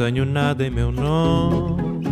Tenho 0.00 0.24
nada 0.24 0.64
em 0.64 0.70
meu 0.70 0.90
nome, 0.90 2.08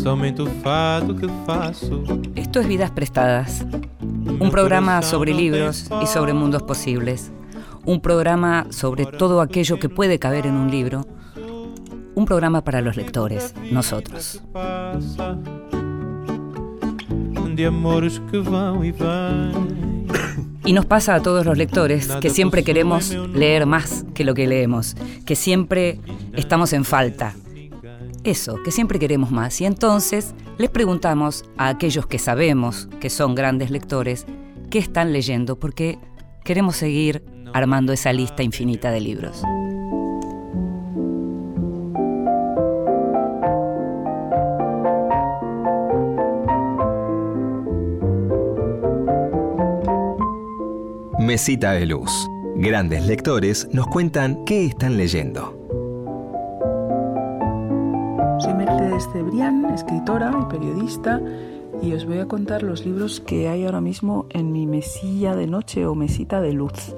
somente 0.00 0.40
o 0.40 0.46
fado 0.62 1.16
que 1.16 1.26
faço. 1.44 2.04
Esto 2.36 2.60
es 2.60 2.68
Vidas 2.68 2.92
Prestadas, 2.92 3.66
un 4.38 4.48
programa 4.52 5.02
sobre 5.02 5.34
libros 5.34 5.90
y 6.00 6.06
sobre 6.06 6.32
mundos 6.32 6.62
posibles, 6.62 7.32
un 7.84 8.00
programa 8.00 8.68
sobre 8.70 9.04
todo 9.04 9.40
aquello 9.40 9.80
que 9.80 9.88
puede 9.88 10.20
caber 10.20 10.46
en 10.46 10.54
un 10.54 10.70
libro, 10.70 11.04
un 12.14 12.24
programa 12.24 12.62
para 12.62 12.80
los 12.80 12.94
lectores, 12.94 13.52
nosotros. 13.72 14.40
De 17.56 17.66
amores 17.66 18.22
que. 18.30 19.91
Y 20.64 20.72
nos 20.72 20.86
pasa 20.86 21.14
a 21.14 21.22
todos 21.22 21.44
los 21.44 21.58
lectores 21.58 22.08
que 22.20 22.30
siempre 22.30 22.62
queremos 22.62 23.10
leer 23.10 23.66
más 23.66 24.04
que 24.14 24.24
lo 24.24 24.34
que 24.34 24.46
leemos, 24.46 24.94
que 25.26 25.34
siempre 25.34 25.98
estamos 26.34 26.72
en 26.72 26.84
falta. 26.84 27.34
Eso, 28.24 28.62
que 28.62 28.70
siempre 28.70 29.00
queremos 29.00 29.32
más. 29.32 29.60
Y 29.60 29.64
entonces 29.64 30.34
les 30.58 30.70
preguntamos 30.70 31.44
a 31.56 31.68
aquellos 31.68 32.06
que 32.06 32.20
sabemos 32.20 32.88
que 33.00 33.10
son 33.10 33.34
grandes 33.34 33.70
lectores, 33.70 34.26
qué 34.70 34.78
están 34.78 35.12
leyendo, 35.12 35.58
porque 35.58 35.98
queremos 36.44 36.76
seguir 36.76 37.24
armando 37.52 37.92
esa 37.92 38.12
lista 38.12 38.44
infinita 38.44 38.92
de 38.92 39.00
libros. 39.00 39.42
Mesita 51.22 51.70
de 51.70 51.86
Luz. 51.86 52.10
Grandes 52.56 53.06
lectores 53.06 53.68
nos 53.72 53.86
cuentan 53.86 54.44
qué 54.44 54.66
están 54.66 54.96
leyendo. 54.96 55.56
Soy 58.40 58.54
Mercedes 58.54 59.08
Cebrián, 59.12 59.66
escritora 59.66 60.32
y 60.42 60.52
periodista, 60.52 61.20
y 61.80 61.92
os 61.92 62.06
voy 62.06 62.18
a 62.18 62.26
contar 62.26 62.64
los 62.64 62.84
libros 62.84 63.20
que 63.20 63.48
hay 63.48 63.64
ahora 63.64 63.80
mismo 63.80 64.26
en 64.30 64.50
mi 64.50 64.66
mesilla 64.66 65.36
de 65.36 65.46
noche 65.46 65.86
o 65.86 65.94
mesita 65.94 66.40
de 66.40 66.54
luz. 66.54 66.96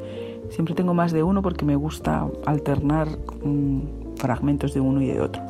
Siempre 0.48 0.74
tengo 0.74 0.94
más 0.94 1.12
de 1.12 1.22
uno 1.22 1.42
porque 1.42 1.66
me 1.66 1.76
gusta 1.76 2.26
alternar 2.46 3.08
mm, 3.44 4.16
fragmentos 4.16 4.72
de 4.72 4.80
uno 4.80 5.02
y 5.02 5.08
de 5.08 5.20
otro. 5.20 5.42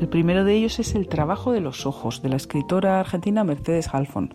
El 0.00 0.08
primero 0.08 0.44
de 0.44 0.54
ellos 0.54 0.78
es 0.78 0.94
El 0.94 1.08
trabajo 1.08 1.52
de 1.52 1.60
los 1.60 1.84
ojos, 1.84 2.22
de 2.22 2.30
la 2.30 2.36
escritora 2.36 3.00
argentina 3.00 3.44
Mercedes 3.44 3.88
Halfon. 3.92 4.32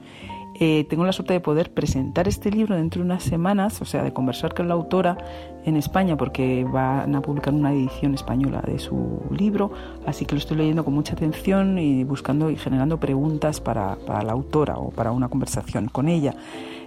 Eh, 0.62 0.86
tengo 0.90 1.06
la 1.06 1.14
suerte 1.14 1.34
de 1.34 1.40
poder 1.40 1.72
presentar 1.72 2.28
este 2.28 2.52
libro 2.52 2.76
dentro 2.76 3.00
de 3.00 3.06
unas 3.06 3.24
semanas, 3.24 3.82
o 3.82 3.86
sea, 3.86 4.04
de 4.04 4.12
conversar 4.12 4.54
con 4.54 4.68
la 4.68 4.74
autora 4.74 5.18
en 5.64 5.78
España, 5.78 6.18
porque 6.18 6.66
van 6.66 7.16
a 7.16 7.22
publicar 7.22 7.54
una 7.54 7.72
edición 7.72 8.14
española 8.14 8.62
de 8.66 8.78
su 8.78 9.22
libro, 9.32 9.72
así 10.06 10.26
que 10.26 10.36
lo 10.36 10.40
estoy 10.40 10.58
leyendo 10.58 10.84
con 10.84 10.94
mucha 10.94 11.14
atención 11.14 11.80
y 11.80 12.04
buscando 12.04 12.50
y 12.50 12.58
generando 12.58 13.00
preguntas 13.00 13.62
para, 13.62 13.98
la 14.06 14.34
autora 14.34 14.78
o 14.78 14.90
para 14.90 15.14
una 15.14 15.30
conversación 15.30 15.88
con 15.88 16.10
ella. 16.10 16.36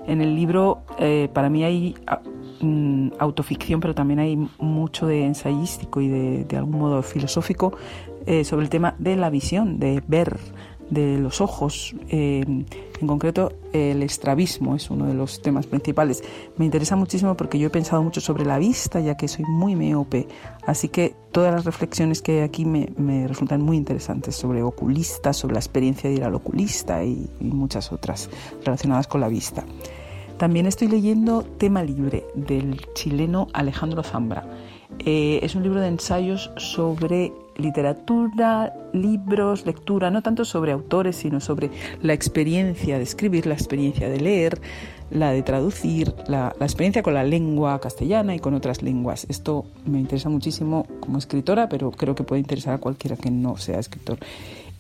En 0.06 0.20
el 0.20 0.34
libro, 0.36 0.82
eh, 0.98 1.30
para 1.32 1.48
mí 1.48 1.64
hay 1.64 1.94
ah, 2.06 2.20
mm, 2.60 3.12
autoficción, 3.18 3.80
pero 3.80 3.94
también 3.94 4.18
hay 4.18 4.36
mucho 4.58 5.06
de 5.06 5.24
ensayístico 5.24 6.02
y 6.02 6.08
de, 6.08 6.56
algún 6.58 6.78
modo 6.78 7.02
filosófico 7.02 7.72
eh, 8.26 8.44
sobre 8.44 8.64
el 8.64 8.68
tema 8.68 8.96
de 8.98 9.16
la 9.16 9.30
visión, 9.30 9.78
de 9.78 10.02
ver 10.06 10.38
de 10.90 11.16
los 11.18 11.40
ojos. 11.40 11.94
Eh, 12.10 12.44
en 13.02 13.08
concreto, 13.08 13.52
el 13.72 14.02
estrabismo 14.02 14.74
es 14.74 14.90
uno 14.90 15.06
de 15.06 15.14
los 15.14 15.42
temas 15.42 15.66
principales. 15.66 16.22
Me 16.56 16.64
interesa 16.64 16.96
muchísimo 16.96 17.36
porque 17.36 17.58
yo 17.58 17.66
he 17.66 17.70
pensado 17.70 18.02
mucho 18.02 18.20
sobre 18.20 18.44
la 18.44 18.58
vista, 18.58 19.00
ya 19.00 19.16
que 19.16 19.28
soy 19.28 19.44
muy 19.46 19.76
miope. 19.76 20.28
Así 20.66 20.88
que 20.88 21.14
todas 21.32 21.52
las 21.52 21.64
reflexiones 21.64 22.22
que 22.22 22.38
hay 22.38 22.40
aquí 22.40 22.64
me, 22.64 23.26
resultan 23.26 23.60
muy 23.60 23.76
interesantes 23.76 24.36
sobre 24.36 24.62
oculistas, 24.62 25.36
sobre 25.36 25.54
la 25.54 25.60
experiencia 25.60 26.08
de 26.08 26.16
ir 26.16 26.24
al 26.24 26.34
oculista 26.34 27.04
y, 27.04 27.28
muchas 27.40 27.92
otras 27.92 28.30
relacionadas 28.64 29.06
con 29.06 29.20
la 29.20 29.28
vista. 29.28 29.64
También 30.38 30.66
estoy 30.66 30.88
leyendo 30.88 31.42
Tema 31.42 31.82
Libre 31.82 32.24
del 32.34 32.80
chileno 32.94 33.48
Alejandro 33.52 34.02
Zambra. 34.02 34.44
Eh, 34.98 35.40
es 35.42 35.54
un 35.54 35.62
libro 35.62 35.80
de 35.80 35.88
ensayos 35.88 36.50
sobre 36.56 37.32
literatura, 37.62 38.74
libros, 38.92 39.64
lectura, 39.64 40.10
no 40.10 40.22
tanto 40.22 40.44
sobre 40.44 40.72
autores, 40.72 41.16
sino 41.16 41.40
sobre 41.40 41.70
la 42.02 42.12
experiencia 42.12 42.98
de 42.98 43.04
escribir, 43.04 43.46
la 43.46 43.54
experiencia 43.54 44.08
de 44.08 44.20
leer, 44.20 44.60
la 45.10 45.30
de 45.30 45.42
traducir, 45.42 46.14
la, 46.26 46.54
experiencia 46.60 47.02
con 47.02 47.14
la 47.14 47.24
lengua 47.24 47.80
castellana 47.80 48.34
y 48.34 48.38
con 48.38 48.54
otras 48.54 48.82
lenguas. 48.82 49.26
Esto 49.28 49.64
me 49.86 50.00
interesa 50.00 50.28
muchísimo 50.28 50.86
como 51.00 51.18
escritora, 51.18 51.68
pero 51.68 51.90
creo 51.90 52.14
que 52.14 52.24
puede 52.24 52.40
interesar 52.40 52.74
a 52.74 52.78
cualquiera 52.78 53.16
que 53.16 53.30
no 53.30 53.56
sea 53.56 53.78
escritor. 53.78 54.18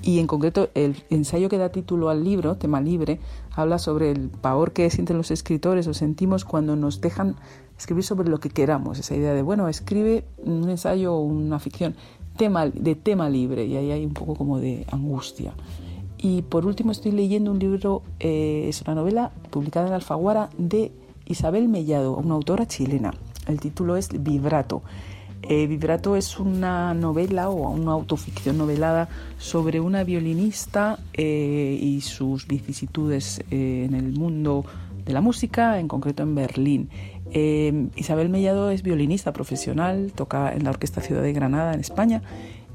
Y 0.02 0.18
en 0.18 0.26
concreto, 0.26 0.68
el 0.74 0.96
ensayo 1.10 1.48
que 1.48 1.58
da 1.58 1.68
título 1.68 2.08
al 2.08 2.24
libro, 2.24 2.56
Tema 2.56 2.80
Libre, 2.80 3.20
habla 3.54 3.78
sobre 3.78 4.10
el 4.10 4.30
pavor 4.30 4.72
que 4.72 4.90
sienten 4.90 5.16
los 5.16 5.30
escritores 5.30 5.86
o 5.86 5.94
sentimos 5.94 6.44
cuando 6.44 6.74
nos 6.74 7.00
dejan 7.00 7.36
escribir 7.78 8.02
sobre 8.02 8.28
lo 8.28 8.40
que 8.40 8.50
queramos. 8.50 8.98
Esa 8.98 9.14
idea 9.14 9.32
de, 9.32 9.42
bueno, 9.42 9.68
escribe 9.68 10.24
un 10.38 10.68
ensayo 10.68 11.14
o 11.14 11.20
una 11.20 11.60
ficción 11.60 11.94
de 12.50 12.94
tema 12.94 13.28
libre 13.28 13.66
y 13.66 13.76
ahí 13.76 13.90
hay 13.92 14.04
un 14.04 14.14
poco 14.14 14.34
como 14.34 14.58
de 14.58 14.84
angustia. 14.90 15.52
Y 16.18 16.42
por 16.42 16.66
último 16.66 16.92
estoy 16.92 17.12
leyendo 17.12 17.50
un 17.50 17.58
libro, 17.58 18.02
eh, 18.20 18.66
es 18.68 18.82
una 18.82 18.94
novela 18.94 19.32
publicada 19.50 19.88
en 19.88 19.92
Alfaguara 19.92 20.50
de 20.56 20.92
Isabel 21.26 21.68
Mellado, 21.68 22.16
una 22.16 22.34
autora 22.34 22.66
chilena. 22.66 23.12
El 23.46 23.58
título 23.58 23.96
es 23.96 24.08
Vibrato. 24.22 24.82
Eh, 25.42 25.66
Vibrato 25.66 26.14
es 26.14 26.38
una 26.38 26.94
novela 26.94 27.50
o 27.50 27.70
una 27.70 27.92
autoficción 27.92 28.56
novelada 28.56 29.08
sobre 29.38 29.80
una 29.80 30.04
violinista 30.04 31.00
eh, 31.12 31.76
y 31.80 32.00
sus 32.02 32.46
vicisitudes 32.46 33.42
en 33.50 33.94
el 33.94 34.12
mundo 34.12 34.64
de 35.04 35.12
la 35.12 35.20
música, 35.20 35.78
en 35.78 35.88
concreto 35.88 36.22
en 36.22 36.34
Berlín. 36.34 36.90
Em, 37.30 37.90
Isabel 37.96 38.28
Mellado 38.28 38.70
es 38.70 38.82
violinista 38.82 39.32
profesional, 39.32 40.12
toca 40.14 40.52
en 40.52 40.64
la 40.64 40.70
Orquesta 40.70 41.00
Ciudad 41.00 41.22
de 41.22 41.32
Granada 41.32 41.72
en 41.74 41.80
España 41.80 42.22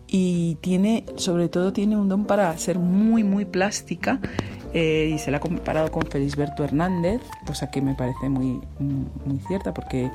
y 0.08 0.56
tiene, 0.62 1.06
sobre 1.16 1.50
todo, 1.50 1.74
tiene 1.74 1.98
un 1.98 2.10
don 2.10 2.26
para 2.26 2.58
ser 2.58 2.80
muy, 2.80 3.24
muy 3.24 3.46
plástica 3.46 4.20
eh, 4.74 5.12
y 5.14 5.18
se 5.20 5.32
la 5.32 5.38
ha 5.38 5.40
comparado 5.40 5.92
con 5.92 6.04
Felisberto 6.04 6.64
Hernández, 6.64 7.22
cosa 7.46 7.70
que 7.70 7.82
me 7.82 7.94
parece 7.94 8.30
muy, 8.30 8.62
muy 8.80 9.40
cierta 9.48 9.74
porque 9.74 10.10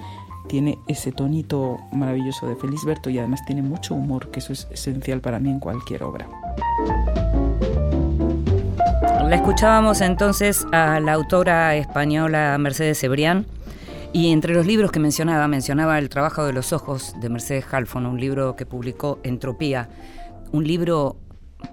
tiene 0.48 0.78
ese 0.88 1.12
tonito 1.12 1.78
maravilloso 1.92 2.48
de 2.48 2.56
Felisberto 2.56 3.10
y 3.10 3.18
además 3.18 3.44
tiene 3.46 3.62
mucho 3.62 3.94
humor, 3.94 4.30
que 4.30 4.40
eso 4.40 4.52
es 4.52 4.66
esencial 4.70 5.20
para 5.20 5.38
mí 5.38 5.50
en 5.50 5.60
cualquier 5.60 6.02
obra. 6.02 6.28
La 9.32 9.38
escuchábamos 9.38 10.02
entonces 10.02 10.66
a 10.72 11.00
la 11.00 11.14
autora 11.14 11.74
española 11.76 12.54
Mercedes 12.58 13.00
Cebrián 13.00 13.46
y 14.12 14.30
entre 14.30 14.52
los 14.52 14.66
libros 14.66 14.92
que 14.92 15.00
mencionaba, 15.00 15.48
mencionaba 15.48 15.98
El 15.98 16.10
trabajo 16.10 16.44
de 16.44 16.52
los 16.52 16.74
ojos 16.74 17.14
de 17.18 17.30
Mercedes 17.30 17.64
Halfon, 17.72 18.04
un 18.04 18.20
libro 18.20 18.56
que 18.56 18.66
publicó 18.66 19.20
Entropía, 19.22 19.88
un 20.52 20.64
libro 20.64 21.16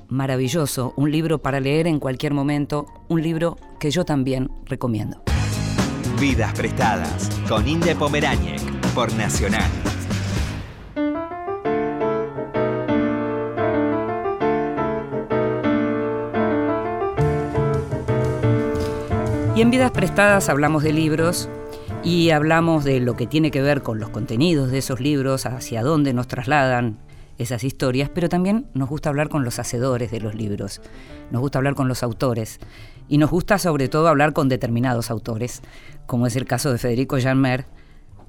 maravilloso, 0.07 0.93
un 0.95 1.11
libro 1.11 1.39
para 1.39 1.59
leer 1.59 1.87
en 1.87 1.99
cualquier 1.99 2.33
momento, 2.33 2.85
un 3.09 3.21
libro 3.21 3.57
que 3.77 3.91
yo 3.91 4.05
también 4.05 4.49
recomiendo. 4.63 5.21
Vidas 6.17 6.53
prestadas 6.53 7.29
con 7.49 7.67
Inde 7.67 7.93
Pomeráñez 7.93 8.63
por 8.95 9.11
Nacional. 9.15 9.69
Y 19.59 19.61
en 19.61 19.71
Vidas 19.71 19.91
Prestadas 19.91 20.47
hablamos 20.47 20.83
de 20.83 20.93
libros 20.93 21.49
y 22.01 22.29
hablamos 22.29 22.85
de 22.85 23.01
lo 23.01 23.17
que 23.17 23.27
tiene 23.27 23.51
que 23.51 23.61
ver 23.61 23.81
con 23.81 23.99
los 23.99 24.09
contenidos 24.09 24.71
de 24.71 24.77
esos 24.77 25.01
libros, 25.01 25.45
hacia 25.45 25.83
dónde 25.83 26.13
nos 26.13 26.29
trasladan 26.29 26.97
esas 27.37 27.65
historias, 27.65 28.09
pero 28.09 28.29
también 28.29 28.67
nos 28.73 28.87
gusta 28.87 29.09
hablar 29.09 29.27
con 29.27 29.43
los 29.43 29.59
hacedores 29.59 30.11
de 30.11 30.21
los 30.21 30.33
libros, 30.33 30.79
nos 31.29 31.41
gusta 31.41 31.59
hablar 31.59 31.75
con 31.75 31.89
los 31.89 32.03
autores 32.03 32.61
y 33.09 33.17
nos 33.17 33.31
gusta 33.31 33.57
sobre 33.57 33.89
todo 33.89 34.07
hablar 34.07 34.31
con 34.31 34.47
determinados 34.47 35.11
autores, 35.11 35.61
como 36.05 36.25
es 36.25 36.37
el 36.37 36.45
caso 36.45 36.71
de 36.71 36.77
Federico 36.77 37.17
Janmer, 37.19 37.65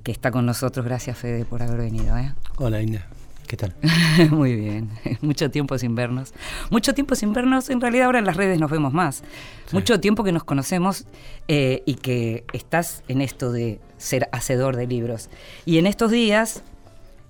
que 0.03 0.11
está 0.11 0.33
con 0.33 0.47
nosotros. 0.47 0.85
Gracias 0.85 1.17
Fede 1.17 1.45
por 1.45 1.63
haber 1.63 1.79
venido. 1.79 2.19
¿eh? 2.19 2.35
Hola 2.57 2.83
Ina. 2.83 3.07
¿Qué 3.51 3.57
tal? 3.57 3.75
Muy 4.31 4.55
bien, 4.55 4.91
mucho 5.23 5.51
tiempo 5.51 5.77
sin 5.77 5.97
vernos. 5.97 6.33
Mucho 6.71 6.95
tiempo 6.95 7.17
sin 7.17 7.33
vernos, 7.33 7.69
en 7.69 7.81
realidad 7.81 8.07
ahora 8.07 8.21
en 8.21 8.25
las 8.25 8.37
redes 8.37 8.61
nos 8.61 8.71
vemos 8.71 8.93
más. 8.93 9.25
Mucho 9.73 9.99
tiempo 9.99 10.23
que 10.23 10.31
nos 10.31 10.45
conocemos 10.45 11.05
eh, 11.49 11.83
y 11.85 11.95
que 11.95 12.45
estás 12.53 13.03
en 13.09 13.21
esto 13.21 13.51
de 13.51 13.81
ser 13.99 14.29
hacedor 14.31 14.77
de 14.77 14.87
libros. 14.87 15.31
Y 15.67 15.79
en 15.79 15.89
estos 15.89 16.13
días, 16.13 16.63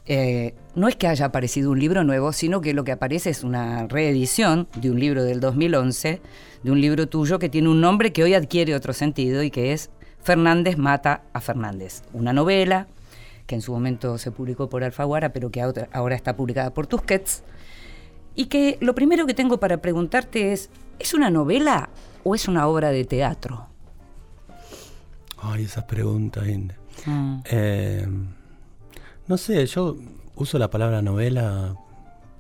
eh, 0.05 0.53
no 0.75 0.89
es 0.89 0.97
que 0.97 1.07
haya 1.07 1.25
aparecido 1.25 1.71
un 1.71 1.81
libro 1.81 2.05
nuevo, 2.05 2.35
sino 2.35 2.61
que 2.61 2.75
lo 2.75 2.85
que 2.85 2.93
aparece 2.93 3.31
es 3.31 3.43
una 3.43 3.87
reedición 3.87 4.69
de 4.77 4.91
un 4.91 5.01
libro 5.01 5.25
del 5.25 5.41
2011, 5.41 6.21
de 6.63 6.71
un 6.71 6.83
libro 6.83 7.09
tuyo 7.09 7.39
que 7.39 7.49
tiene 7.49 7.71
un 7.71 7.81
nombre 7.81 8.13
que 8.13 8.25
hoy 8.25 8.35
adquiere 8.35 8.75
otro 8.75 8.93
sentido 8.93 9.43
y 9.43 9.51
que 9.51 9.73
es 9.73 9.89
Fernández 10.23 10.77
mata 10.77 11.23
a 11.33 11.41
Fernández. 11.41 12.03
Una 12.13 12.35
novela 12.35 12.89
que 13.51 13.57
en 13.57 13.63
su 13.63 13.73
momento 13.73 14.17
se 14.17 14.31
publicó 14.31 14.69
por 14.69 14.85
Alfaguara, 14.85 15.33
pero 15.33 15.51
que 15.51 15.61
ahora 15.61 16.15
está 16.15 16.37
publicada 16.37 16.73
por 16.73 16.87
Tusquets. 16.87 17.43
Y 18.37 18.47
que 18.47 18.79
lo 18.81 18.95
primero 18.95 19.27
que 19.27 19.35
tengo 19.35 19.59
para 19.59 19.83
preguntarte 19.83 20.53
es, 20.53 20.71
¿es 21.01 21.15
una 21.15 21.31
novela 21.31 21.91
o 22.23 22.37
es 22.37 22.47
una 22.47 22.69
obra 22.69 22.91
de 22.91 23.05
teatro? 23.05 23.67
Ay, 25.43 25.65
esa 25.65 25.85
pregunta, 25.85 26.49
Inde. 26.49 26.77
Mm. 27.07 27.39
Eh, 27.51 28.07
no 29.27 29.37
sé, 29.37 29.67
yo 29.67 29.97
uso 30.37 30.57
la 30.57 30.71
palabra 30.71 31.03
novela 31.03 31.75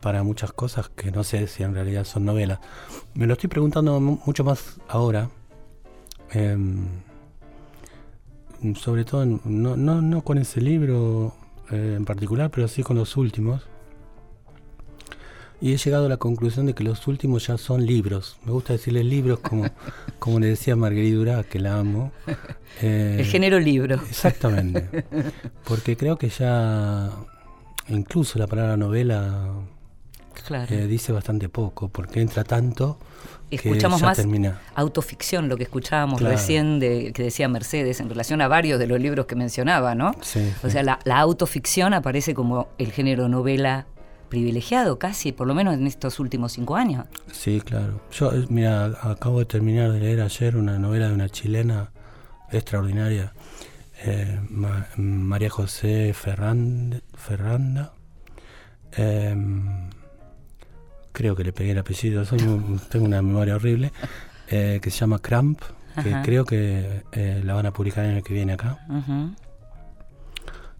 para 0.00 0.22
muchas 0.22 0.52
cosas 0.52 0.90
que 0.90 1.10
no 1.10 1.24
sé 1.24 1.48
si 1.48 1.64
en 1.64 1.74
realidad 1.74 2.04
son 2.04 2.24
novelas. 2.24 2.60
Me 3.14 3.26
lo 3.26 3.32
estoy 3.32 3.48
preguntando 3.48 3.98
mucho 3.98 4.44
más 4.44 4.78
ahora. 4.86 5.28
Em, 6.30 6.86
sobre 8.76 9.04
todo, 9.04 9.24
no, 9.24 9.76
no, 9.76 10.02
no, 10.02 10.22
con 10.22 10.38
ese 10.38 10.60
libro 10.60 11.34
eh, 11.70 11.94
en 11.96 12.04
particular, 12.04 12.50
pero 12.50 12.68
sí 12.68 12.82
con 12.82 12.96
los 12.96 13.16
últimos. 13.16 13.66
Y 15.62 15.74
he 15.74 15.76
llegado 15.76 16.06
a 16.06 16.08
la 16.08 16.16
conclusión 16.16 16.66
de 16.66 16.74
que 16.74 16.82
los 16.82 17.06
últimos 17.06 17.46
ya 17.46 17.58
son 17.58 17.84
libros. 17.84 18.38
Me 18.46 18.52
gusta 18.52 18.72
decirles 18.72 19.04
libros 19.04 19.40
como, 19.40 19.66
como 20.18 20.40
le 20.40 20.48
decía 20.48 20.74
Marguerite 20.74 21.16
Durá, 21.16 21.42
que 21.44 21.58
la 21.58 21.78
amo. 21.78 22.12
El 22.80 23.24
género 23.26 23.60
libro. 23.60 23.96
Exactamente. 24.08 25.04
Porque 25.64 25.96
creo 25.98 26.16
que 26.16 26.30
ya 26.30 27.10
incluso 27.88 28.38
la 28.38 28.46
palabra 28.46 28.78
novela 28.78 29.50
eh, 30.50 30.86
dice 30.88 31.12
bastante 31.12 31.48
poco, 31.48 31.88
porque 31.88 32.20
entra 32.20 32.44
tanto. 32.44 32.98
Escuchamos 33.50 34.02
más 34.02 34.24
autoficción, 34.74 35.48
lo 35.48 35.56
que 35.56 35.64
escuchábamos 35.64 36.20
recién 36.20 36.78
de, 36.78 37.12
que 37.12 37.22
decía 37.22 37.48
Mercedes 37.48 38.00
en 38.00 38.08
relación 38.08 38.40
a 38.40 38.48
varios 38.48 38.78
de 38.78 38.86
los 38.86 39.00
libros 39.00 39.26
que 39.26 39.34
mencionaba, 39.34 39.94
¿no? 39.94 40.10
o 40.10 40.70
sea, 40.70 40.82
la, 40.82 40.98
autoficción 41.20 41.92
aparece 41.92 42.34
como 42.34 42.68
el 42.78 42.92
género 42.92 43.28
novela 43.28 43.86
privilegiado 44.28 44.98
casi, 44.98 45.32
por 45.32 45.46
lo 45.46 45.54
menos 45.54 45.74
en 45.74 45.86
estos 45.86 46.20
últimos 46.20 46.52
cinco 46.52 46.76
años. 46.76 47.06
Sí, 47.32 47.60
claro. 47.60 48.00
Yo, 48.12 48.32
eh, 48.32 48.46
mira, 48.48 48.86
acabo 49.02 49.40
de 49.40 49.44
terminar 49.44 49.92
de 49.92 50.00
leer 50.00 50.20
ayer 50.20 50.56
una 50.56 50.78
novela 50.78 51.08
de 51.08 51.14
una 51.14 51.28
chilena 51.28 51.90
extraordinaria, 52.50 53.32
eh, 54.04 54.40
María 54.96 55.50
José 55.50 56.14
Ferranda. 56.14 57.92
Em, 58.92 59.89
creo 61.12 61.36
que 61.36 61.44
le 61.44 61.52
pegué 61.52 61.72
el 61.72 61.78
apellido, 61.78 62.24
soy 62.24 62.38
tengo 62.88 63.04
una 63.04 63.22
memoria 63.22 63.56
horrible, 63.56 63.92
eh, 64.48 64.80
que 64.82 64.90
se 64.90 64.98
llama 64.98 65.18
Cramp, 65.18 65.60
que 66.02 66.14
creo 66.22 66.44
que 66.44 67.02
eh, 67.12 67.42
la 67.44 67.54
van 67.54 67.66
a 67.66 67.72
publicar 67.72 68.04
en 68.04 68.12
el 68.12 68.22
que 68.22 68.32
viene 68.32 68.54
acá. 68.54 68.78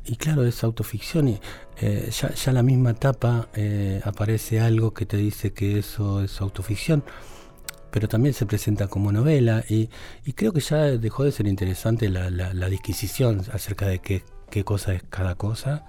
Y 0.04 0.16
claro, 0.16 0.44
es 0.44 0.64
autoficción 0.64 1.28
y 1.28 1.40
eh, 1.80 2.10
ya, 2.10 2.52
la 2.52 2.62
misma 2.62 2.90
etapa 2.90 3.48
aparece 4.04 4.60
algo 4.60 4.94
que 4.94 5.06
te 5.06 5.16
dice 5.16 5.52
que 5.52 5.78
eso 5.78 6.22
es 6.22 6.40
autoficción, 6.40 7.04
pero 7.90 8.08
también 8.08 8.34
se 8.34 8.46
presenta 8.46 8.86
como 8.86 9.12
novela 9.12 9.64
y, 9.68 9.90
creo 10.34 10.52
que 10.52 10.60
ya 10.60 10.78
dejó 10.84 11.24
de 11.24 11.32
ser 11.32 11.46
interesante 11.46 12.08
la, 12.08 12.30
la, 12.30 12.68
disquisición 12.68 13.42
acerca 13.52 13.86
de 13.86 13.98
qué, 13.98 14.24
qué 14.48 14.64
cosa 14.64 14.94
es 14.94 15.02
cada 15.10 15.34
cosa. 15.34 15.84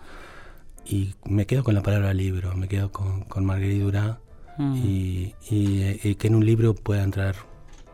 Y 0.83 1.13
me 1.25 1.45
quedo 1.45 1.63
con 1.63 1.75
la 1.75 1.83
palabra 1.83 2.13
libro, 2.13 2.55
me 2.55 2.67
quedo 2.67 2.91
con, 2.91 3.23
con 3.23 3.45
Marguerite 3.45 3.83
Durá 3.83 4.19
Mm. 4.61 5.33
y, 5.49 6.15
que 6.15 6.27
en 6.27 6.35
un 6.35 6.45
libro 6.45 6.75
pueda 6.75 7.03
entrar 7.03 7.35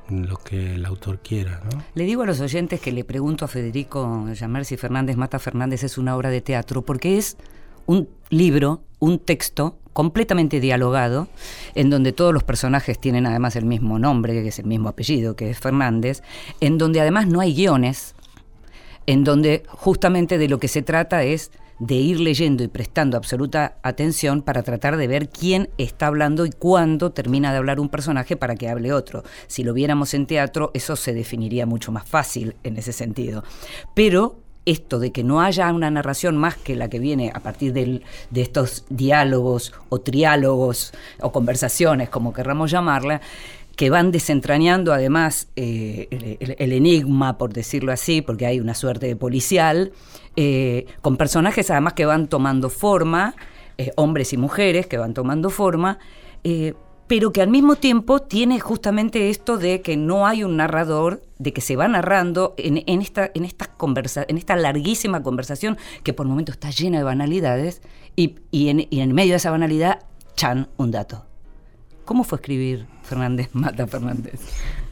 lo 0.10 0.38
que 0.38 0.76
el 0.76 0.86
autor 0.86 1.20
quiera. 1.20 1.62
¿no? 1.64 1.84
Le 1.96 2.04
digo 2.06 2.24
a 2.24 2.26
los 2.26 2.40
oyentes 2.40 2.80
que 2.80 2.92
le 2.92 3.04
pregunto 3.04 3.46
a 3.46 3.48
Federico 3.48 4.28
llamar 4.34 4.66
si 4.66 4.78
Fernández 4.78 5.18
Mata 5.18 5.40
Fernández 5.40 5.84
es 5.84 5.98
una 5.98 6.16
obra 6.16 6.30
de 6.30 6.42
teatro, 6.42 6.82
porque 6.82 7.18
es 7.18 7.38
un 7.86 8.10
libro, 8.30 8.82
un 9.00 9.20
texto 9.20 9.78
completamente 9.94 10.60
dialogado, 10.60 11.28
en 11.74 11.90
donde 11.90 12.12
todos 12.12 12.34
los 12.34 12.44
personajes 12.44 13.00
tienen 13.00 13.26
además 13.26 13.56
el 13.56 13.66
mismo 13.66 13.98
nombre, 13.98 14.34
que 14.34 14.50
es 14.50 14.60
el 14.60 14.66
mismo 14.66 14.90
apellido, 14.90 15.36
que 15.36 15.50
es 15.50 15.60
Fernández, 15.60 16.22
en 16.60 16.78
donde 16.78 17.02
además 17.02 17.28
no 17.28 17.40
hay 17.40 17.56
guiones, 17.56 18.14
en 19.08 19.24
donde 19.24 19.64
justamente 19.70 20.38
de 20.38 20.50
lo 20.50 20.60
que 20.60 20.68
se 20.68 20.82
trata 20.82 21.24
es 21.24 21.52
de 21.80 21.96
ir 21.96 22.20
leyendo 22.20 22.64
y 22.64 22.68
prestando 22.68 23.18
absoluta 23.18 23.78
atención 23.84 24.42
para 24.42 24.64
tratar 24.64 24.98
de 24.98 25.08
ver 25.08 25.30
quién 25.30 25.70
está 25.78 26.08
hablando 26.08 26.46
y 26.46 26.52
cuándo 26.52 27.12
termina 27.12 27.52
de 27.52 27.58
hablar 27.58 27.80
un 27.80 27.90
personaje 27.90 28.36
para 28.36 28.56
que 28.56 28.70
hable 28.70 28.94
otro. 28.94 29.24
Si 29.48 29.64
lo 29.64 29.74
viéramos 29.74 30.14
en 30.14 30.26
teatro, 30.26 30.72
eso 30.74 30.96
se 30.96 31.14
definiría 31.14 31.66
mucho 31.66 31.92
más 31.92 32.08
fácil 32.08 32.56
en 32.64 32.78
ese 32.78 32.94
sentido. 32.94 33.44
Pero 33.94 34.40
esto 34.66 35.00
de 35.00 35.12
que 35.12 35.24
no 35.24 35.42
haya 35.42 35.72
una 35.72 35.90
narración 35.90 36.36
más 36.36 36.58
que 36.58 36.76
la 36.76 36.90
que 36.90 37.00
viene 37.00 37.32
a 37.34 37.40
partir 37.40 37.72
de 37.72 38.02
estos 38.36 38.84
diálogos 38.90 39.74
o 39.88 40.00
triálogos 40.00 40.94
o 41.22 41.32
conversaciones, 41.32 42.10
como 42.10 42.34
querramos 42.34 42.70
llamarla, 42.70 43.22
que 43.78 43.92
van 43.92 44.12
desentrañando 44.12 44.92
además 44.92 45.50
eh, 45.56 46.38
el, 46.58 46.74
enigma, 46.74 47.38
por 47.38 47.54
decirlo 47.54 47.92
así, 47.92 48.22
porque 48.24 48.48
hay 48.48 48.60
una 48.60 48.74
suerte 48.74 49.06
de 49.06 49.16
policial, 49.16 49.94
eh, 50.38 50.86
con 51.02 51.18
personajes 51.18 51.70
además 51.70 51.94
que 51.94 52.06
van 52.06 52.30
tomando 52.30 52.70
forma, 52.70 53.36
eh, 53.78 53.92
hombres 53.98 54.32
y 54.32 54.38
mujeres 54.38 54.88
que 54.88 54.98
van 54.98 55.14
tomando 55.14 55.50
forma, 55.50 56.00
pero 57.08 57.32
que 57.32 57.42
al 57.42 57.50
mismo 57.50 57.76
tiempo 57.76 58.22
tiene 58.22 58.60
justamente 58.60 59.30
esto 59.30 59.58
de 59.58 59.82
que 59.82 59.98
no 59.98 60.28
hay 60.28 60.44
un 60.44 60.58
narrador, 60.58 61.22
de 61.40 61.52
que 61.54 61.62
se 61.62 61.76
va 61.76 61.88
narrando 61.88 62.54
en, 62.58 63.02
esta, 63.02 63.32
en, 63.34 63.44
esta 63.44 63.66
conversa, 63.66 64.26
en 64.28 64.38
esta 64.38 64.56
larguísima 64.56 65.24
conversación 65.24 65.78
que 66.04 66.14
por 66.14 66.28
momentos 66.28 66.56
está 66.56 66.70
llena 66.70 66.98
de 67.00 67.04
banalidades 67.04 67.82
y, 68.16 68.36
en, 68.52 68.88
y 68.90 69.00
en 69.00 69.14
medio 69.14 69.32
de 69.32 69.38
esa 69.38 69.52
banalidad, 69.52 70.00
chan, 70.36 70.70
un 70.78 70.92
dato. 70.92 71.26
¿Cómo 72.04 72.24
fue 72.24 72.38
escribir 72.38 72.88
Fernández 73.04 73.50
Mata 73.54 73.86
Fernández? 73.88 74.40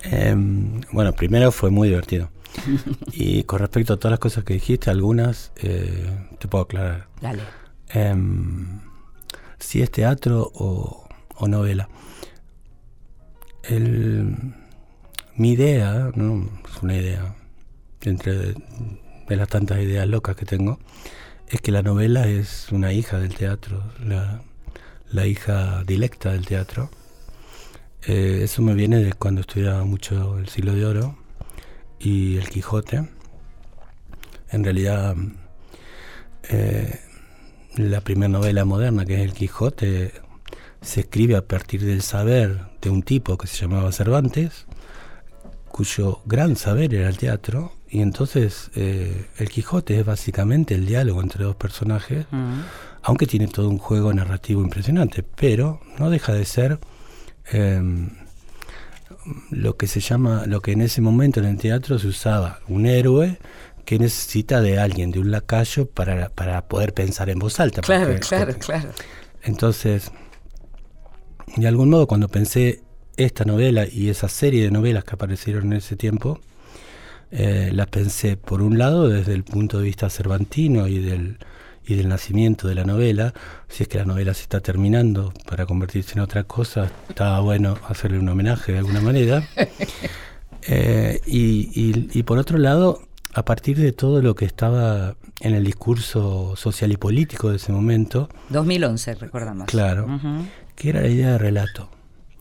Em, 0.03 0.81
bueno, 0.92 1.13
primero 1.13 1.51
fue 1.51 1.69
muy 1.69 1.88
divertido. 1.88 2.30
y 3.13 3.44
con 3.44 3.60
respecto 3.60 3.94
a 3.94 3.98
todas 3.98 4.12
las 4.12 4.19
cosas 4.19 4.44
que 4.44 4.54
dijiste, 4.54 4.90
algunas 4.90 5.52
eh, 5.57 6.28
te 6.40 6.48
puedo 6.48 6.63
aclarar. 6.63 7.07
Dale. 7.22 7.44
Em, 7.90 8.81
si 9.59 9.81
es 9.81 9.92
teatro 9.92 10.52
o, 10.54 11.07
novela. 11.47 11.90
mi 15.35 15.52
idea, 15.52 16.12
¿no? 16.16 16.50
es 16.69 16.81
una 16.81 16.95
idea, 16.95 17.35
entre 18.02 18.35
de, 18.35 18.56
las 19.30 19.47
tantas 19.50 19.80
ideas 19.80 20.07
locas 20.07 20.35
que 20.35 20.45
tengo, 20.45 20.80
es 21.47 21.62
que 21.62 21.71
la 21.71 21.81
novela 21.81 22.28
es 22.28 22.71
una 22.71 22.94
hija 22.94 23.19
del 23.19 23.35
teatro, 23.35 23.83
la, 24.04 24.42
la 25.12 25.28
hija 25.28 25.83
directa 25.83 26.31
del 26.31 26.45
teatro 26.45 26.90
eh, 28.07 28.42
eso 28.44 28.62
me 28.62 28.76
viene 28.76 29.00
de 29.00 29.14
cuando 29.14 29.42
estudiaba 29.42 29.83
mucho 29.83 30.38
el 30.38 30.47
siglo 30.47 30.74
de 30.74 30.85
oro 30.85 31.18
y 32.06 32.38
el 32.38 32.50
Quijote. 32.50 33.09
En 34.50 34.64
realidad, 34.64 35.16
eh, 36.50 37.02
la 37.76 38.02
primera 38.02 38.30
novela 38.30 38.64
moderna, 38.64 39.06
que 39.06 39.16
es 39.16 39.21
el 39.21 39.33
Quijote, 39.33 40.14
se 40.81 41.02
escribe 41.02 41.35
a 41.35 41.45
partir 41.45 41.83
del 41.83 42.02
saber 42.02 42.62
de 42.81 42.90
un 42.90 43.02
tipo 43.04 43.38
que 43.38 43.47
se 43.47 43.57
llamaba 43.57 43.92
Cervantes, 43.92 44.68
cuyo 45.69 46.21
gran 46.26 46.56
saber 46.56 46.94
era 46.94 47.09
el 47.09 47.18
teatro, 47.18 47.74
y 47.90 48.02
entonces 48.02 48.71
eh, 48.76 49.28
el 49.38 49.50
Quijote 49.50 50.00
es 50.00 50.06
básicamente 50.06 50.76
el 50.76 50.85
diálogo 50.85 51.21
entre 51.21 51.44
dos 51.44 51.56
personajes, 51.56 52.28
aunque 53.02 53.26
tiene 53.26 53.47
todo 53.47 53.69
un 53.69 53.80
juego 53.80 54.14
narrativo 54.14 54.62
impresionante, 54.62 55.24
pero 55.24 55.81
no 55.97 56.09
deja 56.09 56.33
de 56.33 56.45
ser 56.45 56.80
Em, 57.52 58.09
lo 59.52 59.78
que 59.78 59.88
se 59.88 60.00
llama, 60.00 60.45
lo 60.45 60.62
que 60.62 60.71
en 60.71 60.81
ese 60.81 61.02
momento 61.02 61.40
en 61.40 61.45
el 61.45 61.57
teatro 61.57 62.00
se 62.00 62.07
usaba, 62.07 62.59
un 62.68 62.85
héroe 62.85 63.40
que 63.85 64.00
necesita 64.00 64.62
de 64.62 64.80
alguien, 64.80 65.12
de 65.12 65.19
un 65.19 65.31
lacayo, 65.31 65.88
para, 65.88 66.30
para 66.30 66.68
poder 66.68 66.94
pensar 66.94 67.30
en 67.30 67.40
voz 67.40 67.59
alta. 67.59 67.81
Claro, 67.81 68.16
claro, 68.19 68.56
claro. 68.57 68.90
Entonces, 69.44 70.12
de 71.56 71.68
algún 71.68 71.92
modo, 71.92 72.07
cuando 72.07 72.28
pensé 72.28 72.81
esta 73.16 73.45
novela 73.45 73.85
y 73.85 74.09
esa 74.09 74.28
serie 74.28 74.64
de 74.64 74.71
novelas 74.71 75.04
que 75.04 75.14
aparecieron 75.14 75.68
en 75.68 75.74
ese 75.74 75.95
tiempo, 75.95 76.40
eh, 77.31 77.69
las 77.74 77.88
pensé, 77.88 78.38
por 78.38 78.62
un 78.62 78.78
lado, 78.78 79.07
desde 79.07 79.33
el 79.33 79.44
punto 79.44 79.78
de 79.78 79.83
vista 79.85 80.09
cervantino 80.09 80.88
y 80.88 81.00
del, 81.00 81.38
y 81.87 81.95
del 81.95 82.09
nacimiento 82.09 82.68
de 82.68 82.75
la 82.75 82.83
novela, 82.83 83.33
si 83.68 83.83
es 83.83 83.89
que 83.89 83.97
la 83.97 84.06
novela 84.06 84.33
se 84.33 84.44
está 84.44 84.59
terminando 84.59 85.33
para 85.47 85.65
convertirse 85.65 86.13
en 86.13 86.19
otra 86.19 86.44
cosa, 86.44 86.89
estaba 87.09 87.39
bueno 87.39 87.77
hacerle 87.87 88.19
un 88.19 88.30
homenaje 88.30 88.73
de 88.73 88.80
alguna 88.80 89.01
manera. 89.01 89.47
Eh, 90.68 91.21
y, 91.27 92.23
por 92.23 92.39
otro 92.39 92.57
lado, 92.57 93.04
a 93.35 93.45
partir 93.45 93.77
de 93.77 93.92
todo 93.92 94.23
lo 94.23 94.33
que 94.33 94.45
estaba 94.45 95.15
en 95.42 95.54
el 95.54 95.63
discurso 95.63 96.56
social 96.56 96.92
y 96.92 96.97
político 96.97 97.51
de 97.51 97.57
ese 97.57 97.71
momento. 97.71 98.30
2011, 98.49 99.13
recordamos. 99.13 99.68
Claro, 99.68 100.07
que 100.75 100.89
era 100.89 101.01
la 101.01 101.09
idea 101.09 101.33
de 101.33 101.37
relato. 101.37 101.92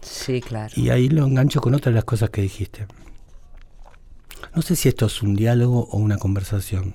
Sí, 0.00 0.40
claro. 0.40 0.72
Y 0.74 0.88
ahí 0.88 1.10
lo 1.10 1.26
engancho 1.26 1.60
con 1.60 1.74
otra 1.74 1.90
de 1.90 1.96
las 1.96 2.04
cosas 2.04 2.30
que 2.30 2.40
dijiste. 2.40 2.86
No 4.54 4.62
sé 4.62 4.76
si 4.76 4.88
esto 4.88 5.06
es 5.06 5.22
un 5.22 5.34
diálogo 5.34 5.88
o 5.90 5.98
una 5.98 6.16
conversación. 6.16 6.94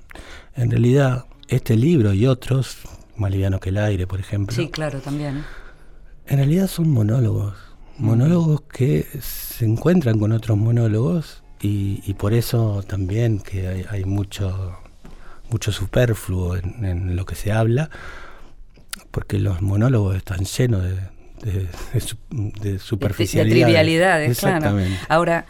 En 0.55 0.71
realidad, 0.71 1.25
este 1.49 1.75
libro 1.75 2.13
y 2.13 2.25
otros, 2.27 2.77
Más 3.17 3.31
liviano 3.31 3.59
que 3.59 3.69
el 3.69 3.77
aire, 3.77 4.07
por 4.07 4.19
ejemplo, 4.19 4.55
Sí, 4.55 4.69
claro, 4.69 4.99
también. 5.01 5.43
en 6.27 6.37
realidad 6.37 6.67
son 6.67 6.89
monólogos. 6.89 7.55
Monólogos 7.97 8.61
que 8.71 9.05
se 9.21 9.65
encuentran 9.65 10.19
con 10.19 10.31
otros 10.31 10.57
monólogos 10.57 11.43
y, 11.61 12.01
y 12.05 12.13
por 12.13 12.33
eso 12.33 12.81
también 12.87 13.39
que 13.39 13.67
hay, 13.67 13.85
hay 13.89 14.05
mucho, 14.05 14.77
mucho 15.49 15.73
superfluo 15.73 16.55
en, 16.55 16.85
en 16.85 17.15
lo 17.17 17.25
que 17.25 17.35
se 17.35 17.51
habla, 17.51 17.89
porque 19.11 19.37
los 19.39 19.61
monólogos 19.61 20.15
están 20.15 20.45
llenos 20.45 20.81
de, 20.83 20.95
de, 21.43 21.67
de 21.93 21.99
su- 21.99 22.17
de 22.29 22.71
De, 22.73 22.79
superficialidades. 22.79 23.63
trivialidades, 23.65 24.39
claro. 24.39 24.77
Ahora, 25.09 25.45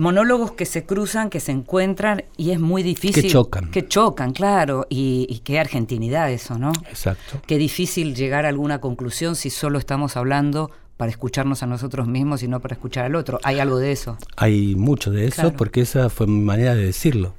monólogos 0.00 0.52
que 0.52 0.66
se 0.66 0.84
cruzan, 0.84 1.30
que 1.30 1.38
se 1.40 1.52
encuentran 1.52 2.24
y 2.36 2.50
es 2.50 2.58
muy 2.60 2.82
difícil. 2.82 3.22
Que 3.22 3.28
chocan. 3.28 3.70
Que 3.70 3.86
chocan, 3.86 4.32
claro. 4.32 4.86
Y, 4.88 5.26
y 5.28 5.40
qué 5.40 5.60
argentinidad 5.60 6.30
eso, 6.32 6.58
¿no? 6.58 6.72
Exacto. 6.88 7.40
Qué 7.46 7.58
difícil 7.58 8.14
llegar 8.14 8.46
a 8.46 8.48
alguna 8.48 8.80
conclusión 8.80 9.36
si 9.36 9.50
solo 9.50 9.78
estamos 9.78 10.16
hablando 10.16 10.70
para 10.96 11.10
escucharnos 11.10 11.62
a 11.62 11.66
nosotros 11.66 12.08
mismos 12.08 12.42
y 12.42 12.48
no 12.48 12.60
para 12.60 12.74
escuchar 12.74 13.04
al 13.06 13.14
otro. 13.14 13.38
Hay 13.42 13.58
algo 13.58 13.78
de 13.78 13.92
eso. 13.92 14.18
Hay 14.36 14.74
mucho 14.74 15.10
de 15.10 15.26
eso 15.26 15.42
Claro. 15.42 15.56
porque 15.56 15.80
esa 15.82 16.10
fue 16.10 16.26
mi 16.26 16.40
manera 16.40 16.74
de 16.74 16.84
decirlo, 16.84 17.34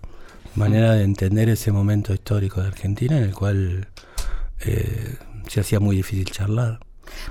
manera 0.55 0.93
de 0.93 1.03
entender 1.03 1.47
ese 1.49 1.71
momento 1.71 2.13
histórico 2.13 2.61
de 2.61 2.67
Argentina 2.69 3.17
en 3.17 3.23
el 3.23 3.33
cual 3.35 3.87
eh, 4.65 5.15
se 5.47 5.59
hacía 5.59 5.79
muy 5.79 5.95
difícil 5.95 6.25
charlar. 6.31 6.79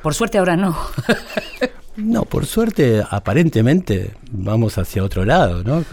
Por 0.02 0.14
suerte 0.14 0.38
ahora 0.38 0.56
no. 0.56 0.76
No, 1.96 2.24
por 2.24 2.46
suerte, 2.46 3.02
aparentemente 3.10 4.12
vamos 4.30 4.78
hacia 4.78 5.02
otro 5.02 5.24
lado, 5.24 5.64
¿no? 5.64 5.84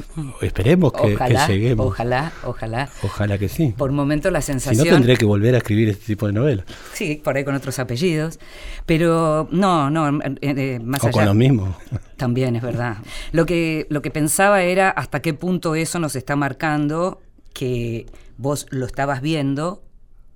Esperemos 0.42 0.94
que, 0.94 1.18
lleguemos. 1.48 1.88
ojalá, 1.88 2.32
ojalá. 2.44 2.89
Ojalá 3.04 3.38
que 3.38 3.50
sí. 3.50 3.74
Por 3.77 3.92
momento 3.92 4.30
la 4.32 4.42
Si 4.42 4.48
sensación... 4.48 4.88
no, 4.88 4.94
tendré 4.94 5.18
que 5.18 5.25
volver 5.25 5.56
a 5.56 5.58
escribir 5.58 5.89
este 5.89 6.06
tipo 6.06 6.27
de 6.27 6.34
novelas. 6.34 6.66
Sí, 6.94 7.20
por 7.24 7.36
ahí 7.36 7.44
con 7.44 7.56
otros 7.56 7.80
apellidos. 7.80 8.39
Pero 8.86 9.48
no, 9.51 9.89
no, 9.89 10.20
eh, 10.22 10.36
eh, 10.42 10.80
más 10.84 11.04
O 11.04 11.08
allá. 11.08 11.13
con 11.13 11.25
lo 11.25 11.34
mismo. 11.34 11.75
También 12.16 12.56
es 12.56 12.62
verdad. 12.62 12.98
Lo 13.32 13.46
que, 13.46 13.88
lo 13.89 14.01
que 14.01 14.12
pensaba 14.12 14.62
era 14.63 14.89
hasta 14.89 15.22
qué 15.22 15.34
punto 15.34 15.75
eso 15.75 16.00
nos 16.00 16.16
está 16.16 16.36
marcando 16.36 17.22
que 17.54 18.06
vos 18.38 18.68
lo 18.70 18.86
estabas 18.86 19.22
viendo 19.22 19.84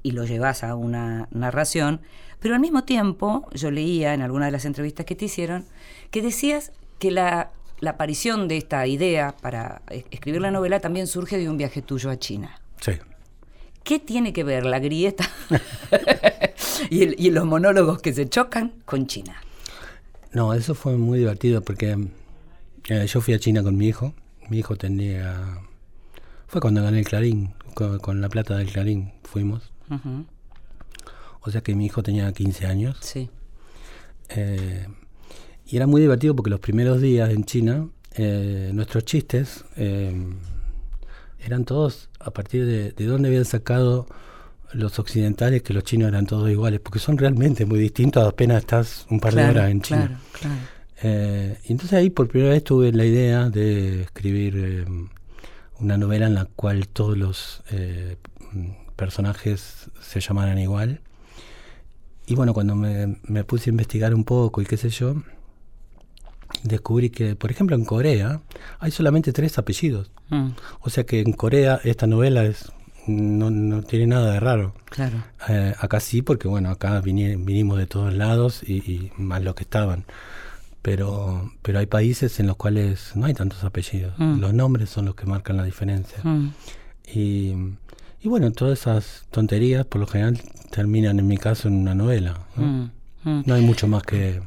y 0.03 0.11
lo 0.11 0.25
llevas 0.25 0.63
a 0.63 0.75
una 0.75 1.27
narración, 1.31 2.01
pero 2.41 2.55
al 2.55 2.59
mismo 2.59 2.83
tiempo 2.83 3.47
yo 3.53 3.71
leía 3.71 4.13
en 4.13 4.21
alguna 4.21 4.45
de 4.47 4.51
las 4.51 4.65
entrevistas 4.65 5.05
que 5.05 5.15
te 5.15 5.25
hicieron 5.25 5.63
que 6.09 6.21
decías 6.21 6.71
que 6.99 7.11
la, 7.11 7.51
la 7.79 7.91
aparición 7.91 8.47
de 8.49 8.57
esta 8.57 8.85
idea 8.87 9.35
para 9.41 9.81
escribir 10.11 10.41
la 10.41 10.51
novela 10.51 10.79
también 10.81 11.07
surge 11.07 11.37
de 11.37 11.49
un 11.49 11.57
viaje 11.57 11.81
tuyo 11.81 12.09
a 12.09 12.17
China. 12.19 12.59
Sí. 12.81 12.93
¿Qué 13.83 13.99
tiene 13.99 14.33
que 14.33 14.43
ver 14.43 14.65
la 14.65 14.79
grieta 14.79 15.27
y, 16.89 17.03
el- 17.03 17.15
y 17.17 17.31
los 17.31 17.45
monólogos 17.45 18.01
que 18.01 18.13
se 18.13 18.27
chocan 18.29 18.73
con 18.85 19.07
China? 19.07 19.35
No, 20.33 20.53
eso 20.53 20.75
fue 20.75 20.97
muy 20.97 21.19
divertido 21.19 21.61
porque 21.61 21.97
eh, 22.89 23.05
yo 23.07 23.21
fui 23.21 23.33
a 23.33 23.39
China 23.39 23.63
con 23.63 23.75
mi 23.77 23.87
hijo. 23.87 24.13
Mi 24.49 24.59
hijo 24.59 24.75
tenía... 24.75 25.59
Fue 26.47 26.61
cuando 26.61 26.83
gané 26.83 26.99
el 26.99 27.05
Clarín, 27.07 27.53
con, 27.73 27.99
con 27.99 28.21
la 28.21 28.29
plata 28.29 28.57
del 28.57 28.69
Clarín 28.71 29.11
fuimos. 29.23 29.71
Ujú, 29.89 30.25
O 31.41 31.51
sea 31.51 31.61
que 31.61 31.75
mi 31.75 31.85
hijo 31.85 32.03
tenía 32.03 32.31
15 32.31 32.65
años. 32.67 32.97
Sí. 33.01 33.29
Eh, 34.29 34.87
y 35.65 35.77
era 35.77 35.87
muy 35.87 36.01
divertido 36.01 36.35
porque 36.35 36.49
los 36.49 36.59
primeros 36.59 37.01
días 37.01 37.29
en 37.29 37.43
China, 37.45 37.87
eh, 38.13 38.71
nuestros 38.73 39.05
chistes 39.05 39.63
eh, 39.77 40.13
eran 41.39 41.65
todos 41.65 42.09
a 42.19 42.31
partir 42.31 42.65
de, 42.65 42.91
de 42.91 43.05
dónde 43.05 43.29
habían 43.29 43.45
sacado 43.45 44.05
los 44.73 44.99
occidentales 44.99 45.63
que 45.63 45.73
los 45.73 45.83
chinos 45.83 46.09
eran 46.09 46.25
todos 46.25 46.49
iguales, 46.49 46.79
porque 46.79 46.99
son 46.99 47.17
realmente 47.17 47.65
muy 47.65 47.79
distintos 47.79 48.25
apenas 48.25 48.59
estás 48.59 49.05
un 49.09 49.19
par 49.19 49.33
de 49.33 49.45
horas 49.45 49.71
en 49.71 49.81
China. 49.81 50.07
Claro, 50.07 50.21
claro. 50.39 50.61
Eh, 51.03 51.57
y 51.65 51.71
entonces 51.71 51.97
ahí 51.97 52.09
por 52.09 52.27
primera 52.27 52.51
vez 52.51 52.63
tuve 52.63 52.91
la 52.91 53.05
idea 53.05 53.49
de 53.49 54.03
escribir 54.03 54.85
una 55.79 55.97
novela 55.97 56.27
en 56.27 56.35
la 56.35 56.45
cual 56.45 56.87
todos 56.87 57.17
los 57.17 57.63
personajes 58.95 59.89
se 59.99 60.19
llamaran 60.19 60.59
igual. 60.59 61.01
Y 62.31 62.35
bueno, 62.35 62.53
cuando 62.53 62.75
me, 62.75 63.17
me 63.23 63.43
puse 63.43 63.69
a 63.69 63.71
investigar 63.71 64.13
un 64.15 64.23
poco 64.23 64.61
y 64.61 64.65
qué 64.65 64.77
sé 64.77 64.89
yo, 64.89 65.15
descubrí 66.63 67.09
que, 67.09 67.35
por 67.35 67.51
ejemplo, 67.51 67.75
en 67.75 67.83
Corea 67.83 68.39
hay 68.79 68.91
solamente 68.91 69.33
tres 69.33 69.57
apellidos. 69.57 70.11
Mm, 70.29 70.49
O 70.81 70.89
sea 70.89 71.03
que 71.05 71.19
en 71.19 71.33
Corea 71.33 71.81
esta 71.83 72.07
novela 72.07 72.45
es 72.45 72.71
no, 73.07 73.49
no 73.49 73.81
tiene 73.83 74.07
nada 74.07 74.31
de 74.31 74.39
raro. 74.39 74.73
claro. 74.85 75.17
Eh, 75.49 75.73
acá 75.77 75.99
sí, 75.99 76.21
porque 76.21 76.47
bueno, 76.47 76.69
acá 76.69 77.01
vini- 77.01 77.35
vinimos 77.43 77.77
de 77.77 77.87
todos 77.87 78.13
lados 78.13 78.61
y, 78.65 78.75
y 78.89 79.11
más 79.17 79.41
los 79.43 79.55
que 79.55 79.63
estaban. 79.63 80.05
Pero, 80.81 81.51
pero 81.61 81.79
hay 81.79 81.85
países 81.85 82.39
en 82.39 82.47
los 82.47 82.55
cuales 82.55 83.11
no 83.15 83.25
hay 83.25 83.33
tantos 83.33 83.63
apellidos. 83.65 84.13
Mm. 84.17 84.39
Los 84.39 84.53
nombres 84.53 84.89
son 84.89 85.05
los 85.05 85.15
que 85.15 85.25
marcan 85.25 85.57
la 85.57 85.63
diferencia. 85.65 86.19
Mm, 86.23 86.49
Y, 87.13 87.53
y 88.23 88.27
bueno, 88.27 88.51
todas 88.51 88.79
esas 88.79 89.25
tonterías 89.31 89.85
por 89.85 90.01
lo 90.01 90.07
general 90.07 90.39
terminan 90.69 91.19
en 91.19 91.27
mi 91.27 91.37
caso 91.37 91.67
en 91.67 91.75
una 91.75 91.95
novela. 91.95 92.39
¿no? 92.55 92.65
mm, 92.65 92.91
mm. 93.23 93.43
No 93.45 93.53
hay 93.53 93.61
mucho 93.61 93.87
más 93.87 94.03
que, 94.03 94.41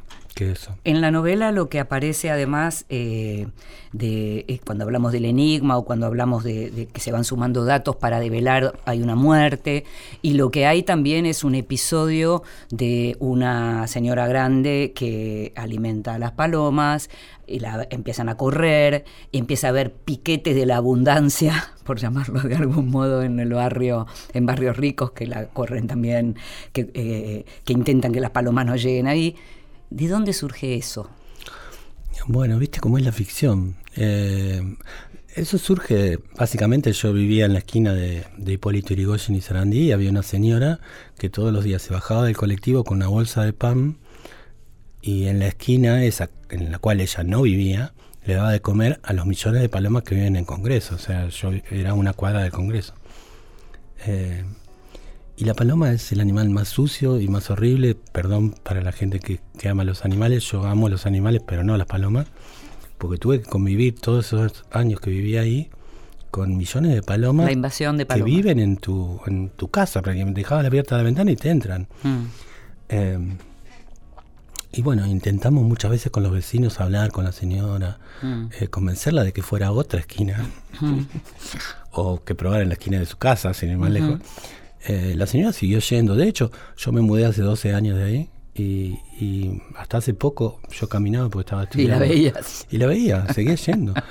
En 0.83 1.01
la 1.01 1.13
novela 1.13 1.53
lo 1.53 1.69
que 1.69 1.79
aparece 1.79 2.31
además 2.31 2.87
eh, 2.89 3.47
de 3.93 4.45
eh, 4.49 4.61
cuando 4.67 4.85
hablamos 4.85 5.13
del 5.13 5.27
enigma 5.27 5.79
o 5.79 5.85
cuando 5.85 6.07
hablamos 6.07 6.43
de, 6.43 6.71
de 6.71 6.87
que 6.87 7.01
se 7.01 7.13
van 7.13 7.25
sumando 7.25 7.65
datos 7.65 7.95
para 7.97 8.19
develar 8.19 8.79
hay 8.85 9.01
una 9.01 9.15
muerte. 9.15 9.85
Y 10.23 10.35
lo 10.35 10.51
que 10.51 10.67
hay 10.67 10.83
también 10.83 11.25
es 11.25 11.45
un 11.45 11.55
episodio 11.55 12.43
de 12.71 13.17
una 13.21 13.87
señora 13.87 14.27
grande 14.27 14.93
que 14.95 15.53
alimenta 15.55 16.15
a 16.15 16.19
las 16.19 16.33
palomas 16.33 17.11
y 17.47 17.61
la 17.61 17.87
empiezan 17.91 18.29
a 18.29 18.37
correr 18.37 19.05
y 19.31 19.39
empieza 19.39 19.69
a 19.69 19.71
haber 19.71 19.93
piquetes 19.93 20.55
de 20.55 20.67
la 20.67 20.77
abundancia 20.77 21.73
por 21.85 21.99
llamarlo 21.99 22.41
de 22.41 22.57
algún 22.57 22.91
modo 22.91 23.23
en 23.23 23.39
el 23.39 23.53
barrio 23.53 24.07
en 24.33 24.47
barrios 24.47 24.77
ricos 24.77 25.13
que 25.13 25.27
la 25.27 25.47
corren 25.47 25.87
también 25.87 26.37
que, 26.73 26.91
eh, 26.95 27.45
que 27.65 27.73
intentan 27.73 28.13
que 28.13 28.21
las 28.21 28.31
palomas 28.31 28.67
no 28.67 28.77
lleguen 28.77 29.07
ahí 29.07 29.37
¿De 29.91 30.09
dónde 30.09 30.33
surge 30.33 30.77
eso? 30.77 31.11
Bueno, 32.27 32.59
viste 32.59 32.81
cómo 32.81 32.99
es 32.99 33.05
la 33.05 33.13
ficción. 33.13 33.77
Eh, 33.97 34.77
eso 35.35 35.59
surge, 35.59 36.21
básicamente 36.39 36.93
yo 36.93 37.13
vivía 37.13 37.45
en 37.45 37.55
la 37.55 37.59
esquina 37.59 37.93
de, 37.93 38.25
Hipólito 38.47 38.95
Yrigoyen 38.95 39.37
y 39.37 39.41
Sarandí 39.41 39.81
y 39.81 39.93
había 39.93 40.11
una 40.11 40.23
señora 40.23 40.79
que 41.19 41.29
todos 41.29 41.53
los 41.53 41.65
días 41.65 41.83
se 41.83 41.93
bajaba 41.93 42.25
del 42.25 42.37
colectivo 42.37 42.85
con 42.85 42.99
una 42.99 43.09
bolsa 43.09 43.43
de 43.43 43.53
pan 43.53 43.99
y 45.03 45.27
en 45.27 45.41
la 45.41 45.49
esquina 45.49 46.05
esa 46.05 46.31
en 46.51 46.71
la 46.71 46.79
cual 46.79 47.01
ella 47.01 47.25
no 47.25 47.43
vivía 47.43 47.95
le 48.25 48.35
daba 48.35 48.53
de 48.53 48.61
comer 48.61 49.01
a 49.03 49.13
los 49.13 49.27
millones 49.27 49.61
de 49.61 49.69
palomas 49.69 50.05
que 50.05 50.15
viven 50.15 50.37
en 50.37 50.45
Congreso. 50.45 50.95
O 50.95 50.99
sea, 50.99 51.29
yo 51.29 51.51
era 51.71 51.95
una 51.95 52.13
cuadra 52.13 52.43
del 52.43 52.53
Congreso. 52.53 52.95
Eh, 54.07 54.45
y 55.37 55.45
la 55.45 55.55
paloma 55.55 55.93
es 55.93 56.13
el 56.13 56.21
animal 56.21 56.51
más 56.51 56.69
sucio 56.69 57.21
y 57.21 57.29
más 57.29 57.51
horrible. 57.51 57.97
Perdón 58.13 58.55
para 58.63 58.81
la 58.83 58.93
gente 58.93 59.19
que, 59.21 59.41
que 59.59 59.69
ama 59.69 59.85
los 59.85 60.05
animales. 60.05 60.45
Yo 60.45 60.65
amo 60.65 60.89
los 60.89 61.07
animales, 61.07 61.43
pero 61.47 61.65
no 61.65 61.77
las 61.77 61.87
palomas. 61.87 62.27
Porque 62.99 63.19
tuve 63.19 63.41
que 63.41 63.49
convivir 63.49 63.99
todos 64.01 64.27
esos 64.27 64.65
años 64.71 65.01
que 65.01 65.11
viví 65.11 65.37
ahí 65.37 65.71
con 66.31 66.57
millones 66.57 66.95
de 66.95 67.03
palomas 67.03 67.47
La 67.47 67.53
invasión 67.53 67.97
de 67.97 68.05
que 68.05 68.09
palomas. 68.09 68.33
viven 68.35 68.59
en 68.61 68.77
tu, 68.77 69.21
en 69.27 69.51
tu 69.51 69.69
casa. 69.69 70.03
Porque 70.03 70.25
dejabas 70.25 70.65
abierta 70.67 70.97
la 70.97 71.03
ventana 71.03 71.31
y 71.31 71.37
te 71.37 71.51
entran. 71.51 71.89
Mm, 72.03 72.23
Eh, 72.91 73.19
y 74.73 74.83
bueno, 74.83 75.07
intentamos 75.07 75.65
muchas 75.65 75.91
veces 75.91 76.11
con 76.13 76.23
los 76.23 76.33
vecinos 76.33 76.81
hablar 76.81 77.13
con 77.13 77.25
la 77.25 77.33
señora, 77.33 77.99
mm, 78.23 78.47
eh, 78.61 78.69
convencerla 78.69 79.23
de 79.25 79.33
que 79.33 79.41
fuera 79.43 79.69
a 79.69 79.73
otra 79.73 80.01
esquina 80.01 80.45
mm. 80.81 80.99
o 81.93 82.23
que 82.25 82.35
probara 82.35 82.63
en 82.63 82.69
la 82.69 82.75
esquina 82.75 82.99
de 82.99 83.07
su 83.07 83.17
casa, 83.17 83.55
sin 83.55 83.71
ir 83.71 83.79
más 83.79 83.91
lejos. 83.91 84.21
Eh, 84.87 85.15
la 85.17 85.27
señora 85.27 85.53
siguió 85.53 85.79
yendo. 85.81 86.15
De 86.15 86.29
hecho, 86.29 86.51
yo 86.77 86.93
me 86.93 87.01
mudé 87.01 87.25
hace 87.27 87.43
12 87.43 87.73
años 87.75 87.97
de 87.99 88.05
ahí 88.05 88.31
y, 88.55 88.99
y 89.19 89.63
hasta 89.77 89.99
hace 89.99 90.15
poco 90.15 90.61
yo 90.71 90.89
caminaba 90.89 91.29
porque 91.31 91.45
estaba 91.47 91.63
Y 91.63 91.87
la 91.87 91.97
estudiando. 91.97 92.01
veías. 92.01 92.67
Y 92.71 92.79
la 92.79 92.87
veía, 92.87 93.27
seguía 93.35 93.55
yendo. 93.55 93.95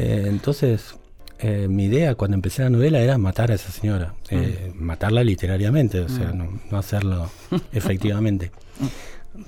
Eh, 0.00 0.26
entonces, 0.28 0.94
eh, 1.40 1.66
mi 1.68 1.86
idea 1.86 2.14
cuando 2.14 2.36
empecé 2.36 2.62
la 2.62 2.70
novela 2.70 3.00
era 3.00 3.18
matar 3.18 3.50
a 3.50 3.54
esa 3.54 3.72
señora. 3.72 4.14
Eh, 4.30 4.70
Matarla 4.76 5.24
literariamente, 5.24 5.98
o 6.00 6.08
sea, 6.08 6.30
no, 6.32 6.60
no 6.70 6.78
hacerlo 6.78 7.28
efectivamente. 7.72 8.52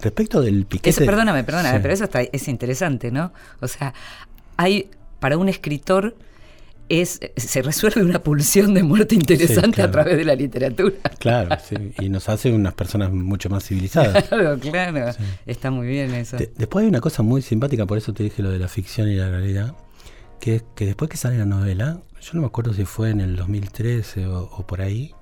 Respecto 0.03 0.41
del 0.41 0.65
piquete... 0.67 0.91
Eso, 0.91 1.05
perdóname, 1.05 1.45
perdóname, 1.45 1.77
Sí. 1.77 1.83
pero 1.83 1.95
eso 1.95 2.05
está, 2.05 2.23
es 2.23 2.49
interesante, 2.49 3.13
¿no? 3.13 3.33
O 3.61 3.69
sea, 3.69 3.95
hay 4.57 4.91
para 5.21 5.37
un 5.37 5.49
escritor 5.49 6.17
es 6.91 7.21
se 7.37 7.63
resuelve 7.63 8.03
una 8.03 8.23
pulsión 8.23 8.75
de 8.75 8.83
muerte 8.83 9.15
interesante 9.15 9.77
claro. 9.77 9.89
a 9.89 9.93
través 9.93 10.17
de 10.19 10.25
la 10.25 10.35
literatura. 10.35 10.97
Claro, 11.19 11.57
sí, 11.67 11.77
y 12.01 12.09
nos 12.09 12.29
hace 12.29 12.53
unas 12.53 12.75
personas 12.75 13.13
mucho 13.13 13.49
más 13.49 13.65
civilizadas. 13.65 14.25
Claro, 14.29 14.59
claro. 14.59 15.13
Está 15.47 15.71
muy 15.71 15.87
bien 15.87 16.13
eso. 16.15 16.37
De- 16.37 16.53
después 16.57 16.83
hay 16.83 16.89
una 16.89 17.01
cosa 17.01 17.23
muy 17.23 17.43
simpática, 17.43 17.87
por 17.87 17.97
eso 17.97 18.13
te 18.13 18.25
dije 18.25 18.43
lo 18.43 18.51
de 18.51 18.59
la 18.59 18.69
ficción 18.69 19.09
y 19.09 19.15
la 19.15 19.31
realidad, 19.31 19.75
que 20.41 20.57
es 20.57 20.65
que 20.75 20.87
después 20.87 21.09
que 21.11 21.17
sale 21.17 21.39
la 21.39 21.47
novela, 21.47 22.01
yo 22.21 22.31
no 22.35 22.41
me 22.41 22.47
acuerdo 22.49 22.75
si 22.75 22.85
fue 22.85 23.11
en 23.11 23.21
el 23.21 23.37
2013 23.37 24.27
o, 24.27 24.43
o 24.45 24.67
por 24.67 24.83
ahí, 24.83 25.15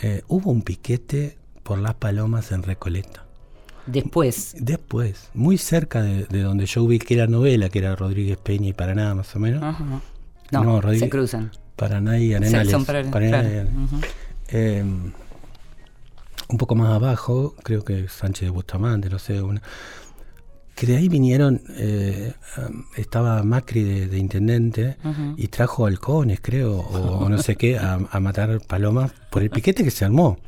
eh, 0.00 0.22
hubo 0.28 0.50
un 0.50 0.62
piquete 0.62 1.36
por 1.62 1.78
las 1.78 1.94
palomas 1.94 2.52
en 2.52 2.62
Recoleta. 2.62 3.24
Después. 3.86 4.54
Después, 4.58 5.30
muy 5.34 5.58
cerca 5.58 6.02
de, 6.02 6.24
de 6.24 6.42
donde 6.42 6.66
yo 6.66 6.82
ubiqué 6.82 7.16
la 7.16 7.26
novela, 7.28 7.68
que 7.68 7.78
era 7.78 7.94
Rodríguez 7.94 8.36
Peña 8.38 8.68
y 8.68 8.72
Paraná, 8.72 9.14
más 9.14 9.34
o 9.36 9.38
menos. 9.38 9.62
Ajá. 9.62 10.00
No, 10.52 10.80
No, 10.80 10.94
se 10.94 11.08
cruzan. 11.08 11.50
Paraná 11.76 12.18
y 12.18 12.32
Arenales. 12.34 12.70
son 12.70 12.84
para- 12.84 13.02
Paraná 13.10 13.38
y 13.38 13.50
claro. 13.52 13.68
Eh, 14.48 14.84
un 16.48 16.58
poco 16.58 16.74
más 16.74 16.90
abajo, 16.94 17.54
creo 17.62 17.84
que 17.84 18.08
Sánchez 18.08 18.42
de 18.46 18.50
Bustamante, 18.50 19.10
no 19.10 19.18
sé, 19.18 19.42
una, 19.42 19.60
que 20.76 20.86
de 20.86 20.96
ahí 20.96 21.08
vinieron, 21.08 21.60
eh, 21.70 22.34
estaba 22.96 23.42
Macri 23.42 23.82
de, 23.82 24.06
de 24.06 24.18
intendente 24.18 24.96
y 25.36 25.48
trajo 25.48 25.86
halcones, 25.86 26.38
creo, 26.40 26.76
o, 26.78 27.24
o 27.24 27.28
no 27.28 27.38
sé 27.38 27.56
qué, 27.56 27.78
a, 27.78 27.94
a 28.10 28.20
matar 28.20 28.60
palomas 28.60 29.10
por 29.30 29.42
el 29.42 29.50
piquete 29.50 29.82
que 29.82 29.90
se 29.90 30.04
armó. 30.04 30.38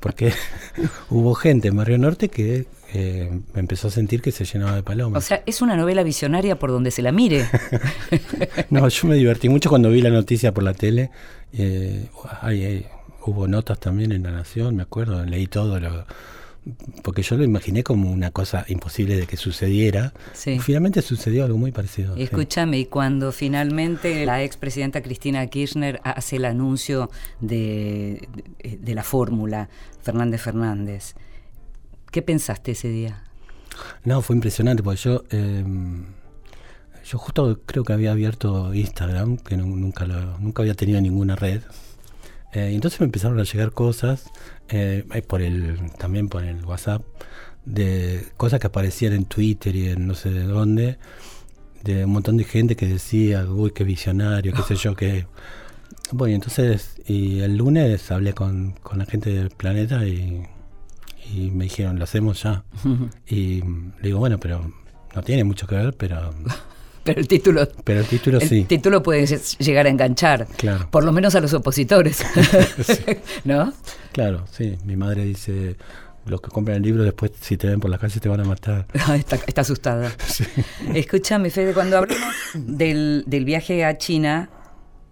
Porque 0.00 0.32
hubo 1.10 1.34
gente 1.34 1.68
en 1.68 1.76
Barrio 1.76 1.98
Norte 1.98 2.28
que 2.28 2.66
eh, 2.92 3.30
empezó 3.54 3.88
a 3.88 3.90
sentir 3.90 4.20
que 4.22 4.32
se 4.32 4.44
llenaba 4.44 4.72
de 4.74 4.80
O 4.80 4.84
palomas. 4.84 5.24
sea, 5.24 5.42
es 5.46 5.62
una 5.62 5.76
novela 5.76 6.02
visionaria 6.02 6.58
por 6.58 6.70
donde 6.70 6.90
se 6.90 7.02
la 7.02 7.12
mire. 7.12 7.46
No, 8.70 8.88
yo 8.88 9.08
me 9.08 9.16
divertí 9.16 9.48
mucho 9.48 9.68
cuando 9.68 9.90
vi 9.90 10.00
la 10.02 10.10
noticia 10.10 10.52
por 10.52 10.62
la 10.64 10.74
tele. 10.74 11.10
eh, 11.52 12.08
ay, 12.42 12.64
ay, 12.64 12.86
hubo 13.26 13.46
notas 13.48 13.78
también 13.78 14.12
en 14.12 14.22
La 14.22 14.30
Nación, 14.30 14.76
me 14.76 14.82
acuerdo, 14.82 15.24
leí 15.24 15.46
todo. 15.46 15.78
Lo, 15.80 16.06
porque 17.02 17.22
yo 17.22 17.36
lo 17.36 17.44
imaginé 17.44 17.82
como 17.82 18.10
una 18.10 18.30
cosa 18.30 18.64
imposible 18.68 19.16
de 19.16 19.26
que 19.26 19.36
sucediera. 19.36 20.12
Sí. 20.32 20.58
Finalmente 20.58 21.00
sucedió 21.02 21.44
algo 21.44 21.58
muy 21.58 21.72
parecido. 21.72 22.16
Escúchame, 22.16 22.78
y 22.78 22.86
cuando 22.86 23.32
finalmente 23.32 24.24
la 24.26 24.42
expresidenta 24.42 25.00
Cristina 25.02 25.46
Kirchner 25.46 26.00
hace 26.04 26.36
el 26.36 26.44
anuncio 26.44 27.10
de, 27.40 28.28
de- 28.62 28.76
de 28.78 28.94
la 28.94 29.02
fórmula 29.02 29.68
Fernández 30.02 30.40
Fernández, 30.42 31.14
¿qué 32.10 32.22
pensaste 32.22 32.72
ese 32.72 32.88
día? 32.88 33.22
No, 34.04 34.20
fue 34.22 34.36
impresionante, 34.36 34.82
porque 34.82 35.00
yo, 35.00 35.24
eh, 35.30 35.64
yo 37.04 37.18
justo 37.18 37.60
creo 37.66 37.84
que 37.84 37.92
había 37.92 38.12
abierto 38.12 38.74
Instagram, 38.74 39.38
que 39.38 39.56
nu- 39.56 39.76
nunca, 39.76 40.06
lo- 40.06 40.38
nunca 40.38 40.62
había 40.62 40.74
tenido 40.74 41.00
ninguna 41.00 41.36
red. 41.36 41.62
Eh, 42.52 42.70
y 42.72 42.74
entonces 42.74 43.00
me 43.00 43.06
empezaron 43.06 43.38
a 43.38 43.44
llegar 43.44 43.72
cosas, 43.72 44.24
eh, 44.68 45.04
eh, 45.14 45.22
por 45.22 45.40
el, 45.40 45.78
también 45.98 46.28
por 46.28 46.42
el 46.44 46.64
WhatsApp, 46.64 47.02
de 47.64 48.26
cosas 48.36 48.58
que 48.60 48.66
aparecían 48.66 49.12
en 49.12 49.24
Twitter 49.24 49.74
y 49.76 49.88
en 49.90 50.06
no 50.06 50.14
sé 50.14 50.30
de 50.30 50.44
dónde, 50.44 50.98
de 51.84 52.04
un 52.04 52.12
montón 52.12 52.36
de 52.36 52.44
gente 52.44 52.74
que 52.76 52.86
decía, 52.86 53.44
uy, 53.46 53.70
qué 53.70 53.84
visionario, 53.84 54.52
qué 54.52 54.62
sé 54.62 54.74
yo, 54.76 54.94
qué... 54.96 55.26
Bueno, 56.12 56.32
y 56.32 56.34
entonces, 56.34 57.00
y 57.06 57.40
el 57.40 57.56
lunes 57.56 58.10
hablé 58.10 58.32
con, 58.32 58.72
con 58.82 58.98
la 58.98 59.06
gente 59.06 59.30
del 59.32 59.50
planeta 59.50 60.04
y, 60.06 60.42
y 61.32 61.50
me 61.50 61.64
dijeron, 61.64 61.98
lo 61.98 62.04
hacemos 62.04 62.42
ya. 62.42 62.64
Y 63.26 63.60
le 63.62 64.02
digo, 64.02 64.18
bueno, 64.18 64.38
pero 64.38 64.72
no 65.14 65.22
tiene 65.22 65.44
mucho 65.44 65.66
que 65.66 65.74
ver, 65.76 65.94
pero, 65.96 66.32
Pero 67.02 67.18
el 67.18 67.26
título, 67.28 67.66
pero 67.82 68.00
el 68.00 68.06
título 68.06 68.38
el 68.38 68.46
sí. 68.48 68.64
título 68.64 69.02
puede 69.02 69.22
lle- 69.24 69.56
llegar 69.58 69.86
a 69.86 69.88
enganchar, 69.88 70.46
Claro. 70.58 70.90
por 70.90 71.02
lo 71.02 71.12
menos 71.12 71.34
a 71.34 71.40
los 71.40 71.54
opositores, 71.54 72.22
¿no? 73.44 73.72
Claro, 74.12 74.44
sí. 74.50 74.76
Mi 74.84 74.96
madre 74.96 75.24
dice, 75.24 75.76
los 76.26 76.42
que 76.42 76.50
compran 76.50 76.76
el 76.76 76.82
libro 76.82 77.02
después 77.02 77.32
si 77.40 77.56
te 77.56 77.68
ven 77.68 77.80
por 77.80 77.90
la 77.90 77.96
calle 77.96 78.20
te 78.20 78.28
van 78.28 78.40
a 78.40 78.44
matar. 78.44 78.86
está, 79.16 79.36
está 79.46 79.62
asustada. 79.62 80.12
Escúchame, 80.94 81.48
Fede, 81.50 81.72
cuando 81.72 81.96
hablamos 81.98 82.34
del, 82.54 83.24
del 83.26 83.44
viaje 83.46 83.82
a 83.84 83.96
China, 83.96 84.50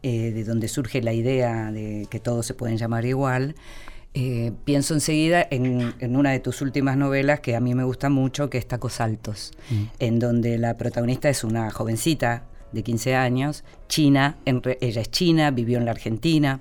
eh, 0.03 0.31
de 0.33 0.45
donde 0.45 0.69
surge 0.69 1.01
la 1.03 1.15
idea 1.15 1.73
de 1.73 2.07
que 2.11 2.21
todos 2.21 2.45
se 2.47 2.53
pueden 2.53 2.77
llamar 2.77 3.07
igual, 3.07 3.55
eh, 4.15 4.53
pienso 4.65 4.95
enseguida 4.95 5.47
en, 5.51 5.95
en 6.01 6.17
una 6.17 6.31
de 6.33 6.41
tus 6.41 6.61
últimas 6.63 6.97
novelas 6.97 7.41
que 7.41 7.55
a 7.55 7.61
mí 7.61 7.75
me 7.75 7.85
gusta 7.85 8.09
mucho, 8.09 8.51
que 8.51 8.59
es 8.59 8.67
Tacos 8.67 9.01
Altos, 9.01 9.53
en 9.99 10.19
donde 10.19 10.59
la 10.59 10.77
protagonista 10.77 11.29
es 11.29 11.45
una 11.45 11.71
jovencita 11.71 12.45
de 12.73 12.83
15 12.83 13.15
años, 13.15 13.65
china, 13.89 14.37
en 14.45 14.63
re- 14.63 14.79
ella 14.81 15.01
es 15.03 15.11
china, 15.11 15.51
vivió 15.51 15.79
en 15.79 15.85
la 15.85 15.93
Argentina, 15.93 16.61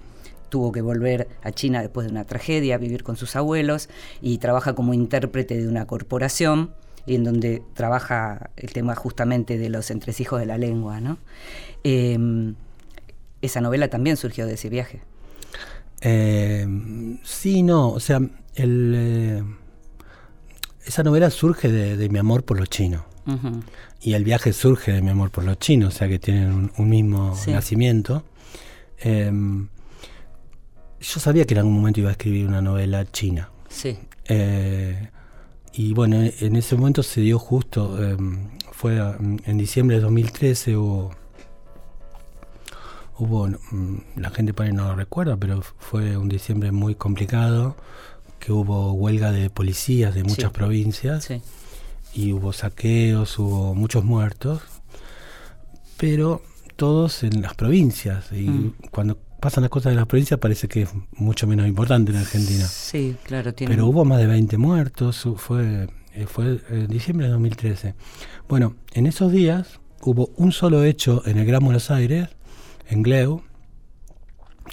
tuvo 0.49 0.71
que 0.71 0.81
volver 0.81 1.27
a 1.43 1.51
China 1.51 1.81
después 1.81 2.05
de 2.07 2.11
una 2.11 2.23
tragedia, 2.23 2.75
a 2.75 2.77
vivir 2.77 3.03
con 3.03 3.17
sus 3.17 3.35
abuelos 3.35 3.89
y 4.21 4.37
trabaja 4.37 4.73
como 4.75 4.93
intérprete 4.93 5.57
de 5.57 5.67
una 5.67 5.85
corporación 5.87 6.71
y 7.05 7.15
en 7.15 7.23
donde 7.25 7.61
trabaja 7.73 8.49
el 8.55 8.71
tema 8.71 8.95
justamente 8.95 9.57
de 9.57 9.69
los 9.69 9.91
entresijos 9.91 10.39
de 10.39 10.45
la 10.45 10.57
lengua, 10.57 11.01
¿no? 11.01 11.17
Eh, 11.83 12.53
esa 13.41 13.61
novela 13.61 13.89
también 13.89 14.15
surgió 14.17 14.45
de 14.45 14.53
ese 14.53 14.69
viaje. 14.69 15.01
Eh, 16.01 16.67
sí, 17.23 17.63
no, 17.63 17.89
o 17.89 17.99
sea, 17.99 18.19
el, 18.55 18.93
eh, 18.95 19.43
esa 20.85 21.03
novela 21.03 21.29
surge 21.29 21.71
de, 21.71 21.97
de 21.97 22.09
mi 22.09 22.19
amor 22.19 22.43
por 22.43 22.57
los 22.59 22.69
chinos. 22.69 23.03
Y 23.99 24.13
el 24.13 24.23
viaje 24.23 24.53
surge 24.53 24.93
de 24.93 25.01
mi 25.01 25.09
amor 25.09 25.31
por 25.31 25.43
los 25.43 25.59
chinos, 25.59 25.93
o 25.95 25.97
sea 25.97 26.07
que 26.07 26.17
tienen 26.17 26.49
un, 26.53 26.71
un 26.77 26.89
mismo 26.89 27.35
Sí. 27.35 27.51
nacimiento. 27.51 28.23
Eh, 28.99 29.29
yo 31.01 31.19
sabía 31.19 31.45
que 31.45 31.53
en 31.53 31.57
algún 31.59 31.73
momento 31.75 31.99
iba 31.99 32.09
a 32.09 32.13
escribir 32.13 32.47
una 32.47 32.61
novela 32.61 33.05
china. 33.11 33.49
Sí. 33.67 33.97
Eh, 34.29 35.09
y 35.73 35.93
bueno, 35.93 36.21
en- 36.21 36.55
ese 36.55 36.75
momento 36.77 37.03
se 37.03 37.19
dio 37.19 37.37
justo, 37.37 37.97
eh, 38.01 38.15
fue 38.71 38.97
en 38.97 39.57
diciembre 39.57 39.97
de 39.97 40.03
2013 40.03 40.77
hubo, 40.77 41.13
hubo, 43.19 43.47
mm, 43.47 43.97
la 44.17 44.29
gente 44.29 44.53
por 44.53 44.65
ahí 44.65 44.73
no 44.73 44.87
lo 44.89 44.95
recuerda, 44.95 45.37
pero 45.37 45.61
fue 45.61 46.17
un 46.17 46.29
diciembre 46.29 46.71
muy 46.71 46.95
complicado, 46.95 47.75
que 48.39 48.51
hubo 48.51 48.93
huelga 48.93 49.31
de 49.31 49.49
policías 49.49 50.13
de 50.15 50.23
muchas 50.23 50.51
Sí. 50.51 50.53
provincias 50.53 51.23
Sí. 51.25 51.41
y 52.13 52.31
hubo 52.33 52.53
saqueos, 52.53 53.37
hubo 53.39 53.73
muchos 53.73 54.03
muertos, 54.03 54.61
pero 55.97 56.41
todos 56.75 57.23
en 57.23 57.41
las 57.41 57.55
provincias. 57.55 58.31
Y 58.31 58.47
Mm. 58.49 58.73
cuando 58.91 59.17
pasan 59.39 59.63
las 59.63 59.69
cosas 59.71 59.91
en 59.91 59.97
las 59.97 60.05
provincias 60.07 60.39
parece 60.39 60.67
que 60.67 60.83
es 60.83 60.89
mucho 61.13 61.47
menos 61.47 61.67
importante 61.67 62.11
en 62.11 62.17
Argentina. 62.17 62.65
Sí, 62.67 63.15
claro, 63.23 63.53
tiene. 63.53 63.73
Pero 63.73 63.87
hubo 63.87 64.05
más 64.05 64.19
de 64.19 64.27
20 64.27 64.57
muertos, 64.57 65.27
fue, 65.37 65.87
eh, 66.13 66.25
fue 66.27 66.59
en 66.69 66.87
diciembre 66.87 67.25
de 67.27 67.31
2013. 67.33 67.95
Bueno, 68.47 68.75
en 68.93 69.07
esos 69.07 69.31
días 69.31 69.79
hubo 70.03 70.29
un 70.37 70.51
solo 70.51 70.83
hecho 70.83 71.23
en 71.25 71.37
el 71.39 71.45
Gran 71.45 71.63
Buenos 71.63 71.89
Aires, 71.91 72.29
en 72.89 73.03
Gleu, 73.03 73.41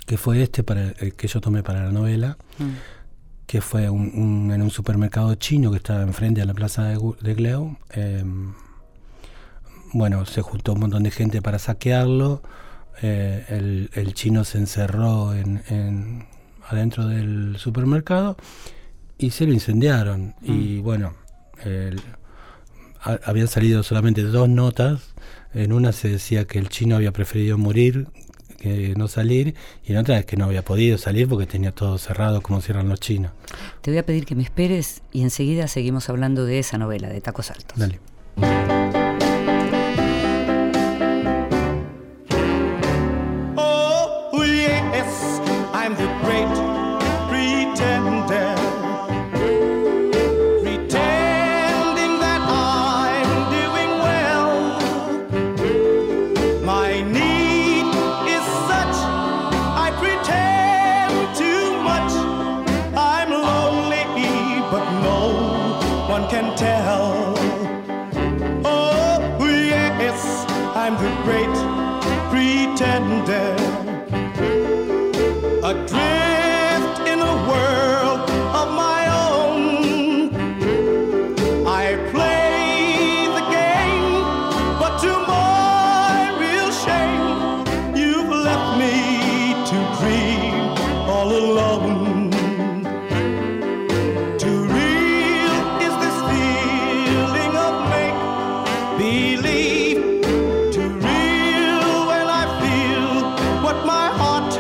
que 0.07 0.17
fue 0.19 0.43
este 0.43 0.63
para 0.63 0.91
el 0.91 1.15
que 1.15 1.29
yo 1.29 1.41
tomé 1.41 1.63
para 1.63 1.85
la 1.85 1.93
novela, 1.93 2.37
Mm. 2.59 2.65
que 3.47 3.61
fue 3.61 3.89
un- 3.91 4.11
un- 4.15 4.51
en 4.53 4.63
un 4.63 4.71
supermercado 4.71 5.35
chino 5.37 5.71
que 5.71 5.77
estaba 5.79 6.03
enfrente 6.03 6.41
a 6.43 6.45
la 6.47 6.55
plaza 6.55 6.85
de, 6.85 6.99
de 7.21 7.35
Gleu. 7.35 7.77
eh, 7.95 8.25
bueno, 9.93 10.27
se 10.27 10.43
juntó 10.43 10.73
un 10.73 10.81
montón 10.81 11.03
de 11.05 11.11
gente 11.11 11.43
para 11.43 11.59
saquearlo. 11.59 12.43
eh, 13.03 13.45
el, 13.49 13.91
el 13.95 14.15
chino 14.15 14.45
se 14.45 14.57
encerró 14.59 15.35
en, 15.35 15.63
en- 15.69 16.27
adentro 16.69 17.09
del 17.09 17.57
supermercado 17.59 18.37
y 19.19 19.31
se 19.31 19.47
lo 19.47 19.53
incendiaron. 19.53 20.37
Y 20.43 20.79
bueno, 20.79 21.13
el- 21.65 22.01
ha- 23.03 23.19
habían 23.25 23.49
salido 23.49 23.83
solamente 23.83 24.23
dos 24.23 24.49
notas. 24.49 25.13
En 25.55 25.73
una 25.73 25.93
se 25.93 26.09
decía 26.09 26.45
que 26.47 26.59
el 26.59 26.69
chino 26.69 26.97
había 26.97 27.13
preferido 27.13 27.57
morir 27.59 28.09
que 28.65 28.95
no 28.97 29.09
salir, 29.09 29.55
y 29.87 29.93
en 29.93 29.99
otra 29.99 30.19
es 30.19 30.25
que 30.25 30.39
no 30.39 30.47
había 30.47 30.65
podido 30.65 30.97
salir 30.97 31.29
porque 31.29 31.47
tenía 31.47 31.71
todo 31.73 31.99
cerrado 31.99 32.41
como 32.41 32.63
cierran 32.63 32.89
los 32.89 32.99
chinos. 32.99 33.31
Te 33.83 33.91
voy 33.91 33.99
a 33.99 34.07
pedir 34.07 34.25
que 34.25 34.35
me 34.35 34.43
esperes 34.43 35.03
y 35.13 35.21
enseguida 35.21 35.69
seguimos 35.69 36.09
hablando 36.09 36.47
de 36.47 36.61
esa 36.61 36.79
novela, 36.79 37.11
de 37.11 37.21
Tacos 37.21 37.51
Altos. 37.51 37.79
Dale. 37.79 38.01
believe 99.05 100.03
too 100.75 100.91
real 101.09 101.89
when 102.11 102.27
I 102.41 102.45
feel 102.63 103.07
what 103.65 103.79
my 103.85 104.07
heart 104.21 104.53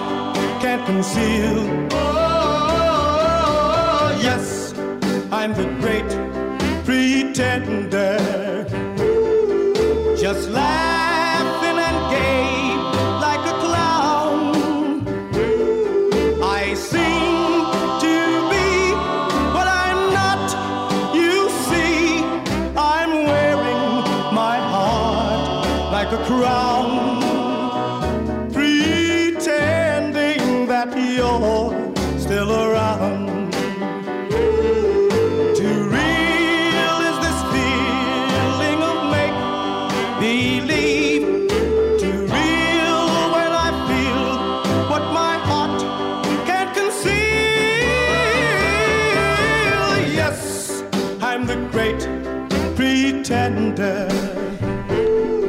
can't 0.62 0.84
conceal. 0.84 1.56
Oh, 1.92 3.24
yes, 4.28 4.44
I'm 5.32 5.52
the 5.60 5.66
great 5.80 6.10
pretender, 6.84 8.18
just 10.22 10.44
like. 10.50 11.13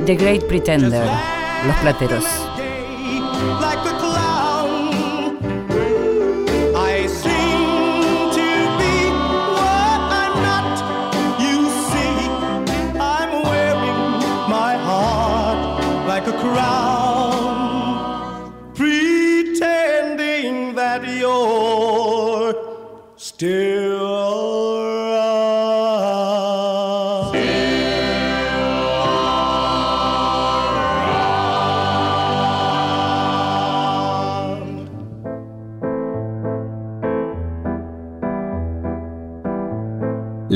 The 0.06 0.16
Great 0.18 0.48
Pretender, 0.48 1.06
Los 1.68 1.76
Plateros. 1.82 2.55